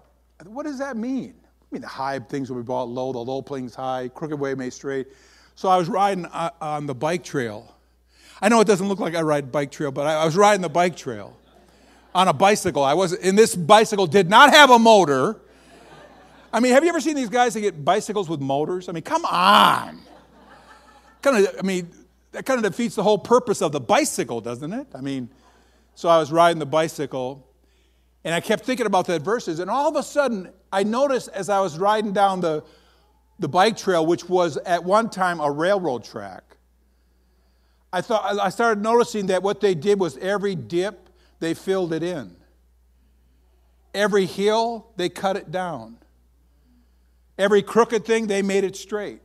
what 0.44 0.64
does 0.64 0.78
that 0.78 0.96
mean? 0.96 1.34
I 1.44 1.66
mean, 1.72 1.82
the 1.82 1.88
high 1.88 2.18
things 2.18 2.50
will 2.50 2.58
be 2.58 2.64
brought 2.64 2.88
low, 2.88 3.12
the 3.12 3.18
low 3.18 3.42
things 3.42 3.74
high, 3.74 4.08
crooked 4.08 4.38
way 4.38 4.54
made 4.54 4.72
straight. 4.72 5.08
So 5.54 5.68
I 5.68 5.76
was 5.76 5.88
riding 5.88 6.26
uh, 6.26 6.50
on 6.60 6.86
the 6.86 6.94
bike 6.94 7.24
trail. 7.24 7.74
I 8.40 8.48
know 8.48 8.60
it 8.60 8.66
doesn't 8.66 8.88
look 8.88 9.00
like 9.00 9.16
I 9.16 9.22
ride 9.22 9.50
bike 9.50 9.72
trail, 9.72 9.90
but 9.90 10.06
I 10.06 10.24
was 10.24 10.36
riding 10.36 10.62
the 10.62 10.68
bike 10.68 10.96
trail 10.96 11.36
on 12.14 12.28
a 12.28 12.32
bicycle. 12.32 12.82
I 12.82 12.94
was, 12.94 13.12
and 13.12 13.36
this 13.36 13.54
bicycle 13.54 14.06
did 14.06 14.28
not 14.28 14.50
have 14.50 14.70
a 14.70 14.78
motor. 14.78 15.40
I 16.52 16.60
mean, 16.60 16.72
have 16.72 16.82
you 16.82 16.88
ever 16.88 17.00
seen 17.00 17.16
these 17.16 17.28
guys 17.28 17.54
that 17.54 17.60
get 17.60 17.84
bicycles 17.84 18.28
with 18.28 18.40
motors? 18.40 18.88
I 18.88 18.92
mean, 18.92 19.02
come 19.02 19.24
on. 19.24 20.00
Kind 21.22 21.46
of, 21.46 21.56
I 21.58 21.62
mean, 21.62 21.90
that 22.32 22.46
kind 22.46 22.64
of 22.64 22.70
defeats 22.70 22.94
the 22.94 23.02
whole 23.02 23.18
purpose 23.18 23.60
of 23.60 23.72
the 23.72 23.80
bicycle, 23.80 24.40
doesn't 24.40 24.72
it? 24.72 24.86
I 24.94 25.00
mean, 25.00 25.28
so 25.94 26.08
I 26.08 26.18
was 26.18 26.32
riding 26.32 26.58
the 26.58 26.66
bicycle 26.66 27.48
and 28.24 28.34
I 28.34 28.40
kept 28.40 28.64
thinking 28.64 28.86
about 28.86 29.06
that 29.06 29.22
verses, 29.22 29.58
and 29.58 29.70
all 29.70 29.88
of 29.88 29.96
a 29.96 30.02
sudden, 30.02 30.50
I 30.72 30.82
noticed 30.82 31.28
as 31.30 31.48
I 31.48 31.60
was 31.60 31.78
riding 31.78 32.12
down 32.12 32.40
the, 32.40 32.64
the 33.38 33.48
bike 33.48 33.76
trail, 33.76 34.04
which 34.04 34.28
was 34.28 34.56
at 34.58 34.84
one 34.84 35.08
time 35.08 35.40
a 35.40 35.50
railroad 35.50 36.04
track, 36.04 36.42
I 37.92 38.00
thought 38.00 38.38
I 38.38 38.50
started 38.50 38.82
noticing 38.82 39.26
that 39.28 39.42
what 39.42 39.60
they 39.60 39.74
did 39.74 39.98
was 39.98 40.18
every 40.18 40.54
dip 40.54 41.07
they 41.40 41.54
filled 41.54 41.92
it 41.92 42.02
in. 42.02 42.36
Every 43.94 44.26
hill, 44.26 44.90
they 44.96 45.08
cut 45.08 45.36
it 45.36 45.50
down. 45.50 45.98
Every 47.38 47.62
crooked 47.62 48.04
thing, 48.04 48.26
they 48.26 48.42
made 48.42 48.64
it 48.64 48.76
straight. 48.76 49.22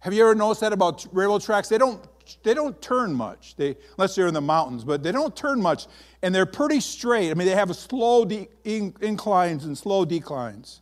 Have 0.00 0.14
you 0.14 0.22
ever 0.22 0.34
noticed 0.34 0.60
that 0.60 0.72
about 0.72 1.06
railroad 1.12 1.42
tracks? 1.42 1.68
They 1.68 1.78
don't 1.78 2.06
they 2.42 2.54
don't 2.54 2.80
turn 2.80 3.12
much. 3.12 3.56
They 3.56 3.76
unless 3.96 4.14
they're 4.14 4.26
in 4.26 4.34
the 4.34 4.40
mountains, 4.40 4.84
but 4.84 5.02
they 5.02 5.12
don't 5.12 5.34
turn 5.34 5.60
much, 5.60 5.86
and 6.22 6.34
they're 6.34 6.46
pretty 6.46 6.80
straight. 6.80 7.30
I 7.30 7.34
mean, 7.34 7.46
they 7.46 7.54
have 7.54 7.74
slow 7.74 8.24
de- 8.24 8.48
inclines 8.64 9.64
and 9.64 9.76
slow 9.76 10.04
declines. 10.04 10.80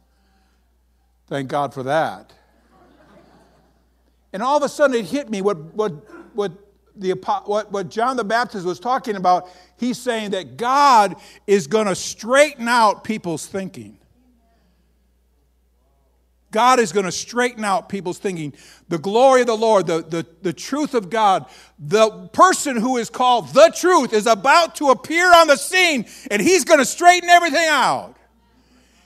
Thank 1.26 1.48
God 1.48 1.74
for 1.74 1.82
that. 1.84 2.32
And 4.32 4.42
all 4.42 4.56
of 4.56 4.62
a 4.62 4.68
sudden, 4.68 4.96
it 4.96 5.06
hit 5.06 5.30
me 5.30 5.40
what 5.42 5.56
what 5.74 5.92
what 6.34 6.52
the 6.98 7.12
what, 7.44 7.70
what 7.70 7.88
John 7.88 8.16
the 8.16 8.24
Baptist 8.24 8.66
was 8.66 8.80
talking 8.80 9.16
about. 9.16 9.48
He's 9.76 9.98
saying 9.98 10.30
that 10.30 10.56
God 10.56 11.16
is 11.46 11.66
going 11.66 11.86
to 11.86 11.94
straighten 11.94 12.68
out 12.68 13.04
people's 13.04 13.46
thinking. 13.46 13.98
God 16.50 16.80
is 16.80 16.92
going 16.92 17.04
to 17.04 17.12
straighten 17.12 17.64
out 17.64 17.88
people's 17.88 18.18
thinking. 18.18 18.54
The 18.88 18.98
glory 18.98 19.42
of 19.42 19.46
the 19.46 19.56
Lord, 19.56 19.86
the, 19.86 20.02
the, 20.02 20.26
the 20.40 20.52
truth 20.52 20.94
of 20.94 21.10
God, 21.10 21.46
the 21.78 22.10
person 22.28 22.76
who 22.76 22.96
is 22.96 23.10
called 23.10 23.52
the 23.52 23.72
truth 23.76 24.12
is 24.14 24.26
about 24.26 24.76
to 24.76 24.88
appear 24.88 25.32
on 25.34 25.46
the 25.46 25.56
scene, 25.56 26.06
and 26.30 26.40
he's 26.40 26.64
going 26.64 26.78
to 26.78 26.86
straighten 26.86 27.28
everything 27.28 27.66
out. 27.68 28.16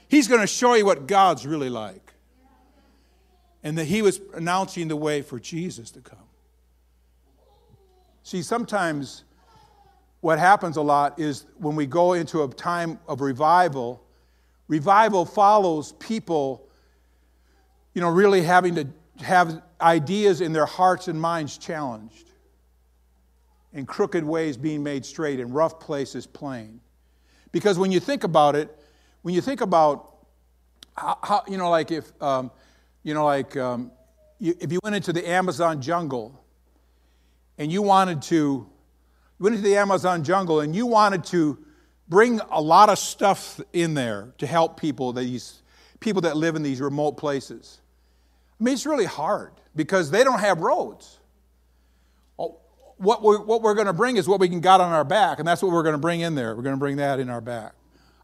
He's 0.09 0.29
going 0.29 0.41
to 0.41 0.47
show 0.47 0.75
you 0.75 0.85
what 0.85 1.07
God's 1.07 1.47
really 1.47 1.71
like. 1.71 2.13
And 3.65 3.79
that 3.79 3.85
he 3.85 4.03
was 4.03 4.21
announcing 4.35 4.89
the 4.89 4.97
way 4.97 5.23
for 5.23 5.41
Jesus 5.41 5.91
to 5.93 6.01
come. 6.01 6.19
See, 8.23 8.43
sometimes 8.43 9.25
what 10.21 10.39
happens 10.39 10.77
a 10.77 10.83
lot 10.83 11.19
is 11.19 11.47
when 11.59 11.75
we 11.75 11.87
go 11.87 12.13
into 12.13 12.43
a 12.43 12.49
time 12.49 12.99
of 13.09 13.21
revival, 13.21 14.05
revival 14.69 15.25
follows 15.25 15.93
people 15.93 16.69
you 17.95 18.01
know, 18.01 18.09
really 18.09 18.43
having 18.43 18.75
to 18.75 18.87
have 19.23 19.63
ideas 19.81 20.41
in 20.41 20.53
their 20.53 20.67
hearts 20.67 21.09
and 21.09 21.21
minds 21.21 21.59
challenged, 21.59 22.31
and 23.75 23.87
crooked 23.87 24.25
ways 24.25 24.57
being 24.57 24.83
made 24.83 25.05
straight, 25.05 25.41
and 25.41 25.55
rough 25.55 25.79
places 25.79 26.27
plain. 26.27 26.81
Because 27.53 27.79
when 27.79 27.93
you 27.93 28.01
think 28.01 28.25
about 28.25 28.57
it, 28.57 28.75
when 29.23 29.35
you 29.35 29.41
think 29.41 29.61
about 29.61 30.15
how, 30.97 31.19
how 31.23 31.43
you 31.47 31.59
know, 31.59 31.71
like 31.71 31.91
if, 31.91 32.11
um, 32.23 32.51
you 33.03 33.15
know, 33.15 33.25
like 33.25 33.57
um, 33.57 33.93
you, 34.39 34.55
if 34.59 34.73
you 34.73 34.81
went 34.83 34.97
into 34.97 35.13
the 35.13 35.29
Amazon 35.29 35.83
jungle 35.83 36.42
and 37.63 37.71
you 37.71 37.81
wanted 37.81 38.23
to, 38.23 38.67
went 39.39 39.55
into 39.55 39.69
the 39.69 39.77
Amazon 39.77 40.25
jungle 40.25 40.59
and 40.59 40.75
you 40.75 40.85
wanted 40.85 41.23
to 41.27 41.65
bring 42.09 42.41
a 42.51 42.61
lot 42.61 42.89
of 42.89 42.99
stuff 42.99 43.61
in 43.73 43.95
there 43.95 44.35
to 44.39 44.49
help 44.49 44.81
people, 44.81 45.13
these 45.13 45.63
people 46.01 46.23
that 46.23 46.37
live 46.37 46.57
in 46.57 46.65
these 46.65 46.81
remote 46.81 47.13
places. 47.13 47.81
I 48.59 48.65
mean, 48.65 48.75
it's 48.75 48.85
really 48.85 49.05
hard 49.05 49.53
because 49.77 50.11
they 50.11 50.25
don't 50.25 50.41
have 50.41 50.59
roads. 50.59 51.21
Oh, 52.37 52.59
what 52.97 53.23
we're, 53.23 53.41
what 53.41 53.63
we're 53.63 53.75
going 53.75 53.87
to 53.87 53.93
bring 53.93 54.17
is 54.17 54.27
what 54.27 54.41
we 54.41 54.49
can 54.49 54.61
got 54.61 54.81
on 54.81 54.93
our 54.93 55.05
back, 55.05 55.39
and 55.39 55.47
that's 55.47 55.63
what 55.63 55.71
we're 55.71 55.85
going 55.85 55.95
to 55.95 55.99
bring 55.99 56.21
in 56.21 56.35
there. 56.35 56.57
We're 56.57 56.63
going 56.63 56.75
to 56.75 56.81
bring 56.81 56.97
that 56.97 57.21
in 57.21 57.31
our 57.31 57.41
back, 57.41 57.75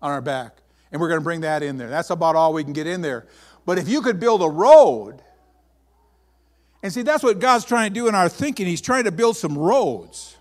on 0.03 0.11
our 0.11 0.20
back, 0.20 0.57
and 0.91 1.01
we're 1.01 1.09
going 1.09 1.20
to 1.20 1.24
bring 1.24 1.43
that 1.43 1.62
in 1.62 1.78
there. 1.78 1.89
That's 1.89 2.11
about 2.11 2.34
all 2.34 2.53
we 2.53 2.64
can 2.64 2.72
get 2.72 2.89
in 2.89 3.03
there. 3.03 3.28
But 3.64 3.78
if 3.78 3.89
you 3.89 4.03
could 4.03 4.18
build 4.18 4.43
a 4.43 4.49
road, 4.49 5.22
and 6.83 6.93
see, 6.93 7.03
that's 7.03 7.22
what 7.22 7.41
God's 7.41 7.64
trying 7.64 7.91
to 7.91 7.95
do 7.95 8.09
in 8.09 8.14
our 8.14 8.29
thinking. 8.29 8.66
He's 8.66 8.81
trying 8.81 9.05
to 9.05 9.12
build 9.12 9.37
some 9.37 9.59
roads. 9.59 10.37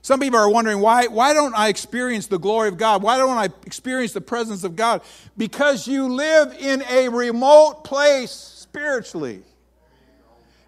Some 0.00 0.20
people 0.20 0.38
are 0.38 0.50
wondering 0.50 0.80
why, 0.80 1.06
why 1.06 1.32
don't 1.32 1.54
I 1.54 1.68
experience 1.68 2.26
the 2.26 2.38
glory 2.38 2.68
of 2.68 2.76
God? 2.76 3.02
Why 3.02 3.16
don't 3.16 3.38
I 3.38 3.48
experience 3.66 4.12
the 4.12 4.20
presence 4.20 4.62
of 4.62 4.76
God? 4.76 5.02
Because 5.36 5.88
you 5.88 6.08
live 6.08 6.54
in 6.58 6.82
a 6.90 7.08
remote 7.08 7.84
place 7.84 8.30
spiritually. 8.30 9.42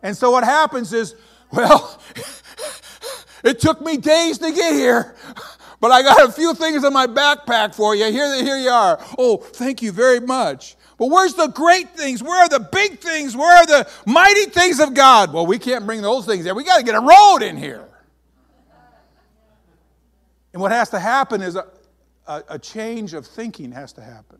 And 0.02 0.16
so 0.16 0.30
what 0.30 0.44
happens 0.44 0.92
is, 0.92 1.14
well, 1.52 2.00
it 3.44 3.60
took 3.60 3.80
me 3.80 3.96
days 3.96 4.38
to 4.38 4.52
get 4.52 4.72
here, 4.72 5.14
but 5.80 5.90
I 5.90 6.02
got 6.02 6.28
a 6.28 6.32
few 6.32 6.54
things 6.54 6.84
in 6.84 6.92
my 6.92 7.06
backpack 7.06 7.74
for 7.74 7.94
you. 7.94 8.10
Here, 8.10 8.42
here 8.42 8.56
you 8.56 8.70
are. 8.70 8.98
Oh, 9.18 9.38
thank 9.38 9.82
you 9.82 9.92
very 9.92 10.20
much. 10.20 10.75
But 10.98 11.10
where's 11.10 11.34
the 11.34 11.48
great 11.48 11.90
things? 11.90 12.22
Where 12.22 12.42
are 12.42 12.48
the 12.48 12.60
big 12.60 13.00
things? 13.00 13.36
Where 13.36 13.54
are 13.54 13.66
the 13.66 13.88
mighty 14.06 14.46
things 14.46 14.80
of 14.80 14.94
God? 14.94 15.32
Well, 15.32 15.46
we 15.46 15.58
can't 15.58 15.84
bring 15.84 16.00
those 16.00 16.24
things 16.24 16.44
there. 16.44 16.54
We 16.54 16.64
got 16.64 16.78
to 16.78 16.84
get 16.84 16.94
a 16.94 17.00
road 17.00 17.42
in 17.42 17.56
here. 17.56 17.86
And 20.52 20.62
what 20.62 20.72
has 20.72 20.88
to 20.90 20.98
happen 20.98 21.42
is 21.42 21.54
a, 21.54 21.66
a, 22.26 22.42
a 22.50 22.58
change 22.58 23.12
of 23.12 23.26
thinking 23.26 23.72
has 23.72 23.92
to 23.94 24.02
happen. 24.02 24.38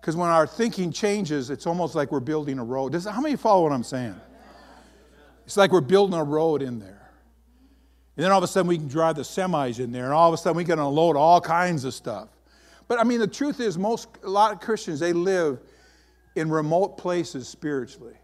Because 0.00 0.16
when 0.16 0.30
our 0.30 0.46
thinking 0.46 0.90
changes, 0.90 1.50
it's 1.50 1.66
almost 1.66 1.94
like 1.94 2.10
we're 2.10 2.20
building 2.20 2.58
a 2.58 2.64
road. 2.64 2.92
Does, 2.92 3.04
how 3.04 3.20
many 3.20 3.36
follow 3.36 3.62
what 3.62 3.72
I'm 3.72 3.84
saying? 3.84 4.20
It's 5.44 5.56
like 5.56 5.70
we're 5.70 5.80
building 5.80 6.18
a 6.18 6.24
road 6.24 6.60
in 6.60 6.80
there. 6.80 7.10
And 8.16 8.24
then 8.24 8.32
all 8.32 8.38
of 8.38 8.44
a 8.44 8.48
sudden 8.48 8.68
we 8.68 8.78
can 8.78 8.88
drive 8.88 9.14
the 9.14 9.22
semis 9.22 9.78
in 9.78 9.92
there, 9.92 10.04
and 10.04 10.12
all 10.12 10.28
of 10.28 10.34
a 10.34 10.36
sudden 10.36 10.56
we 10.56 10.64
can 10.64 10.78
unload 10.78 11.16
all 11.16 11.40
kinds 11.40 11.84
of 11.84 11.94
stuff. 11.94 12.28
But 12.88 13.00
I 13.00 13.04
mean, 13.04 13.20
the 13.20 13.26
truth 13.26 13.60
is, 13.60 13.76
most 13.76 14.08
a 14.22 14.30
lot 14.30 14.52
of 14.52 14.60
Christians 14.60 15.00
they 15.00 15.12
live 15.12 15.58
in 16.34 16.50
remote 16.50 16.98
places 16.98 17.48
spiritually. 17.48 18.14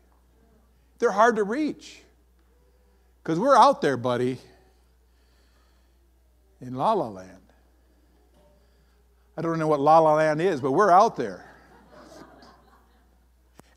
They're 0.99 1.11
hard 1.11 1.37
to 1.37 1.45
reach 1.45 2.01
because 3.23 3.39
we're 3.39 3.57
out 3.57 3.81
there, 3.81 3.97
buddy, 3.97 4.39
in 6.61 6.75
La 6.75 6.93
La 6.93 7.09
Land. 7.09 7.39
I 9.37 9.43
don't 9.43 9.59
know 9.59 9.67
what 9.67 9.81
La 9.81 9.99
La 9.99 10.15
Land 10.15 10.41
is, 10.41 10.61
but 10.61 10.73
we're 10.73 10.91
out 10.91 11.17
there. 11.17 11.49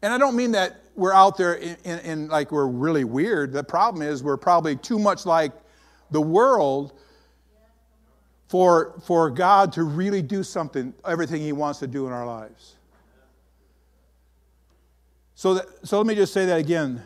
And 0.02 0.14
I 0.14 0.18
don't 0.18 0.36
mean 0.36 0.52
that 0.52 0.82
we're 0.96 1.14
out 1.14 1.38
there 1.38 1.56
in, 1.56 1.78
in, 1.84 2.00
in, 2.00 2.28
like 2.28 2.52
we're 2.52 2.68
really 2.68 3.04
weird. 3.04 3.54
The 3.54 3.64
problem 3.64 4.04
is 4.04 4.22
we're 4.22 4.38
probably 4.38 4.76
too 4.76 5.00
much 5.00 5.26
like 5.26 5.52
the 6.12 6.22
world 6.22 6.94
for, 8.48 9.00
for 9.06 9.30
God 9.30 9.74
to 9.74 9.84
really 9.84 10.22
do 10.22 10.44
something, 10.44 10.94
everything 11.06 11.42
He 11.42 11.52
wants 11.52 11.80
to 11.80 11.88
do 11.88 12.08
in 12.08 12.14
our 12.14 12.26
lives. 12.26 12.76
So, 15.36 15.56
that, 15.56 15.66
so 15.84 15.98
let 15.98 16.08
me 16.08 16.16
just 16.16 16.34
say 16.34 16.46
that 16.46 16.60
again. 16.60 17.02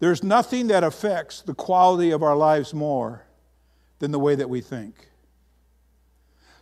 There's 0.00 0.22
nothing 0.22 0.68
that 0.68 0.82
affects 0.82 1.42
the 1.42 1.54
quality 1.54 2.10
of 2.10 2.22
our 2.22 2.36
lives 2.36 2.74
more 2.74 3.24
than 4.00 4.10
the 4.10 4.18
way 4.18 4.34
that 4.34 4.50
we 4.50 4.60
think. 4.60 5.08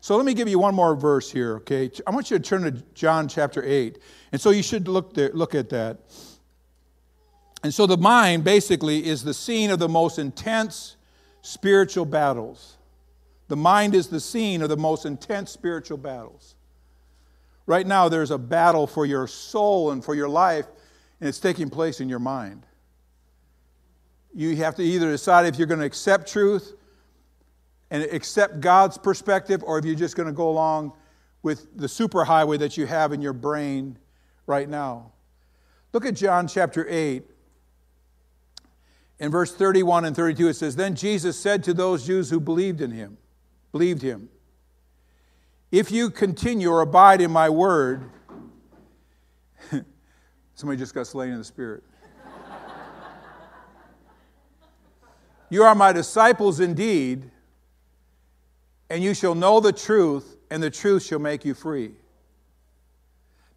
So 0.00 0.16
let 0.16 0.26
me 0.26 0.34
give 0.34 0.48
you 0.48 0.58
one 0.58 0.74
more 0.74 0.96
verse 0.96 1.30
here, 1.30 1.56
okay? 1.58 1.88
I 2.06 2.10
want 2.10 2.30
you 2.30 2.36
to 2.36 2.42
turn 2.42 2.62
to 2.64 2.72
John 2.92 3.28
chapter 3.28 3.62
8. 3.64 3.98
And 4.32 4.40
so 4.40 4.50
you 4.50 4.62
should 4.62 4.88
look, 4.88 5.14
there, 5.14 5.30
look 5.32 5.54
at 5.54 5.68
that. 5.70 5.98
And 7.62 7.72
so 7.72 7.86
the 7.86 7.96
mind 7.96 8.42
basically 8.42 9.06
is 9.06 9.22
the 9.22 9.32
scene 9.32 9.70
of 9.70 9.78
the 9.78 9.88
most 9.88 10.18
intense 10.18 10.96
spiritual 11.42 12.04
battles. 12.04 12.78
The 13.52 13.56
mind 13.56 13.94
is 13.94 14.06
the 14.06 14.18
scene 14.18 14.62
of 14.62 14.70
the 14.70 14.78
most 14.78 15.04
intense 15.04 15.50
spiritual 15.50 15.98
battles. 15.98 16.54
Right 17.66 17.86
now, 17.86 18.08
there's 18.08 18.30
a 18.30 18.38
battle 18.38 18.86
for 18.86 19.04
your 19.04 19.26
soul 19.26 19.90
and 19.90 20.02
for 20.02 20.14
your 20.14 20.30
life, 20.30 20.64
and 21.20 21.28
it's 21.28 21.38
taking 21.38 21.68
place 21.68 22.00
in 22.00 22.08
your 22.08 22.18
mind. 22.18 22.64
You 24.32 24.56
have 24.56 24.76
to 24.76 24.82
either 24.82 25.10
decide 25.10 25.44
if 25.44 25.58
you're 25.58 25.66
going 25.66 25.80
to 25.80 25.84
accept 25.84 26.32
truth 26.32 26.72
and 27.90 28.02
accept 28.04 28.62
God's 28.62 28.96
perspective, 28.96 29.62
or 29.62 29.78
if 29.78 29.84
you're 29.84 29.96
just 29.96 30.16
going 30.16 30.28
to 30.28 30.32
go 30.32 30.48
along 30.48 30.94
with 31.42 31.76
the 31.76 31.88
superhighway 31.88 32.58
that 32.58 32.78
you 32.78 32.86
have 32.86 33.12
in 33.12 33.20
your 33.20 33.34
brain 33.34 33.98
right 34.46 34.66
now. 34.66 35.12
Look 35.92 36.06
at 36.06 36.14
John 36.14 36.48
chapter 36.48 36.86
8. 36.88 37.22
In 39.18 39.30
verse 39.30 39.54
31 39.54 40.06
and 40.06 40.16
32, 40.16 40.48
it 40.48 40.54
says, 40.54 40.74
Then 40.74 40.94
Jesus 40.94 41.38
said 41.38 41.62
to 41.64 41.74
those 41.74 42.06
Jews 42.06 42.30
who 42.30 42.40
believed 42.40 42.80
in 42.80 42.92
him, 42.92 43.18
believed 43.72 44.02
him, 44.02 44.28
If 45.70 45.90
you 45.90 46.10
continue 46.10 46.70
or 46.70 46.82
abide 46.82 47.20
in 47.20 47.30
my 47.30 47.50
word, 47.50 48.10
somebody 50.54 50.78
just 50.78 50.94
got 50.94 51.06
slain 51.06 51.32
in 51.32 51.38
the 51.38 51.44
spirit. 51.44 51.82
you 55.50 55.64
are 55.64 55.74
my 55.74 55.92
disciples 55.92 56.60
indeed 56.60 57.30
and 58.92 59.02
you 59.02 59.14
shall 59.14 59.34
know 59.34 59.58
the 59.58 59.72
truth, 59.72 60.36
and 60.50 60.62
the 60.62 60.68
truth 60.68 61.02
shall 61.02 61.18
make 61.18 61.46
you 61.46 61.54
free. 61.54 61.92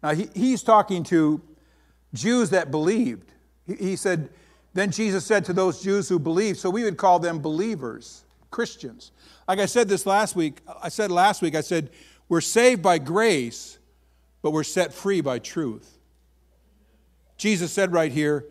Now, 0.02 0.14
he, 0.14 0.30
he's 0.34 0.62
talking 0.62 1.04
to 1.04 1.42
Jews 2.14 2.48
that 2.50 2.70
believed. 2.70 3.30
He, 3.66 3.74
he 3.74 3.96
said, 3.96 4.30
Then 4.72 4.90
Jesus 4.90 5.26
said 5.26 5.44
to 5.44 5.52
those 5.52 5.82
Jews 5.82 6.08
who 6.08 6.18
believed, 6.18 6.58
so 6.58 6.70
we 6.70 6.84
would 6.84 6.96
call 6.96 7.18
them 7.18 7.38
believers, 7.38 8.24
Christians. 8.56 9.12
Like 9.46 9.58
I 9.58 9.66
said 9.66 9.86
this 9.86 10.06
last 10.06 10.34
week, 10.34 10.62
I 10.82 10.88
said 10.88 11.10
last 11.10 11.42
week, 11.42 11.54
I 11.54 11.60
said, 11.60 11.90
We're 12.26 12.40
saved 12.40 12.80
by 12.80 12.96
grace, 12.96 13.76
but 14.40 14.52
we're 14.52 14.64
set 14.64 14.94
free 14.94 15.20
by 15.20 15.40
truth. 15.40 15.98
Jesus 17.36 17.70
said 17.70 17.92
right 17.92 18.10
here, 18.10 18.46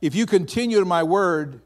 If 0.00 0.14
you 0.14 0.24
continue 0.24 0.80
in 0.80 0.88
my 0.88 1.02
word, 1.02 1.60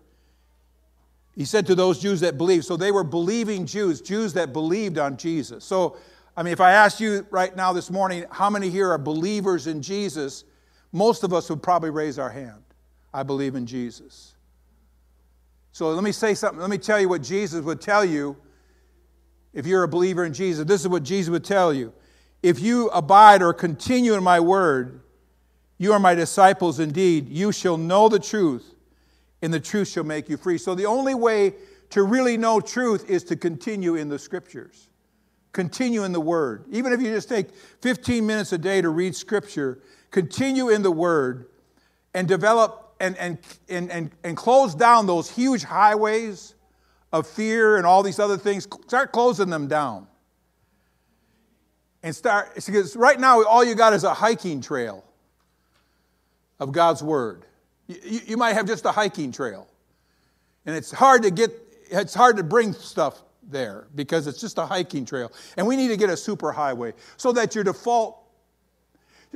he 1.36 1.44
said 1.44 1.64
to 1.66 1.76
those 1.76 2.00
Jews 2.00 2.18
that 2.22 2.36
believed. 2.36 2.64
So 2.64 2.76
they 2.76 2.90
were 2.90 3.04
believing 3.04 3.66
Jews, 3.66 4.00
Jews 4.00 4.32
that 4.32 4.52
believed 4.52 4.98
on 4.98 5.16
Jesus. 5.16 5.64
So, 5.64 5.96
I 6.36 6.42
mean, 6.42 6.52
if 6.52 6.60
I 6.60 6.72
asked 6.72 6.98
you 6.98 7.24
right 7.30 7.54
now 7.54 7.72
this 7.72 7.88
morning, 7.88 8.24
how 8.32 8.50
many 8.50 8.68
here 8.68 8.90
are 8.90 8.98
believers 8.98 9.68
in 9.68 9.80
Jesus? 9.80 10.42
Most 10.90 11.22
of 11.22 11.32
us 11.32 11.48
would 11.50 11.62
probably 11.62 11.90
raise 11.90 12.18
our 12.18 12.30
hand. 12.30 12.64
I 13.14 13.22
believe 13.22 13.54
in 13.54 13.64
Jesus. 13.64 14.35
So 15.76 15.90
let 15.90 16.02
me 16.02 16.12
say 16.12 16.32
something. 16.32 16.58
Let 16.58 16.70
me 16.70 16.78
tell 16.78 16.98
you 16.98 17.06
what 17.06 17.22
Jesus 17.22 17.62
would 17.62 17.82
tell 17.82 18.02
you 18.02 18.38
if 19.52 19.66
you're 19.66 19.82
a 19.82 19.88
believer 19.88 20.24
in 20.24 20.32
Jesus. 20.32 20.64
This 20.64 20.80
is 20.80 20.88
what 20.88 21.02
Jesus 21.02 21.30
would 21.30 21.44
tell 21.44 21.70
you. 21.70 21.92
If 22.42 22.60
you 22.60 22.88
abide 22.88 23.42
or 23.42 23.52
continue 23.52 24.14
in 24.14 24.22
my 24.22 24.40
word, 24.40 25.02
you 25.76 25.92
are 25.92 25.98
my 25.98 26.14
disciples 26.14 26.80
indeed. 26.80 27.28
You 27.28 27.52
shall 27.52 27.76
know 27.76 28.08
the 28.08 28.18
truth, 28.18 28.74
and 29.42 29.52
the 29.52 29.60
truth 29.60 29.88
shall 29.88 30.04
make 30.04 30.30
you 30.30 30.38
free. 30.38 30.56
So 30.56 30.74
the 30.74 30.86
only 30.86 31.14
way 31.14 31.52
to 31.90 32.04
really 32.04 32.38
know 32.38 32.58
truth 32.58 33.10
is 33.10 33.22
to 33.24 33.36
continue 33.36 33.96
in 33.96 34.08
the 34.08 34.18
scriptures. 34.18 34.88
Continue 35.52 36.04
in 36.04 36.12
the 36.12 36.20
word. 36.20 36.64
Even 36.70 36.94
if 36.94 37.02
you 37.02 37.08
just 37.08 37.28
take 37.28 37.54
15 37.82 38.26
minutes 38.26 38.50
a 38.54 38.56
day 38.56 38.80
to 38.80 38.88
read 38.88 39.14
scripture, 39.14 39.82
continue 40.10 40.70
in 40.70 40.80
the 40.80 40.90
word 40.90 41.50
and 42.14 42.26
develop 42.26 42.85
and, 43.00 43.16
and, 43.18 43.38
and, 43.68 43.90
and, 43.90 44.10
and 44.24 44.36
close 44.36 44.74
down 44.74 45.06
those 45.06 45.30
huge 45.30 45.62
highways 45.62 46.54
of 47.12 47.26
fear 47.26 47.76
and 47.76 47.86
all 47.86 48.02
these 48.02 48.18
other 48.18 48.36
things. 48.36 48.66
Start 48.86 49.12
closing 49.12 49.50
them 49.50 49.68
down. 49.68 50.06
And 52.02 52.14
start, 52.14 52.54
because 52.54 52.94
right 52.94 53.18
now, 53.18 53.42
all 53.44 53.64
you 53.64 53.74
got 53.74 53.92
is 53.92 54.04
a 54.04 54.14
hiking 54.14 54.60
trail 54.60 55.04
of 56.60 56.72
God's 56.72 57.02
Word. 57.02 57.44
You, 57.86 58.20
you 58.26 58.36
might 58.36 58.52
have 58.52 58.66
just 58.66 58.84
a 58.84 58.92
hiking 58.92 59.32
trail. 59.32 59.66
And 60.64 60.76
it's 60.76 60.90
hard 60.90 61.22
to 61.22 61.30
get, 61.30 61.50
it's 61.90 62.14
hard 62.14 62.36
to 62.36 62.42
bring 62.42 62.72
stuff 62.72 63.22
there 63.42 63.86
because 63.94 64.26
it's 64.26 64.40
just 64.40 64.58
a 64.58 64.66
hiking 64.66 65.04
trail. 65.04 65.32
And 65.56 65.66
we 65.66 65.76
need 65.76 65.88
to 65.88 65.96
get 65.96 66.10
a 66.10 66.16
super 66.16 66.52
highway 66.52 66.92
so 67.16 67.32
that 67.32 67.54
your 67.54 67.64
default. 67.64 68.22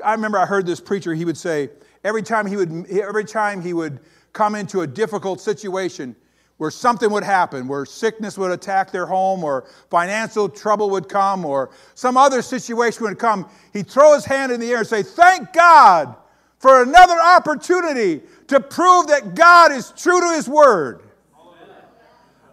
I 0.04 0.12
remember 0.12 0.38
I 0.38 0.46
heard 0.46 0.66
this 0.66 0.80
preacher, 0.80 1.14
he 1.14 1.24
would 1.24 1.36
say, 1.36 1.70
every 2.05 2.22
time 2.22 2.46
he 2.46 2.57
would, 2.57 2.86
every 2.90 3.24
time 3.24 3.61
he 3.61 3.72
would 3.72 4.01
come 4.32 4.55
into 4.55 4.82
a 4.82 4.86
difficult 4.86 5.40
situation, 5.40 6.14
where 6.61 6.70
something 6.70 7.11
would 7.11 7.24
happen, 7.24 7.66
where 7.66 7.86
sickness 7.86 8.36
would 8.36 8.51
attack 8.51 8.90
their 8.90 9.07
home, 9.07 9.42
or 9.42 9.64
financial 9.88 10.48
trouble 10.48 10.90
would 10.90 11.09
come, 11.09 11.46
or 11.46 11.70
some 11.94 12.18
other 12.18 12.42
situation 12.42 13.05
would 13.05 13.18
come, 13.18 13.48
he'd 13.72 13.88
throw 13.88 14.14
his 14.14 14.26
hand 14.26 14.53
in 14.53 14.61
the 14.61 14.70
air 14.70 14.78
and 14.78 14.86
say, 14.86 15.03
Thank 15.03 15.55
God 15.55 16.14
for 16.59 16.82
another 16.82 17.18
opportunity 17.18 18.20
to 18.48 18.61
prove 18.61 19.07
that 19.07 19.34
God 19.34 19.72
is 19.72 19.92
true 19.96 20.20
to 20.20 20.34
his 20.36 20.48
word. 20.48 21.01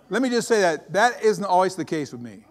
Let 0.09 0.21
me 0.21 0.29
just 0.29 0.47
say 0.47 0.61
that 0.61 0.93
that 0.93 1.21
isn't 1.21 1.43
always 1.43 1.75
the 1.75 1.83
case 1.83 2.13
with 2.13 2.21
me. 2.21 2.46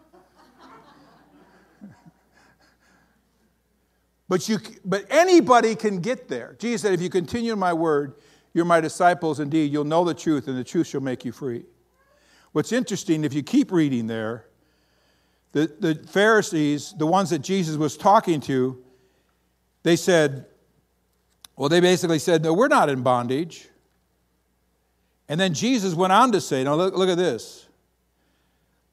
But, 4.28 4.48
you, 4.48 4.58
but 4.84 5.04
anybody 5.08 5.74
can 5.74 6.00
get 6.00 6.28
there. 6.28 6.56
Jesus 6.58 6.82
said, 6.82 6.92
If 6.92 7.00
you 7.00 7.10
continue 7.10 7.52
in 7.52 7.58
my 7.58 7.72
word, 7.72 8.14
you're 8.52 8.64
my 8.64 8.80
disciples 8.80 9.38
indeed. 9.38 9.72
You'll 9.72 9.84
know 9.84 10.04
the 10.04 10.14
truth, 10.14 10.48
and 10.48 10.56
the 10.56 10.64
truth 10.64 10.88
shall 10.88 11.00
make 11.00 11.24
you 11.24 11.32
free. 11.32 11.64
What's 12.52 12.72
interesting, 12.72 13.24
if 13.24 13.34
you 13.34 13.42
keep 13.42 13.70
reading 13.70 14.06
there, 14.06 14.46
the, 15.52 15.72
the 15.78 15.94
Pharisees, 16.08 16.94
the 16.96 17.06
ones 17.06 17.30
that 17.30 17.40
Jesus 17.40 17.76
was 17.76 17.96
talking 17.96 18.40
to, 18.42 18.82
they 19.82 19.96
said, 19.96 20.46
well, 21.56 21.68
they 21.68 21.80
basically 21.80 22.18
said, 22.18 22.42
no, 22.42 22.52
we're 22.52 22.68
not 22.68 22.88
in 22.88 23.02
bondage. 23.02 23.68
And 25.28 25.40
then 25.40 25.54
Jesus 25.54 25.94
went 25.94 26.12
on 26.12 26.32
to 26.32 26.40
say, 26.40 26.64
now 26.64 26.74
look, 26.74 26.94
look 26.94 27.08
at 27.08 27.16
this. 27.16 27.66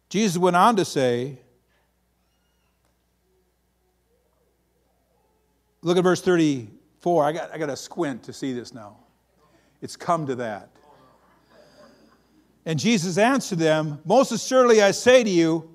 Jesus 0.10 0.38
went 0.38 0.56
on 0.56 0.76
to 0.76 0.86
say, 0.86 1.40
look 5.84 5.98
at 5.98 6.04
verse 6.04 6.22
34. 6.22 7.26
I 7.26 7.32
got, 7.32 7.54
I 7.54 7.58
got 7.58 7.68
to 7.68 7.78
squint 7.78 8.24
to 8.24 8.34
see 8.34 8.54
this 8.54 8.74
now. 8.74 8.98
It's 9.82 9.96
come 9.96 10.26
to 10.28 10.36
that. 10.36 10.70
And 12.66 12.80
Jesus 12.80 13.18
answered 13.18 13.60
them, 13.60 14.00
Most 14.06 14.32
assuredly 14.32 14.82
I 14.82 14.92
say 14.92 15.24
to 15.24 15.30
you, 15.30 15.70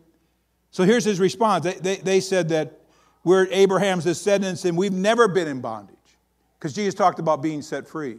so 0.70 0.84
here's 0.84 1.04
his 1.04 1.20
response. 1.20 1.64
They, 1.64 1.74
they, 1.74 1.96
they 1.96 2.20
said 2.20 2.48
that 2.48 2.80
we're 3.24 3.46
Abraham's 3.50 4.04
descendants 4.04 4.64
and 4.64 4.76
we've 4.76 4.92
never 4.92 5.28
been 5.28 5.48
in 5.48 5.60
bondage 5.60 5.96
because 6.58 6.74
Jesus 6.74 6.94
talked 6.94 7.18
about 7.18 7.42
being 7.42 7.62
set 7.62 7.86
free. 7.86 8.18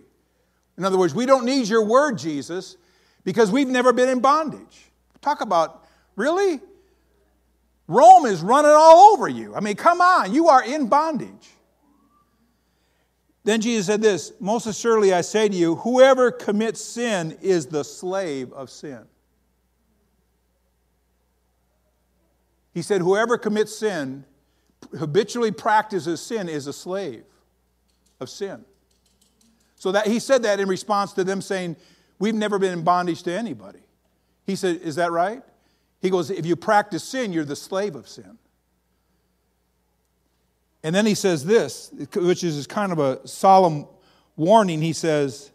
In 0.78 0.86
other 0.86 0.98
words, 0.98 1.16
we 1.16 1.26
don't 1.26 1.46
need 1.46 1.68
your 1.68 1.84
word, 1.84 2.18
Jesus, 2.18 2.78
because 3.24 3.52
we've 3.52 3.68
never 3.68 3.92
been 3.92 4.10
in 4.10 4.20
bondage. 4.20 4.92
Talk 5.22 5.42
about, 5.42 5.86
really? 6.16 6.60
Rome 7.88 8.26
is 8.28 8.42
running 8.42 8.72
all 8.72 9.14
over 9.14 9.28
you. 9.28 9.56
I 9.56 9.60
mean, 9.60 9.76
come 9.76 10.00
on, 10.00 10.34
you 10.34 10.48
are 10.48 10.64
in 10.64 10.88
bondage. 10.88 11.50
Then 13.50 13.62
Jesus 13.62 13.88
said 13.88 14.04
this 14.04 14.32
Most 14.40 14.68
assuredly 14.68 15.12
I 15.12 15.22
say 15.22 15.50
to 15.50 15.56
you, 15.56 15.78
whoever 15.78 16.30
commits 16.30 16.80
sin 16.80 17.36
is 17.42 17.66
the 17.66 17.84
slave 17.84 18.54
of 18.54 18.70
sin. 18.70 19.06
He 22.76 22.84
said, 22.84 23.02
Whoever 23.02 23.40
commits 23.40 23.76
sin, 23.76 24.24
habitually 24.96 25.50
practices 25.50 26.22
sin, 26.22 26.48
is 26.48 26.68
a 26.68 26.74
slave 26.74 27.24
of 28.20 28.30
sin. 28.30 28.64
So 29.78 29.94
that 29.94 30.06
he 30.06 30.20
said 30.20 30.44
that 30.44 30.60
in 30.60 30.70
response 30.70 31.14
to 31.14 31.24
them 31.24 31.42
saying, 31.42 31.76
We've 32.20 32.36
never 32.36 32.60
been 32.60 32.74
in 32.74 32.84
bondage 32.84 33.24
to 33.24 33.32
anybody. 33.32 33.80
He 34.46 34.56
said, 34.56 34.80
Is 34.84 34.94
that 34.98 35.12
right? 35.12 35.42
He 36.04 36.12
goes, 36.12 36.30
If 36.30 36.46
you 36.46 36.56
practice 36.56 37.04
sin, 37.04 37.34
you're 37.34 37.46
the 37.46 37.56
slave 37.56 37.96
of 37.96 38.08
sin. 38.08 38.38
And 40.84 40.96
then 40.96 41.06
he 41.06 41.16
says 41.16 41.44
this, 41.44 41.92
which 42.16 42.44
is 42.44 42.66
kind 42.68 42.92
of 42.92 43.00
a 43.00 43.28
solemn 43.28 43.88
warning. 44.36 44.82
He 44.82 44.94
says, 44.94 45.52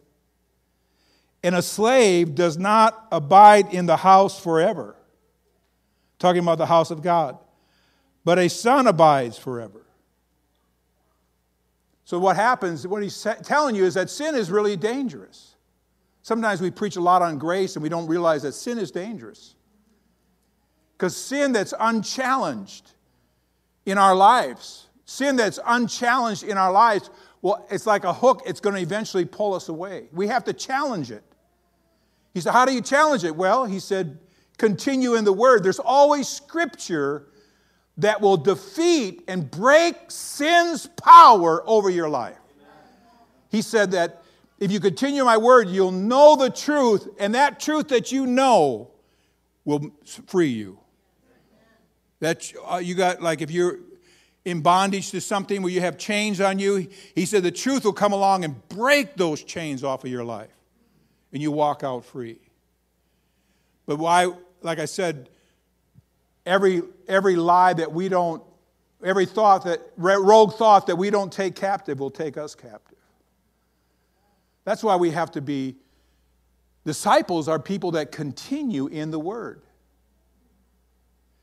And 1.43 1.55
a 1.55 1.63
slave 1.63 2.35
does 2.35 2.59
not 2.59 3.07
abide 3.11 3.73
in 3.73 3.87
the 3.87 3.97
house 3.97 4.39
forever. 4.39 4.97
Talking 6.19 6.43
about 6.43 6.59
the 6.59 6.67
house 6.67 6.91
of 6.91 7.03
God. 7.03 7.39
But 8.25 8.39
a 8.39 8.49
son 8.49 8.87
abides 8.87 9.39
forever. 9.39 9.85
So, 12.07 12.19
what 12.19 12.37
happens, 12.37 12.87
what 12.87 13.03
he's 13.03 13.27
telling 13.43 13.75
you 13.75 13.85
is 13.85 13.95
that 13.95 14.11
sin 14.11 14.35
is 14.35 14.51
really 14.51 14.77
dangerous. 14.77 15.55
Sometimes 16.23 16.61
we 16.61 16.71
preach 16.71 16.97
a 16.97 17.01
lot 17.01 17.23
on 17.23 17.39
grace 17.39 17.77
and 17.77 17.83
we 17.83 17.89
don't 17.89 18.07
realize 18.07 18.43
that 18.43 18.53
sin 18.53 18.79
is 18.79 18.91
dangerous. 18.91 19.55
Because 20.97 21.17
sin 21.17 21.53
that's 21.53 21.75
unchallenged 21.79 22.93
in 23.85 23.99
our 23.99 24.15
lives, 24.15 24.84
sin 25.05 25.37
that's 25.37 25.59
unchallenged 25.67 26.43
in 26.43 26.57
our 26.57 26.73
lives, 26.73 27.11
well, 27.43 27.67
it's 27.71 27.87
like 27.87 28.05
a 28.05 28.13
hook, 28.13 28.43
it's 28.47 28.61
going 28.61 28.75
to 28.77 28.83
eventually 28.83 29.25
pull 29.25 29.55
us 29.55 29.69
away. 29.69 30.09
We 30.13 30.27
have 30.29 30.45
to 30.45 30.53
challenge 30.53 31.11
it. 31.11 31.23
He 32.33 32.41
said, 32.41 32.53
How 32.53 32.65
do 32.65 32.73
you 32.73 32.81
challenge 32.81 33.25
it? 33.25 33.35
Well, 33.35 33.65
he 33.65 33.79
said, 33.79 34.19
continue 34.59 35.15
in 35.15 35.25
the 35.25 35.33
word. 35.33 35.63
There's 35.63 35.79
always 35.79 36.29
scripture 36.29 37.27
that 37.99 38.21
will 38.21 38.37
defeat 38.37 39.23
and 39.29 39.51
break 39.51 39.97
sin's 40.09 40.87
power 40.87 41.63
over 41.67 41.91
your 41.91 42.09
life. 42.09 42.39
He 43.51 43.63
said 43.63 43.93
that 43.93 44.23
if 44.59 44.73
you 44.73 44.81
continue 44.81 45.25
my 45.25 45.37
word, 45.37 45.69
you'll 45.69 45.93
know 45.93 46.37
the 46.37 46.51
truth, 46.51 47.09
and 47.19 47.35
that 47.35 47.61
truth 47.61 47.89
that 47.89 48.11
you 48.11 48.27
know 48.27 48.91
will 49.65 49.93
free 50.27 50.49
you. 50.49 50.79
That 52.21 52.53
uh, 52.67 52.79
you 52.79 52.95
got, 52.95 53.23
like, 53.23 53.43
if 53.43 53.51
you're 53.51 53.79
in 54.45 54.61
bondage 54.61 55.11
to 55.11 55.21
something 55.21 55.63
where 55.63 55.73
you 55.73 55.81
have 55.81 55.97
chains 55.97 56.41
on 56.41 56.59
you, 56.59 56.87
he 57.15 57.25
said 57.25 57.43
the 57.43 57.51
truth 57.51 57.85
will 57.85 57.93
come 57.93 58.13
along 58.13 58.45
and 58.45 58.69
break 58.69 59.17
those 59.17 59.43
chains 59.43 59.83
off 59.83 60.05
of 60.05 60.11
your 60.11 60.25
life, 60.25 60.55
and 61.33 61.41
you 61.41 61.51
walk 61.51 61.83
out 61.83 62.05
free. 62.05 62.39
But 63.87 63.97
why, 63.97 64.33
like 64.63 64.79
I 64.79 64.85
said, 64.85 65.31
every, 66.45 66.83
every 67.09 67.37
lie 67.37 67.73
that 67.73 67.93
we 67.93 68.09
don't, 68.09 68.43
every 69.03 69.27
thought 69.27 69.65
that, 69.65 69.81
rogue 69.97 70.55
thought 70.55 70.87
that 70.89 70.97
we 70.97 71.11
don't 71.11 71.33
take 71.33 71.55
captive 71.55 72.01
will 72.01 72.11
take 72.11 72.37
us 72.37 72.55
captive. 72.55 72.99
That's 74.65 74.83
why 74.83 74.97
we 74.97 75.11
have 75.11 75.31
to 75.33 75.41
be, 75.41 75.77
disciples 76.85 77.49
are 77.49 77.59
people 77.59 77.93
that 77.93 78.13
continue 78.13 78.87
in 78.87 79.11
the 79.11 79.19
Word. 79.19 79.63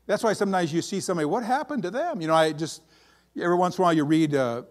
That's 0.06 0.24
why 0.24 0.32
sometimes 0.32 0.72
you 0.72 0.82
see 0.82 1.00
somebody, 1.00 1.26
what 1.26 1.44
happened 1.44 1.84
to 1.84 1.90
them? 1.90 2.20
You 2.20 2.26
know, 2.26 2.34
I 2.34 2.52
just, 2.52 2.82
every 3.40 3.56
once 3.56 3.78
in 3.78 3.82
a 3.82 3.84
while 3.84 3.92
you 3.92 4.04
read 4.04 4.34
a 4.34 4.66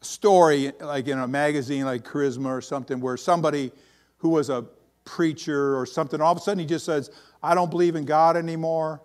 story, 0.00 0.72
like 0.80 1.08
in 1.08 1.18
a 1.18 1.28
magazine 1.28 1.84
like 1.84 2.02
Charisma 2.04 2.46
or 2.46 2.60
something, 2.60 3.00
where 3.00 3.16
somebody 3.16 3.72
who 4.18 4.30
was 4.30 4.50
a 4.50 4.64
preacher 5.04 5.78
or 5.78 5.86
something, 5.86 6.20
all 6.20 6.32
of 6.32 6.38
a 6.38 6.40
sudden 6.40 6.58
he 6.58 6.66
just 6.66 6.84
says, 6.84 7.10
I 7.42 7.54
don't 7.54 7.70
believe 7.70 7.96
in 7.96 8.04
God 8.04 8.36
anymore. 8.36 9.02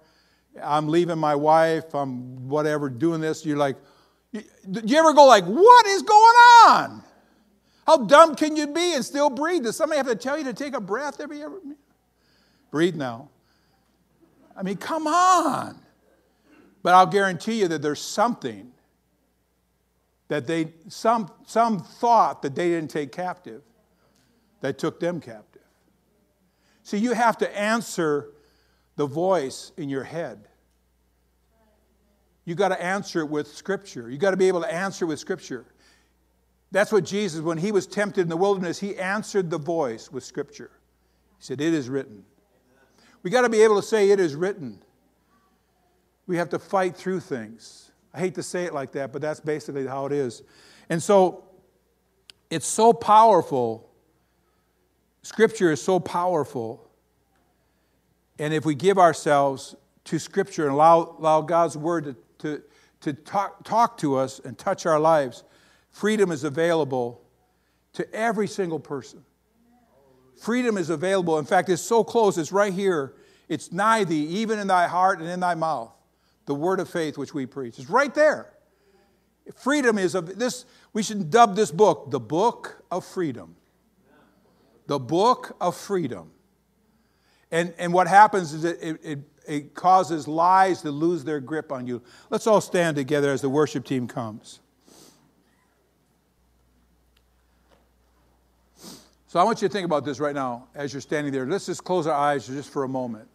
I'm 0.61 0.87
leaving 0.87 1.17
my 1.17 1.35
wife, 1.35 1.93
I'm 1.93 2.47
whatever, 2.47 2.89
doing 2.89 3.19
this. 3.21 3.45
You're 3.45 3.57
like, 3.57 3.75
do 4.33 4.81
you 4.85 4.97
ever 4.97 5.13
go 5.13 5.25
like, 5.25 5.45
what 5.45 5.85
is 5.87 6.01
going 6.01 6.35
on? 6.67 7.03
How 7.85 7.97
dumb 7.97 8.35
can 8.35 8.55
you 8.55 8.67
be 8.67 8.95
and 8.95 9.05
still 9.05 9.29
breathe? 9.29 9.63
Does 9.63 9.75
somebody 9.75 9.97
have 9.97 10.07
to 10.07 10.15
tell 10.15 10.37
you 10.37 10.43
to 10.45 10.53
take 10.53 10.75
a 10.75 10.81
breath 10.81 11.19
every 11.19 11.43
ever? 11.43 11.59
Breathe 12.71 12.95
now. 12.95 13.29
I 14.55 14.63
mean, 14.63 14.77
come 14.77 15.07
on. 15.07 15.79
But 16.81 16.93
I'll 16.93 17.05
guarantee 17.05 17.59
you 17.59 17.67
that 17.67 17.81
there's 17.81 18.01
something 18.01 18.71
that 20.27 20.47
they, 20.47 20.73
some, 20.87 21.31
some 21.45 21.79
thought 21.79 22.41
that 22.41 22.55
they 22.55 22.69
didn't 22.69 22.89
take 22.89 23.11
captive 23.11 23.61
that 24.61 24.77
took 24.77 24.99
them 24.99 25.21
captive. 25.21 25.61
See, 26.83 26.97
you 26.97 27.13
have 27.13 27.37
to 27.39 27.57
answer 27.57 28.31
the 28.95 29.05
voice 29.05 29.71
in 29.77 29.89
your 29.89 30.03
head. 30.03 30.47
You 32.45 32.53
got 32.55 32.69
to 32.69 32.81
answer 32.81 33.21
it 33.21 33.29
with 33.29 33.47
Scripture. 33.47 34.09
You 34.09 34.17
got 34.17 34.31
to 34.31 34.37
be 34.37 34.47
able 34.47 34.61
to 34.61 34.71
answer 34.71 35.05
with 35.05 35.19
Scripture. 35.19 35.65
That's 36.71 36.91
what 36.91 37.03
Jesus, 37.03 37.41
when 37.41 37.57
he 37.57 37.71
was 37.71 37.87
tempted 37.87 38.21
in 38.21 38.29
the 38.29 38.37
wilderness, 38.37 38.79
he 38.79 38.97
answered 38.97 39.49
the 39.49 39.57
voice 39.57 40.11
with 40.11 40.23
Scripture. 40.23 40.71
He 41.37 41.43
said, 41.43 41.61
It 41.61 41.73
is 41.73 41.89
written. 41.89 42.23
We 43.23 43.31
got 43.31 43.41
to 43.41 43.49
be 43.49 43.61
able 43.61 43.77
to 43.77 43.87
say, 43.87 44.11
It 44.11 44.19
is 44.19 44.35
written. 44.35 44.79
We 46.27 46.37
have 46.37 46.49
to 46.49 46.59
fight 46.59 46.95
through 46.95 47.21
things. 47.21 47.91
I 48.15 48.19
hate 48.19 48.35
to 48.35 48.43
say 48.43 48.63
it 48.63 48.73
like 48.73 48.93
that, 48.93 49.11
but 49.11 49.21
that's 49.21 49.41
basically 49.41 49.85
how 49.85 50.05
it 50.05 50.13
is. 50.13 50.41
And 50.89 51.03
so 51.03 51.43
it's 52.49 52.65
so 52.65 52.93
powerful. 52.93 53.89
Scripture 55.21 55.69
is 55.69 55.81
so 55.81 55.99
powerful. 55.99 56.89
And 58.39 58.53
if 58.53 58.65
we 58.65 58.73
give 58.73 58.97
ourselves 58.97 59.75
to 60.05 60.17
Scripture 60.17 60.63
and 60.63 60.71
allow, 60.71 61.17
allow 61.19 61.41
God's 61.41 61.77
Word 61.77 62.05
to, 62.05 62.15
to, 62.39 62.63
to 63.01 63.13
talk, 63.13 63.65
talk 63.65 63.97
to 63.97 64.15
us 64.15 64.39
and 64.39 64.57
touch 64.57 64.85
our 64.85 64.99
lives, 64.99 65.43
freedom 65.91 66.31
is 66.31 66.45
available 66.45 67.21
to 67.93 68.13
every 68.13 68.47
single 68.47 68.79
person. 68.79 69.25
Freedom 70.39 70.77
is 70.77 70.89
available. 70.89 71.37
In 71.37 71.45
fact, 71.45 71.67
it's 71.67 71.81
so 71.81 72.03
close, 72.03 72.37
it's 72.37 72.53
right 72.53 72.73
here. 72.73 73.13
It's 73.49 73.73
nigh 73.73 74.05
thee, 74.05 74.25
even 74.27 74.57
in 74.57 74.67
thy 74.67 74.87
heart 74.87 75.19
and 75.19 75.27
in 75.27 75.41
thy 75.41 75.55
mouth. 75.55 75.94
The 76.45 76.55
word 76.55 76.79
of 76.79 76.89
faith 76.89 77.17
which 77.17 77.33
we 77.33 77.45
preach. 77.45 77.79
It's 77.79 77.89
right 77.89 78.13
there. 78.13 78.51
Freedom 79.55 79.97
is 79.97 80.15
of 80.15 80.39
this, 80.39 80.65
we 80.93 81.03
should 81.03 81.29
dub 81.29 81.55
this 81.55 81.71
book 81.71 82.09
the 82.09 82.19
book 82.19 82.83
of 82.89 83.05
freedom. 83.05 83.55
The 84.87 84.99
book 84.99 85.55
of 85.61 85.75
freedom. 85.75 86.31
And, 87.51 87.73
and 87.77 87.93
what 87.93 88.07
happens 88.07 88.53
is 88.53 88.63
it, 88.63 88.99
it, 89.03 89.19
it 89.47 89.73
causes 89.75 90.27
lies 90.27 90.81
to 90.81 90.91
lose 90.91 91.23
their 91.23 91.39
grip 91.39 91.71
on 91.71 91.87
you. 91.87 92.01
Let's 92.29 92.47
all 92.47 92.61
stand 92.61 92.95
together 92.95 93.31
as 93.31 93.41
the 93.41 93.49
worship 93.49 93.85
team 93.85 94.07
comes. 94.07 94.59
So 99.27 99.39
I 99.39 99.43
want 99.43 99.61
you 99.61 99.67
to 99.67 99.71
think 99.71 99.85
about 99.85 100.05
this 100.05 100.19
right 100.19 100.33
now 100.33 100.67
as 100.73 100.93
you're 100.93 101.01
standing 101.01 101.31
there. 101.31 101.45
Let's 101.45 101.65
just 101.65 101.83
close 101.83 102.07
our 102.07 102.13
eyes 102.13 102.47
just 102.47 102.69
for 102.69 102.83
a 102.83 102.89
moment 102.89 103.27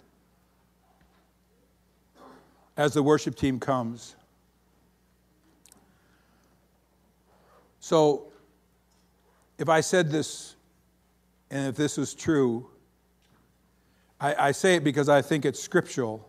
as 2.77 2.95
the 2.95 3.03
worship 3.03 3.35
team 3.35 3.61
comes. 3.61 4.17
So, 7.81 8.29
if 9.59 9.69
I 9.69 9.81
said 9.81 10.11
this 10.11 10.57
and 11.51 11.69
if 11.69 11.77
this 11.77 11.97
was 11.97 12.15
true, 12.15 12.69
I, 14.21 14.49
I, 14.49 14.53
say 14.53 14.77
it 14.77 14.85
because 14.85 15.09
I 15.09 15.23
think 15.23 15.45
it's 15.45 15.61
scriptural. 15.61 16.29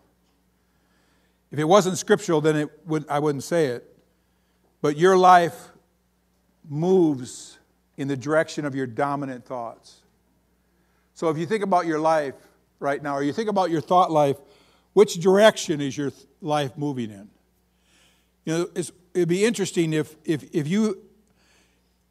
If 1.52 1.60
it 1.60 1.66
wasn't 1.66 1.98
scriptural, 1.98 2.42
then 2.42 2.56
it 2.56 2.70
would, 2.88 3.06
I 3.10 3.20
wouldn't 3.20 3.44
say 3.44 3.68
it. 3.68 3.88
But 4.82 4.98
your 4.98 5.18
life 5.18 5.70
moves 6.68 7.60
in 7.98 8.08
the 8.08 8.18
direction 8.18 8.66
of 8.66 8.74
your 8.74 8.88
dominant 8.88 9.46
thoughts. 9.46 10.02
So 11.14 11.30
if 11.30 11.38
you 11.38 11.46
think 11.46 11.64
about 11.64 11.86
your 11.86 12.00
life 12.00 12.36
right 12.80 13.02
now, 13.02 13.16
or 13.16 13.24
you 13.24 13.34
think 13.34 13.50
about 13.50 13.70
your 13.70 13.82
thought 13.82 14.10
life, 14.10 14.38
which 14.94 15.16
direction 15.16 15.82
is 15.82 15.98
your 15.98 16.12
life 16.42 16.78
moving 16.78 17.12
in? 17.12 17.30
You 18.46 18.58
know, 18.58 18.68
it'd 19.14 19.30
be 19.30 19.46
interesting 19.46 19.94
if, 19.94 20.16
if, 20.26 20.44
if, 20.54 20.68
you, 20.68 21.02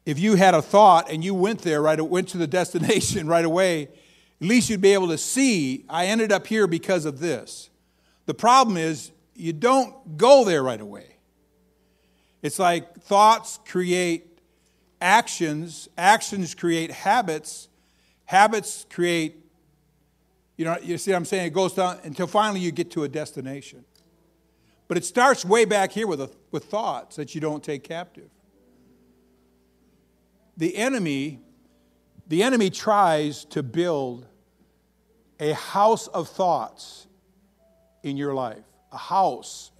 if 0.05 0.19
you 0.19 0.35
had 0.35 0.53
a 0.53 0.61
thought 0.61 1.11
and 1.11 1.23
you 1.23 1.33
went 1.33 1.61
there, 1.61 1.81
right, 1.81 1.99
went 1.99 2.29
to 2.29 2.37
the 2.37 2.47
destination 2.59 3.27
right 3.27 3.45
away, 3.45 3.83
at 3.83 4.47
least 4.47 4.69
you'd 4.69 4.81
be 4.81 4.93
able 4.93 5.09
to 5.09 5.17
see, 5.17 5.85
I 5.89 6.07
ended 6.07 6.31
up 6.31 6.47
here 6.47 6.67
because 6.67 7.05
of 7.05 7.19
this. 7.19 7.69
The 8.25 8.33
problem 8.33 8.77
is, 8.77 9.11
you 9.35 9.53
don't 9.53 10.17
go 10.17 10.43
there 10.45 10.63
right 10.63 10.79
away. 10.79 11.17
It's 12.41 12.59
like 12.59 13.01
thoughts 13.01 13.59
create 13.67 14.39
actions, 14.99 15.89
actions 15.97 16.55
create 16.55 16.91
habits, 16.91 17.69
habits 18.25 18.85
create, 18.89 19.40
you 20.61 20.65
know, 20.65 20.77
you 20.79 20.99
see 20.99 21.09
what 21.09 21.17
I'm 21.17 21.25
saying? 21.25 21.47
It 21.47 21.53
goes 21.53 21.73
down 21.73 21.97
until 22.03 22.27
finally 22.27 22.59
you 22.59 22.71
get 22.71 22.91
to 22.91 23.03
a 23.03 23.09
destination. 23.09 23.83
But 24.87 24.95
it 24.95 25.03
starts 25.03 25.43
way 25.43 25.65
back 25.65 25.91
here 25.91 26.05
with, 26.05 26.21
a, 26.21 26.29
with 26.51 26.65
thoughts 26.65 27.15
that 27.15 27.33
you 27.33 27.41
don't 27.41 27.63
take 27.63 27.83
captive. 27.83 28.29
The 30.55 30.77
enemy, 30.77 31.39
the 32.27 32.43
enemy 32.43 32.69
tries 32.69 33.43
to 33.45 33.63
build 33.63 34.27
a 35.39 35.55
house 35.55 36.05
of 36.05 36.29
thoughts 36.29 37.07
in 38.03 38.15
your 38.15 38.35
life. 38.35 38.63
A 38.91 38.99
house. 38.99 39.71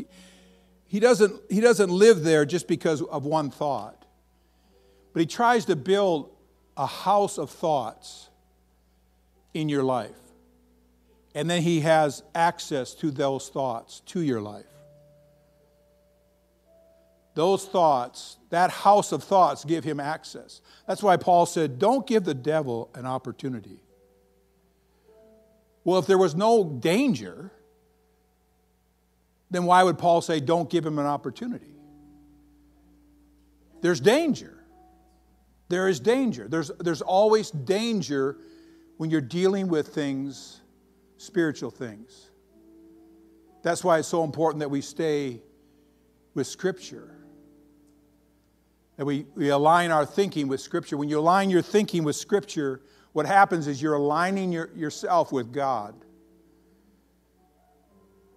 He 0.87 0.99
doesn't, 0.99 1.39
he 1.47 1.61
doesn't 1.61 1.91
live 1.91 2.23
there 2.23 2.43
just 2.43 2.67
because 2.67 3.03
of 3.03 3.23
one 3.23 3.51
thought. 3.51 4.03
But 5.13 5.19
he 5.19 5.27
tries 5.27 5.65
to 5.65 5.75
build 5.75 6.31
a 6.75 6.87
house 6.87 7.37
of 7.37 7.51
thoughts 7.51 8.31
in 9.53 9.69
your 9.69 9.83
life. 9.83 10.15
And 11.33 11.49
then 11.49 11.61
he 11.61 11.81
has 11.81 12.23
access 12.35 12.93
to 12.95 13.11
those 13.11 13.49
thoughts 13.49 14.01
to 14.07 14.21
your 14.21 14.41
life. 14.41 14.65
Those 17.33 17.65
thoughts, 17.65 18.37
that 18.49 18.69
house 18.69 19.13
of 19.13 19.23
thoughts, 19.23 19.63
give 19.63 19.85
him 19.85 19.99
access. 19.99 20.61
That's 20.87 21.01
why 21.01 21.15
Paul 21.15 21.45
said, 21.45 21.79
Don't 21.79 22.05
give 22.05 22.25
the 22.25 22.33
devil 22.33 22.89
an 22.93 23.05
opportunity. 23.05 23.81
Well, 25.85 25.97
if 25.99 26.07
there 26.07 26.17
was 26.17 26.35
no 26.35 26.65
danger, 26.65 27.51
then 29.49 29.63
why 29.63 29.83
would 29.83 29.97
Paul 29.97 30.21
say, 30.21 30.41
Don't 30.41 30.69
give 30.69 30.85
him 30.85 30.99
an 30.99 31.05
opportunity? 31.05 31.73
There's 33.81 34.01
danger 34.01 34.61
there 35.71 35.87
is 35.87 35.99
danger. 35.99 36.47
There's, 36.47 36.69
there's 36.79 37.01
always 37.01 37.49
danger 37.49 38.37
when 38.97 39.09
you're 39.09 39.21
dealing 39.21 39.69
with 39.69 39.87
things, 39.87 40.60
spiritual 41.21 41.69
things. 41.69 42.31
That's 43.63 43.83
why 43.83 43.99
it's 43.99 44.07
so 44.07 44.23
important 44.23 44.61
that 44.61 44.69
we 44.69 44.81
stay 44.81 45.41
with 46.33 46.47
Scripture. 46.47 47.15
That 48.97 49.05
we, 49.05 49.25
we 49.35 49.49
align 49.49 49.91
our 49.91 50.05
thinking 50.05 50.47
with 50.47 50.61
Scripture. 50.61 50.97
When 50.97 51.09
you 51.09 51.19
align 51.19 51.49
your 51.49 51.61
thinking 51.61 52.03
with 52.03 52.15
Scripture, 52.15 52.81
what 53.13 53.25
happens 53.25 53.67
is 53.67 53.81
you're 53.81 53.93
aligning 53.93 54.51
your, 54.51 54.69
yourself 54.75 55.31
with 55.31 55.53
God. 55.53 55.93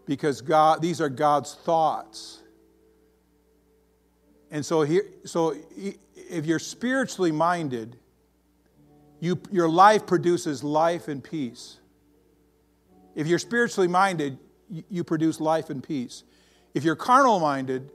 Because 0.06 0.42
God, 0.42 0.82
these 0.82 1.00
are 1.00 1.08
God's 1.08 1.54
thoughts. 1.54 2.42
And 4.50 4.64
so 4.64 4.82
here, 4.82 5.06
so 5.24 5.56
if 6.14 6.44
you're 6.44 6.58
spiritually 6.58 7.32
minded, 7.32 7.96
you, 9.20 9.40
your 9.50 9.70
life 9.70 10.06
produces 10.06 10.62
life 10.62 11.08
and 11.08 11.24
peace. 11.24 11.78
If 13.14 13.26
you're 13.26 13.38
spiritually 13.38 13.88
minded, 13.88 14.38
you, 14.68 15.04
produce 15.04 15.40
life 15.40 15.70
and 15.70 15.82
peace. 15.82 16.24
If 16.74 16.84
you're 16.84 16.96
carnal 16.96 17.38
minded, 17.38 17.90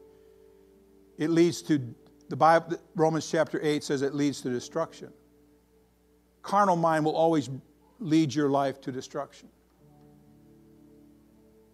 it 1.18 1.30
leads 1.30 1.62
to 1.64 1.94
the 2.30 2.36
Bible, 2.36 2.78
Romans 2.96 3.30
chapter 3.30 3.60
8 3.62 3.84
says 3.84 4.02
it 4.02 4.14
leads 4.14 4.42
to 4.42 4.50
destruction. 4.50 5.12
Carnal 6.42 6.76
mind 6.76 7.04
will 7.04 7.16
always 7.16 7.50
lead 8.00 8.34
your 8.34 8.50
life 8.50 8.80
to 8.82 8.92
destruction. 8.92 9.50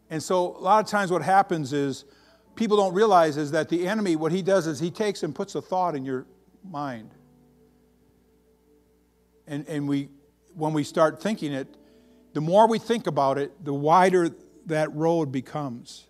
And 0.10 0.22
so, 0.22 0.56
a 0.56 0.60
lot 0.60 0.84
of 0.84 0.90
times, 0.90 1.12
what 1.12 1.22
happens 1.22 1.74
is 1.74 2.06
people 2.56 2.78
don't 2.78 2.94
realize 2.94 3.38
is 3.38 3.52
that 3.52 3.70
the 3.70 3.88
enemy, 3.88 4.16
what 4.16 4.32
he 4.32 4.42
does 4.42 4.66
is 4.66 4.80
he 4.80 4.92
takes 4.92 5.24
and 5.24 5.36
puts 5.36 5.56
a 5.56 5.62
thought 5.62 5.96
in 5.96 6.06
your 6.06 6.26
mind. 6.64 7.12
And, 9.48 9.68
and 9.68 9.88
we, 9.88 10.10
when 10.54 10.74
we 10.74 10.84
start 10.84 11.22
thinking 11.22 11.52
it, 11.54 11.68
the 12.36 12.42
more 12.42 12.68
we 12.68 12.80
think 12.80 13.08
about 13.08 13.38
it, 13.38 13.64
the 13.64 13.74
wider 13.74 14.30
that 14.66 14.94
road 14.94 15.32
becomes. 15.32 16.06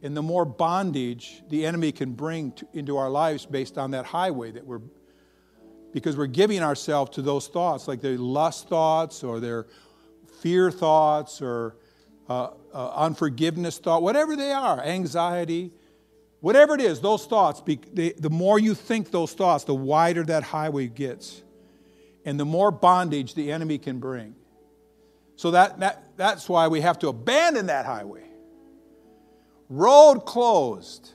And 0.00 0.16
the 0.16 0.22
more 0.22 0.44
bondage 0.44 1.42
the 1.50 1.66
enemy 1.66 1.92
can 1.92 2.12
bring 2.12 2.52
to, 2.52 2.68
into 2.72 2.96
our 2.96 3.10
lives 3.10 3.46
based 3.46 3.76
on 3.76 3.90
that 3.90 4.06
highway 4.06 4.52
that 4.52 4.64
we're, 4.64 4.80
because 5.92 6.16
we're 6.16 6.26
giving 6.26 6.62
ourselves 6.62 7.10
to 7.16 7.22
those 7.22 7.48
thoughts, 7.48 7.88
like 7.88 8.00
their 8.00 8.16
lust 8.16 8.68
thoughts 8.68 9.24
or 9.24 9.40
their 9.40 9.66
fear 10.40 10.70
thoughts 10.70 11.42
or 11.42 11.76
uh, 12.28 12.50
uh, 12.72 12.90
unforgiveness 12.94 13.78
thought, 13.78 14.02
whatever 14.02 14.36
they 14.36 14.52
are, 14.52 14.80
anxiety, 14.80 15.72
Whatever 16.40 16.74
it 16.74 16.80
is, 16.80 17.00
those 17.00 17.26
thoughts, 17.26 17.60
the 17.60 18.30
more 18.30 18.58
you 18.58 18.74
think 18.74 19.10
those 19.10 19.34
thoughts, 19.34 19.64
the 19.64 19.74
wider 19.74 20.22
that 20.24 20.42
highway 20.42 20.86
gets. 20.86 21.42
And 22.24 22.40
the 22.40 22.46
more 22.46 22.70
bondage 22.70 23.34
the 23.34 23.52
enemy 23.52 23.76
can 23.76 23.98
bring. 23.98 24.34
So 25.40 25.52
that, 25.52 25.80
that, 25.80 26.02
that's 26.18 26.50
why 26.50 26.68
we 26.68 26.82
have 26.82 26.98
to 26.98 27.08
abandon 27.08 27.68
that 27.68 27.86
highway. 27.86 28.24
Road 29.70 30.26
closed. 30.26 31.12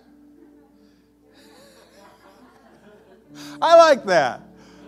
I 3.62 3.78
like 3.78 4.04
that. 4.06 4.42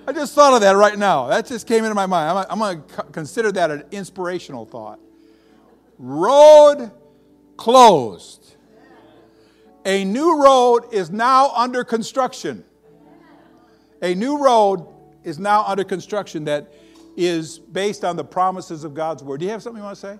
I 0.07 0.13
just 0.13 0.33
thought 0.33 0.55
of 0.55 0.61
that 0.61 0.71
right 0.71 0.97
now. 0.97 1.27
That 1.27 1.45
just 1.45 1.67
came 1.67 1.83
into 1.83 1.93
my 1.93 2.07
mind. 2.07 2.35
I'm, 2.35 2.45
I'm 2.49 2.57
going 2.57 2.83
to 2.87 3.03
consider 3.11 3.51
that 3.51 3.69
an 3.69 3.83
inspirational 3.91 4.65
thought. 4.65 4.99
Road 5.99 6.89
closed. 7.57 8.55
A 9.85 10.03
new 10.03 10.43
road 10.43 10.91
is 10.91 11.11
now 11.11 11.51
under 11.51 11.83
construction. 11.83 12.63
A 14.01 14.15
new 14.15 14.43
road 14.43 14.87
is 15.23 15.37
now 15.37 15.63
under 15.63 15.83
construction 15.83 16.45
that 16.45 16.73
is 17.17 17.57
based 17.57 18.05
on 18.05 18.15
the 18.15 18.23
promises 18.23 18.83
of 18.83 18.93
God's 18.93 19.23
word. 19.23 19.39
Do 19.39 19.45
you 19.45 19.51
have 19.51 19.63
something 19.63 19.81
you 19.81 19.83
want 19.83 19.97
to 19.97 20.01
say? 20.01 20.19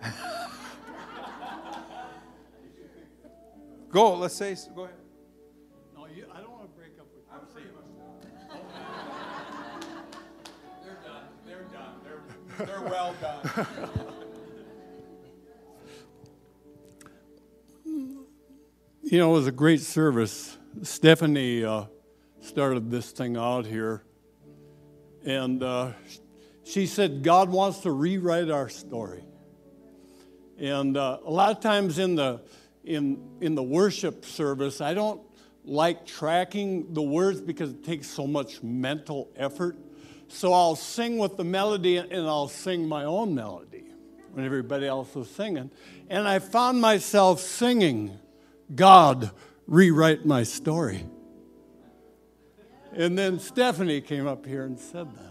go, 3.90 4.14
let's 4.14 4.36
say, 4.36 4.56
go 4.76 4.84
ahead. 4.84 4.94
No, 5.96 6.06
you, 6.06 6.24
I 6.32 6.40
don't 6.40 6.52
want 6.52 6.62
to 6.62 6.68
break 6.78 6.92
up 7.00 7.08
with 7.12 7.16
you. 7.16 7.22
I'm 7.32 7.40
saying 7.52 7.66
They're 10.84 11.00
done. 11.04 11.24
They're 11.44 11.64
done. 11.64 11.94
They're, 12.04 12.22
they're 12.66 12.82
well 12.88 13.12
done. 13.20 13.42
You 19.02 19.18
know, 19.18 19.30
it 19.30 19.32
was 19.34 19.48
a 19.48 19.52
great 19.52 19.80
service. 19.80 20.56
Stephanie 20.82 21.64
uh, 21.64 21.86
started 22.40 22.90
this 22.90 23.10
thing 23.10 23.36
out 23.36 23.66
here, 23.66 24.02
and 25.24 25.62
uh, 25.62 25.92
she 26.64 26.86
said 26.86 27.22
God 27.22 27.50
wants 27.50 27.80
to 27.80 27.90
rewrite 27.90 28.50
our 28.50 28.68
story. 28.68 29.24
And 30.58 30.96
uh, 30.96 31.18
a 31.24 31.30
lot 31.30 31.56
of 31.56 31.62
times 31.62 31.98
in 31.98 32.14
the 32.14 32.42
in 32.84 33.38
in 33.40 33.54
the 33.54 33.62
worship 33.62 34.24
service, 34.24 34.80
I 34.80 34.94
don't 34.94 35.20
like 35.64 36.06
tracking 36.06 36.92
the 36.94 37.02
words 37.02 37.40
because 37.40 37.70
it 37.70 37.84
takes 37.84 38.08
so 38.08 38.26
much 38.26 38.62
mental 38.62 39.30
effort. 39.36 39.76
So 40.28 40.52
I'll 40.52 40.76
sing 40.76 41.18
with 41.18 41.36
the 41.36 41.44
melody 41.44 41.96
and 41.96 42.26
I'll 42.26 42.48
sing 42.48 42.86
my 42.86 43.04
own 43.04 43.34
melody 43.34 43.84
when 44.32 44.44
everybody 44.44 44.86
else 44.86 45.14
was 45.14 45.28
singing. 45.28 45.70
And 46.08 46.26
I 46.26 46.38
found 46.38 46.80
myself 46.80 47.40
singing, 47.40 48.18
God, 48.74 49.32
rewrite 49.66 50.24
my 50.24 50.44
story. 50.44 51.04
And 52.92 53.16
then 53.16 53.38
Stephanie 53.38 54.00
came 54.00 54.26
up 54.26 54.44
here 54.44 54.64
and 54.64 54.78
said 54.78 55.08
that. 55.14 55.30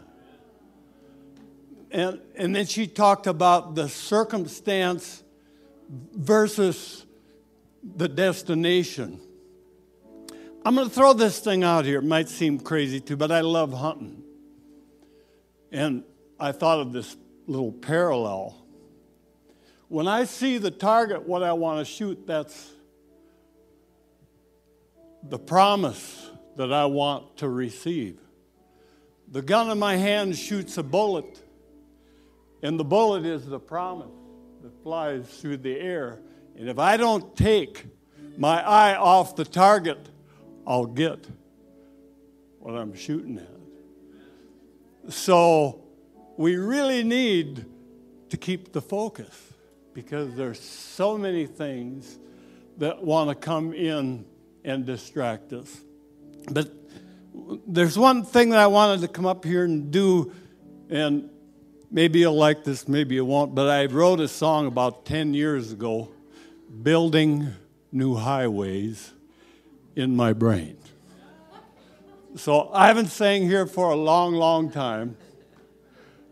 And, 1.91 2.22
and 2.36 2.55
then 2.55 2.66
she 2.66 2.88
talked 2.88 3.28
about 3.28 3.76
the 3.76 3.89
circumstance 3.89 5.24
versus 5.89 7.05
the 7.84 8.07
destination. 8.07 9.20
I'm 10.64 10.76
going 10.76 10.88
to 10.88 10.93
throw 10.93 11.14
this 11.14 11.39
thing 11.39 11.64
out 11.64 11.86
here. 11.86 11.99
It 11.99 12.05
might 12.05 12.30
seem 12.30 12.60
crazy 12.60 12.99
too, 12.99 13.18
but 13.18 13.32
I 13.32 13.41
love 13.41 13.74
hunting. 13.74 14.24
And 15.72 16.03
I 16.39 16.51
thought 16.51 16.80
of 16.80 16.93
this 16.93 17.18
little 17.47 17.72
parallel. 17.72 18.55
When 19.88 20.07
I 20.07 20.26
see 20.26 20.60
the 20.60 20.72
target, 20.72 21.28
what 21.28 21.41
I 21.41 21.53
want 21.53 21.80
to 21.80 21.91
shoot, 21.91 22.28
that's 22.28 22.72
the 25.24 25.39
promise 25.39 26.28
that 26.56 26.74
I 26.74 26.86
want 26.86 27.38
to 27.38 27.50
receive. 27.50 28.20
The 29.32 29.41
gun 29.41 29.70
in 29.70 29.78
my 29.78 29.95
hand 29.95 30.36
shoots 30.36 30.78
a 30.78 30.84
bullet, 30.84 31.41
and 32.64 32.80
the 32.80 32.84
bullet 32.84 33.26
is 33.26 33.45
the 33.45 33.60
promise 33.60 34.10
that 34.64 34.84
flies 34.84 35.28
through 35.39 35.58
the 35.58 35.78
air. 35.78 36.20
And 36.58 36.68
if 36.68 36.80
I 36.80 36.97
don't 36.97 37.36
take 37.36 37.86
my 38.38 38.62
eye 38.62 38.95
off 38.95 39.36
the 39.36 39.45
target, 39.45 40.10
I'll 40.66 40.86
get 40.86 41.28
what 42.60 42.76
I'm 42.76 42.93
shooting 42.93 43.38
at. 43.38 45.14
So 45.14 45.84
we 46.38 46.56
really 46.58 47.04
need 47.04 47.66
to 48.30 48.38
keep 48.38 48.72
the 48.72 48.82
focus 48.82 49.54
because 49.93 50.36
there's 50.36 50.60
so 50.60 51.18
many 51.18 51.45
things 51.45 52.20
that 52.78 53.04
want 53.04 53.30
to 53.30 53.36
come 53.36 53.74
in 53.74 54.26
and 54.64 54.86
distract 54.86 55.54
us. 55.54 55.82
But 56.52 56.72
there's 57.68 57.98
one 57.98 58.24
thing 58.24 58.50
that 58.50 58.60
I 58.60 58.68
wanted 58.68 59.02
to 59.02 59.08
come 59.08 59.26
up 59.26 59.46
here 59.46 59.64
and 59.64 59.92
do, 59.92 60.32
and 60.90 61.30
maybe 61.92 62.20
you'll 62.20 62.36
like 62.36 62.64
this, 62.64 62.88
maybe 62.88 63.16
you 63.16 63.26
won't, 63.26 63.56
but 63.56 63.70
I 63.70 63.86
wrote 63.86 64.20
a 64.20 64.28
song 64.28 64.68
about 64.68 65.06
10 65.06 65.34
years 65.34 65.72
ago, 65.72 66.10
Building 66.84 67.54
New 67.92 68.16
Highways 68.16 69.12
in 69.96 70.16
my 70.16 70.34
brain. 70.34 70.78
So 72.36 72.70
I 72.74 72.88
haven't 72.88 73.08
sang 73.08 73.44
here 73.44 73.66
for 73.66 73.90
a 73.90 73.96
long, 73.96 74.34
long 74.34 74.70
time, 74.70 75.18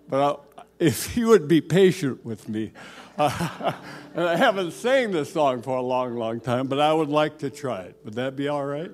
but 0.07 0.21
I, 0.57 0.63
if 0.79 1.17
you 1.17 1.27
would 1.27 1.47
be 1.47 1.59
patient 1.59 2.23
with 2.23 2.47
me, 2.47 2.71
uh, 3.17 3.73
and 4.13 4.25
I 4.25 4.35
haven't 4.35 4.71
sang 4.71 5.11
this 5.11 5.33
song 5.33 5.63
for 5.63 5.75
a 5.77 5.81
long, 5.81 6.15
long 6.15 6.39
time, 6.39 6.67
but 6.67 6.79
I 6.79 6.93
would 6.93 7.09
like 7.09 7.39
to 7.39 7.49
try 7.49 7.81
it. 7.81 7.97
Would 8.05 8.13
that 8.13 8.35
be 8.35 8.47
all 8.47 8.63
right? 8.63 8.91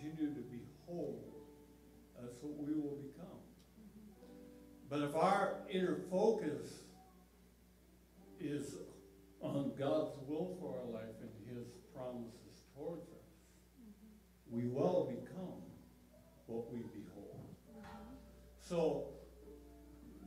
Continue 0.00 0.34
to 0.34 0.40
behold, 0.40 1.22
that's 2.18 2.36
what 2.40 2.56
we 2.58 2.74
will 2.74 2.96
become. 2.96 3.40
Mm-hmm. 3.76 4.88
But 4.88 5.02
if 5.02 5.14
our 5.14 5.56
inner 5.70 5.96
focus 6.10 6.68
is 8.40 8.76
on 9.40 9.72
God's 9.78 10.12
will 10.26 10.56
for 10.60 10.76
our 10.78 10.90
life 10.92 11.16
and 11.20 11.30
His 11.56 11.68
promises 11.94 12.64
towards 12.76 13.08
us, 13.08 13.28
mm-hmm. 13.80 14.56
we 14.56 14.68
will 14.68 15.12
become 15.20 15.62
what 16.46 16.72
we 16.72 16.80
behold. 16.80 17.46
Mm-hmm. 17.76 17.86
So, 18.60 19.06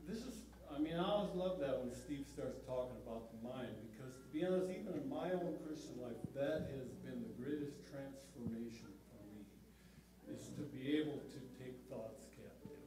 this 0.07 0.19
is, 0.19 0.43
I 0.74 0.80
mean, 0.80 0.95
I 0.95 1.03
always 1.03 1.34
love 1.36 1.59
that 1.59 1.80
when 1.80 1.93
Steve 1.93 2.26
starts 2.28 2.59
talking 2.67 2.97
about 3.05 3.32
the 3.32 3.39
mind 3.47 3.74
because, 3.88 4.15
to 4.19 4.28
be 4.34 4.43
honest, 4.45 4.69
even 4.69 4.99
in 4.99 5.07
my 5.07 5.32
own 5.32 5.55
Christian 5.63 5.95
life, 6.01 6.19
that 6.36 6.69
has 6.76 6.91
been 7.05 7.24
the 7.24 7.34
greatest 7.39 7.88
transformation 7.88 8.91
for 9.07 9.21
me, 9.32 9.47
is 10.28 10.51
to 10.57 10.67
able 10.88 11.19
to 11.31 11.39
take 11.63 11.75
thoughts 11.89 12.25
captive. 12.36 12.79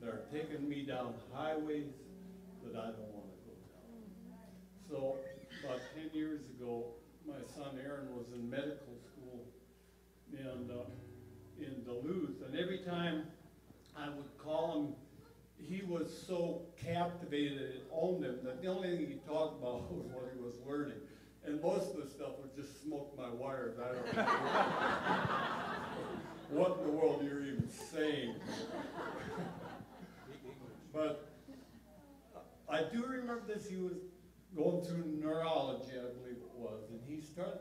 They're 0.00 0.22
taking 0.32 0.68
me 0.68 0.82
down 0.82 1.14
highways 1.32 1.92
that 2.64 2.78
I 2.78 2.86
don't 2.86 3.12
want 3.12 3.26
to 3.32 3.40
go 3.46 3.54
down. 3.70 4.38
So, 4.88 5.16
about 5.64 5.80
10 5.94 6.10
years 6.12 6.40
ago, 6.56 6.86
my 7.26 7.34
son 7.54 7.78
Aaron 7.84 8.14
was 8.16 8.26
in 8.34 8.48
medical 8.48 8.98
school 9.06 9.44
and 10.32 10.70
uh, 10.70 10.84
in 11.58 11.84
Duluth, 11.84 12.42
and 12.46 12.58
every 12.58 12.78
time 12.78 13.24
I 13.96 14.08
would 14.08 14.38
call 14.38 14.80
him, 14.80 14.94
he 15.58 15.82
was 15.82 16.10
so 16.26 16.62
captivated 16.76 17.60
and 17.60 17.82
owned 17.92 18.24
him 18.24 18.38
that 18.44 18.60
the 18.62 18.68
only 18.68 18.96
thing 18.96 19.06
he 19.06 19.20
talked 19.28 19.60
about 19.60 19.92
was 19.92 20.06
what 20.06 20.32
he 20.34 20.42
was 20.42 20.54
learning. 20.66 20.98
And 21.44 21.60
most 21.60 21.90
of 21.94 22.02
the 22.02 22.08
stuff 22.08 22.38
was 22.40 22.50
just 22.56 22.82
smoke 22.82 23.16
my 23.18 23.28
wires. 23.28 23.76
I 23.78 23.92
don't 23.92 24.16
know 24.16 25.64
what 26.52 26.78
in 26.78 26.86
the 26.86 26.92
world 26.92 27.24
you're 27.24 27.44
even 27.44 27.68
saying. 27.90 28.34
but 30.92 31.30
I 32.68 32.82
do 32.92 33.04
remember 33.04 33.42
this. 33.46 33.68
He 33.68 33.76
was 33.76 33.96
going 34.54 34.84
through 34.84 35.04
neurology, 35.18 35.92
I 35.92 36.12
believe 36.20 36.36
it 36.36 36.52
was, 36.54 36.82
and 36.90 37.00
he 37.08 37.22
started 37.22 37.60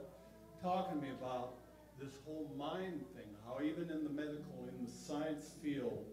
talking 0.61 0.99
to 0.99 1.05
me 1.05 1.11
about 1.11 1.53
this 2.01 2.11
whole 2.25 2.51
mind 2.57 3.05
thing, 3.15 3.27
how 3.45 3.63
even 3.63 3.89
in 3.89 4.03
the 4.03 4.09
medical, 4.09 4.67
in 4.67 4.85
the 4.85 4.91
science 4.91 5.51
field, 5.63 6.05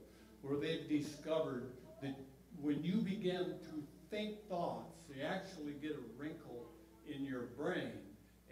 where 0.43 0.57
they've 0.57 0.89
discovered 0.89 1.73
that 2.01 2.15
when 2.61 2.83
you 2.85 2.97
begin 2.99 3.45
to 3.45 3.83
think 4.11 4.37
thoughts, 4.49 4.95
you 5.09 5.25
actually 5.25 5.73
get 5.83 5.93
a 5.93 6.23
wrinkle 6.23 6.67
in 7.09 7.25
your 7.25 7.47
brain, 7.59 7.91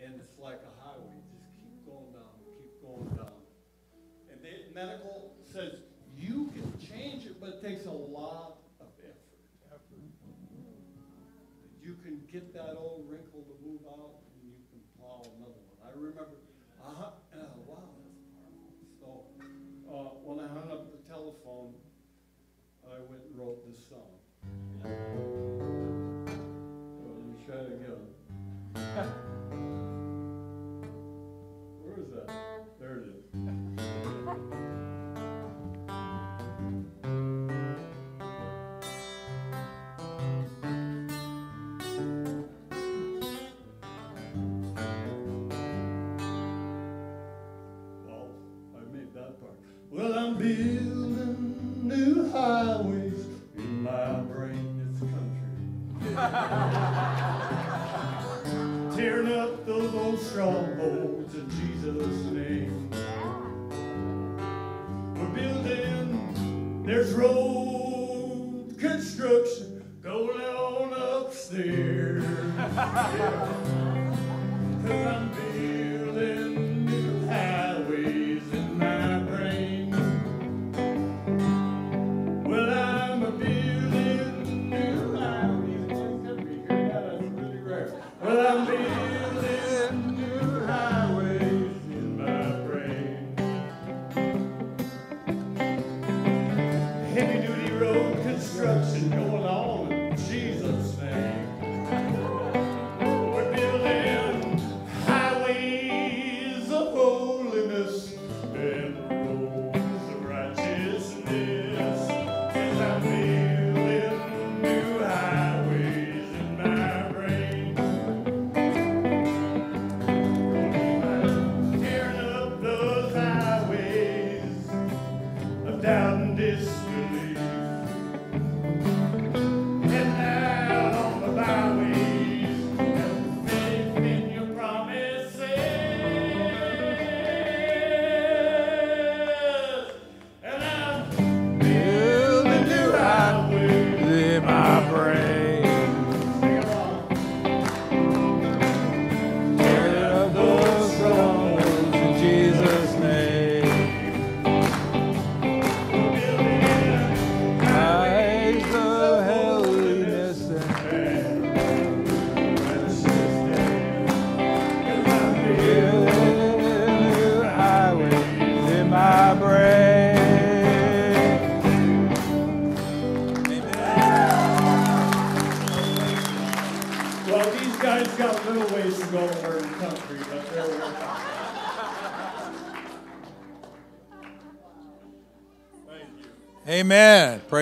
and 0.03 0.15
it's 0.17 0.39
like 0.39 0.61
a 0.63 0.85
highway. 0.85 1.15
Just 1.31 1.47
keep 1.63 1.87
going 1.87 2.13
down, 2.13 2.35
keep 2.59 2.83
going 2.83 3.17
down. 3.17 3.36
Medical 4.77 5.33
says 5.55 5.73
you 6.19 6.53
can 6.53 6.71
change 6.79 7.25
it, 7.25 7.41
but 7.41 7.49
it 7.49 7.63
takes 7.63 7.87
a 7.87 7.91
lot 7.91 8.59
of 8.79 8.89
effort. 9.73 10.05
You 11.83 11.97
can 12.05 12.21
get 12.31 12.53
that 12.53 12.77
old 12.77 13.07
wrinkle 13.09 13.41
to 13.41 13.55
move 13.67 13.81
out, 13.89 14.21
and 14.21 14.53
you 14.53 14.61
can 14.69 14.81
plow 15.01 15.23
another 15.39 15.57
one. 15.65 15.81
I 15.83 15.89
remember, 15.97 16.37
uh-huh, 16.85 17.07
uh, 17.07 17.39
wow, 17.67 17.89
that's 18.05 18.21
powerful. 18.37 18.69
So, 19.01 19.25
uh, 19.89 20.13
when 20.23 20.45
I 20.45 20.49
hung 20.49 20.71
up 20.71 20.93
the 20.93 21.01
telephone, 21.09 21.73
I 22.85 23.01
went 23.09 23.25
and 23.31 23.39
wrote 23.39 23.65
this 23.67 23.81
song. 23.89 24.21
So 26.93 27.01
let 27.01 27.25
me 27.25 27.33
try 27.47 27.65
it 27.65 27.81
again. 27.81 29.17
strongholds 60.19 61.35
in 61.35 61.51
Jesus' 61.51 62.25
name. 62.33 62.91
We're 65.15 65.29
building, 65.29 66.83
there's 66.85 67.13
road 67.13 68.77
construction 68.79 69.83
going 70.03 70.41
on 70.41 71.25
upstairs. 71.25 72.25
Yeah. 72.25 73.73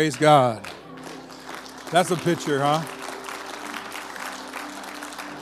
Praise 0.04 0.16
God. 0.16 0.68
That's 1.90 2.10
a 2.10 2.16
picture, 2.16 2.60
huh? 2.60 2.82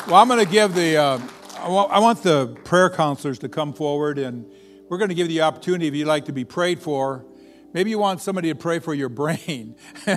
Well, 0.07 0.15
I'm 0.15 0.29
going 0.29 0.39
to 0.39 0.49
give 0.49 0.73
the, 0.73 0.99
uh, 0.99 1.19
I, 1.59 1.99
want, 1.99 2.23
the 2.23 2.57
prayer 2.63 2.89
counselors 2.89 3.41
to 3.41 3.49
come 3.49 3.73
forward 3.73 4.21
and 4.21 4.49
we're 4.89 4.99
going 4.99 5.09
to 5.09 5.17
give 5.17 5.29
you 5.29 5.39
the 5.39 5.43
opportunity 5.43 5.89
if 5.89 5.97
you'd 5.97 6.07
like 6.07 6.27
to 6.27 6.33
be 6.33 6.45
prayed 6.45 6.79
for. 6.79 7.25
Maybe 7.73 7.91
you 7.91 7.99
want 7.99 8.21
somebody 8.21 8.51
to 8.51 8.55
pray 8.55 8.79
for 8.79 8.95
your 8.95 9.09
brain. 9.09 9.75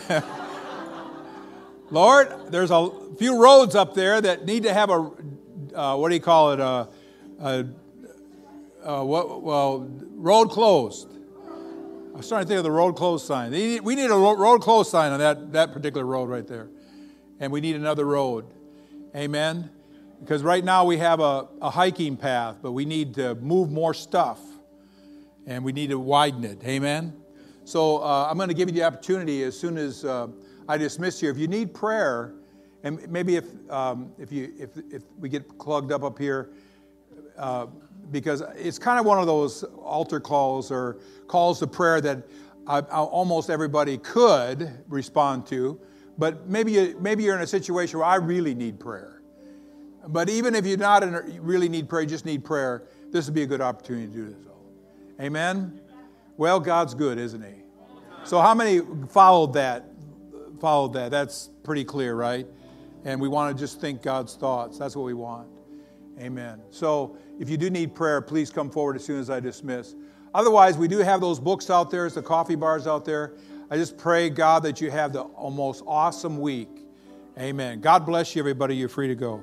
Lord, 1.89 2.31
there's 2.49 2.69
a 2.69 2.91
few 3.17 3.41
roads 3.41 3.73
up 3.73 3.95
there 3.95 4.21
that 4.21 4.45
need 4.45 4.61
to 4.61 4.73
have 4.75 4.91
a, 4.91 5.09
uh, 5.73 5.95
what 5.95 6.09
do 6.09 6.13
you 6.13 6.21
call 6.21 6.51
it, 6.51 6.59
a, 6.59 6.87
a, 7.41 7.65
a 8.83 9.03
what, 9.03 9.41
well, 9.41 9.89
road 10.13 10.51
closed. 10.51 11.14
I 12.16 12.18
was 12.18 12.30
trying 12.30 12.43
to 12.43 12.47
think 12.47 12.59
of 12.59 12.63
the 12.63 12.72
road 12.72 12.95
closed 12.95 13.26
sign. 13.26 13.51
We 13.51 13.93
need 13.93 14.09
a 14.09 14.16
road 14.16 14.61
closed 14.61 14.89
sign 14.89 15.11
on 15.11 15.20
that, 15.20 15.51
that 15.51 15.74
particular 15.74 16.05
road 16.05 16.30
right 16.30 16.47
there. 16.47 16.70
And 17.41 17.51
we 17.51 17.59
need 17.59 17.76
another 17.76 18.05
road. 18.05 18.45
Amen? 19.13 19.70
Because 20.22 20.41
right 20.41 20.63
now 20.63 20.86
we 20.86 20.95
have 20.95 21.20
a, 21.20 21.49
a 21.61 21.70
hiking 21.70 22.16
path, 22.16 22.59
but 22.61 22.72
we 22.72 22.86
need 22.86 23.16
to 23.16 23.36
move 23.36 23.70
more 23.70 23.93
stuff. 23.93 24.39
And 25.45 25.61
we 25.61 25.74
need 25.74 25.89
to 25.89 25.99
widen 25.99 26.45
it. 26.45 26.63
Amen? 26.63 27.22
So 27.66 27.97
uh, 27.97 28.30
I'm 28.30 28.38
going 28.38 28.47
to 28.47 28.55
give 28.55 28.70
you 28.70 28.76
the 28.76 28.84
opportunity 28.84 29.43
as 29.43 29.59
soon 29.59 29.78
as 29.78 30.05
uh, 30.05 30.28
I 30.70 30.78
dismiss 30.78 31.22
you. 31.22 31.30
If 31.30 31.38
you 31.38 31.49
need 31.49 31.74
prayer, 31.74 32.34
and 32.84 33.09
maybe 33.09 33.36
if, 33.36 33.43
um, 33.70 34.13
if, 34.18 34.32
you, 34.32 34.53
if, 34.57 34.70
if 34.89 35.03
we 35.20 35.28
get 35.28 35.57
clogged 35.57 35.91
up 35.91 36.05
up 36.05 36.18
here, 36.18 36.51
uh, 37.38 37.68
because 38.11 38.43
it's 38.55 38.77
kind 38.79 38.99
of 38.99 39.05
one 39.05 39.19
of 39.19 39.25
those 39.25 39.63
altar 39.83 40.19
calls 40.19 40.71
or 40.71 40.97
calls 41.27 41.59
to 41.59 41.67
prayer 41.67 42.01
that 42.01 42.23
uh, 42.67 42.81
almost 42.89 43.49
everybody 43.49 43.97
could 43.97 44.71
respond 44.87 45.45
to, 45.47 45.79
but 46.17 46.47
maybe 46.47 46.71
you, 46.71 46.97
maybe 46.99 47.23
you're 47.23 47.35
in 47.35 47.41
a 47.41 47.47
situation 47.47 47.99
where 47.99 48.07
I 48.07 48.15
really 48.15 48.55
need 48.55 48.79
prayer. 48.79 49.21
But 50.07 50.29
even 50.29 50.55
if 50.55 50.65
you're 50.65 50.77
not 50.77 51.03
in 51.03 51.15
a, 51.15 51.27
you 51.27 51.41
really 51.41 51.69
need 51.69 51.89
prayer, 51.89 52.05
just 52.05 52.25
need 52.25 52.43
prayer, 52.43 52.83
this 53.11 53.25
would 53.25 53.33
be 53.33 53.43
a 53.43 53.47
good 53.47 53.61
opportunity 53.61 54.07
to 54.07 54.13
do 54.13 54.25
this. 54.25 54.45
Amen. 55.19 55.79
Well, 56.37 56.59
God's 56.59 56.93
good, 56.93 57.17
isn't 57.17 57.41
He? 57.41 57.61
So 58.23 58.41
how 58.41 58.53
many 58.53 58.81
followed 59.09 59.53
that? 59.53 59.85
Followed 60.59 60.93
that? 60.93 61.11
That's 61.11 61.49
pretty 61.63 61.85
clear, 61.85 62.15
right? 62.15 62.45
And 63.05 63.21
we 63.21 63.27
want 63.27 63.55
to 63.55 63.59
just 63.59 63.79
think 63.79 64.01
God's 64.01 64.35
thoughts. 64.35 64.77
That's 64.77 64.95
what 64.95 65.05
we 65.05 65.13
want. 65.13 65.47
Amen. 66.19 66.61
So 66.71 67.17
if 67.39 67.49
you 67.49 67.57
do 67.57 67.69
need 67.69 67.95
prayer, 67.95 68.21
please 68.21 68.49
come 68.49 68.69
forward 68.69 68.95
as 68.95 69.03
soon 69.03 69.19
as 69.19 69.29
I 69.29 69.39
dismiss. 69.39 69.95
Otherwise, 70.33 70.77
we 70.77 70.88
do 70.88 70.99
have 70.99 71.21
those 71.21 71.39
books 71.39 71.69
out 71.69 71.89
there, 71.91 72.09
the 72.09 72.21
coffee 72.21 72.55
bars 72.55 72.88
out 72.88 73.05
there. 73.05 73.33
I 73.69 73.77
just 73.77 73.97
pray, 73.97 74.29
God, 74.29 74.63
that 74.63 74.81
you 74.81 74.91
have 74.91 75.13
the 75.13 75.25
most 75.39 75.83
awesome 75.88 76.39
week. 76.39 76.69
Amen. 77.39 77.81
God 77.81 78.05
bless 78.05 78.36
you, 78.36 78.41
everybody. 78.41 78.75
You're 78.75 78.89
free 78.89 79.07
to 79.07 79.15
go. 79.15 79.41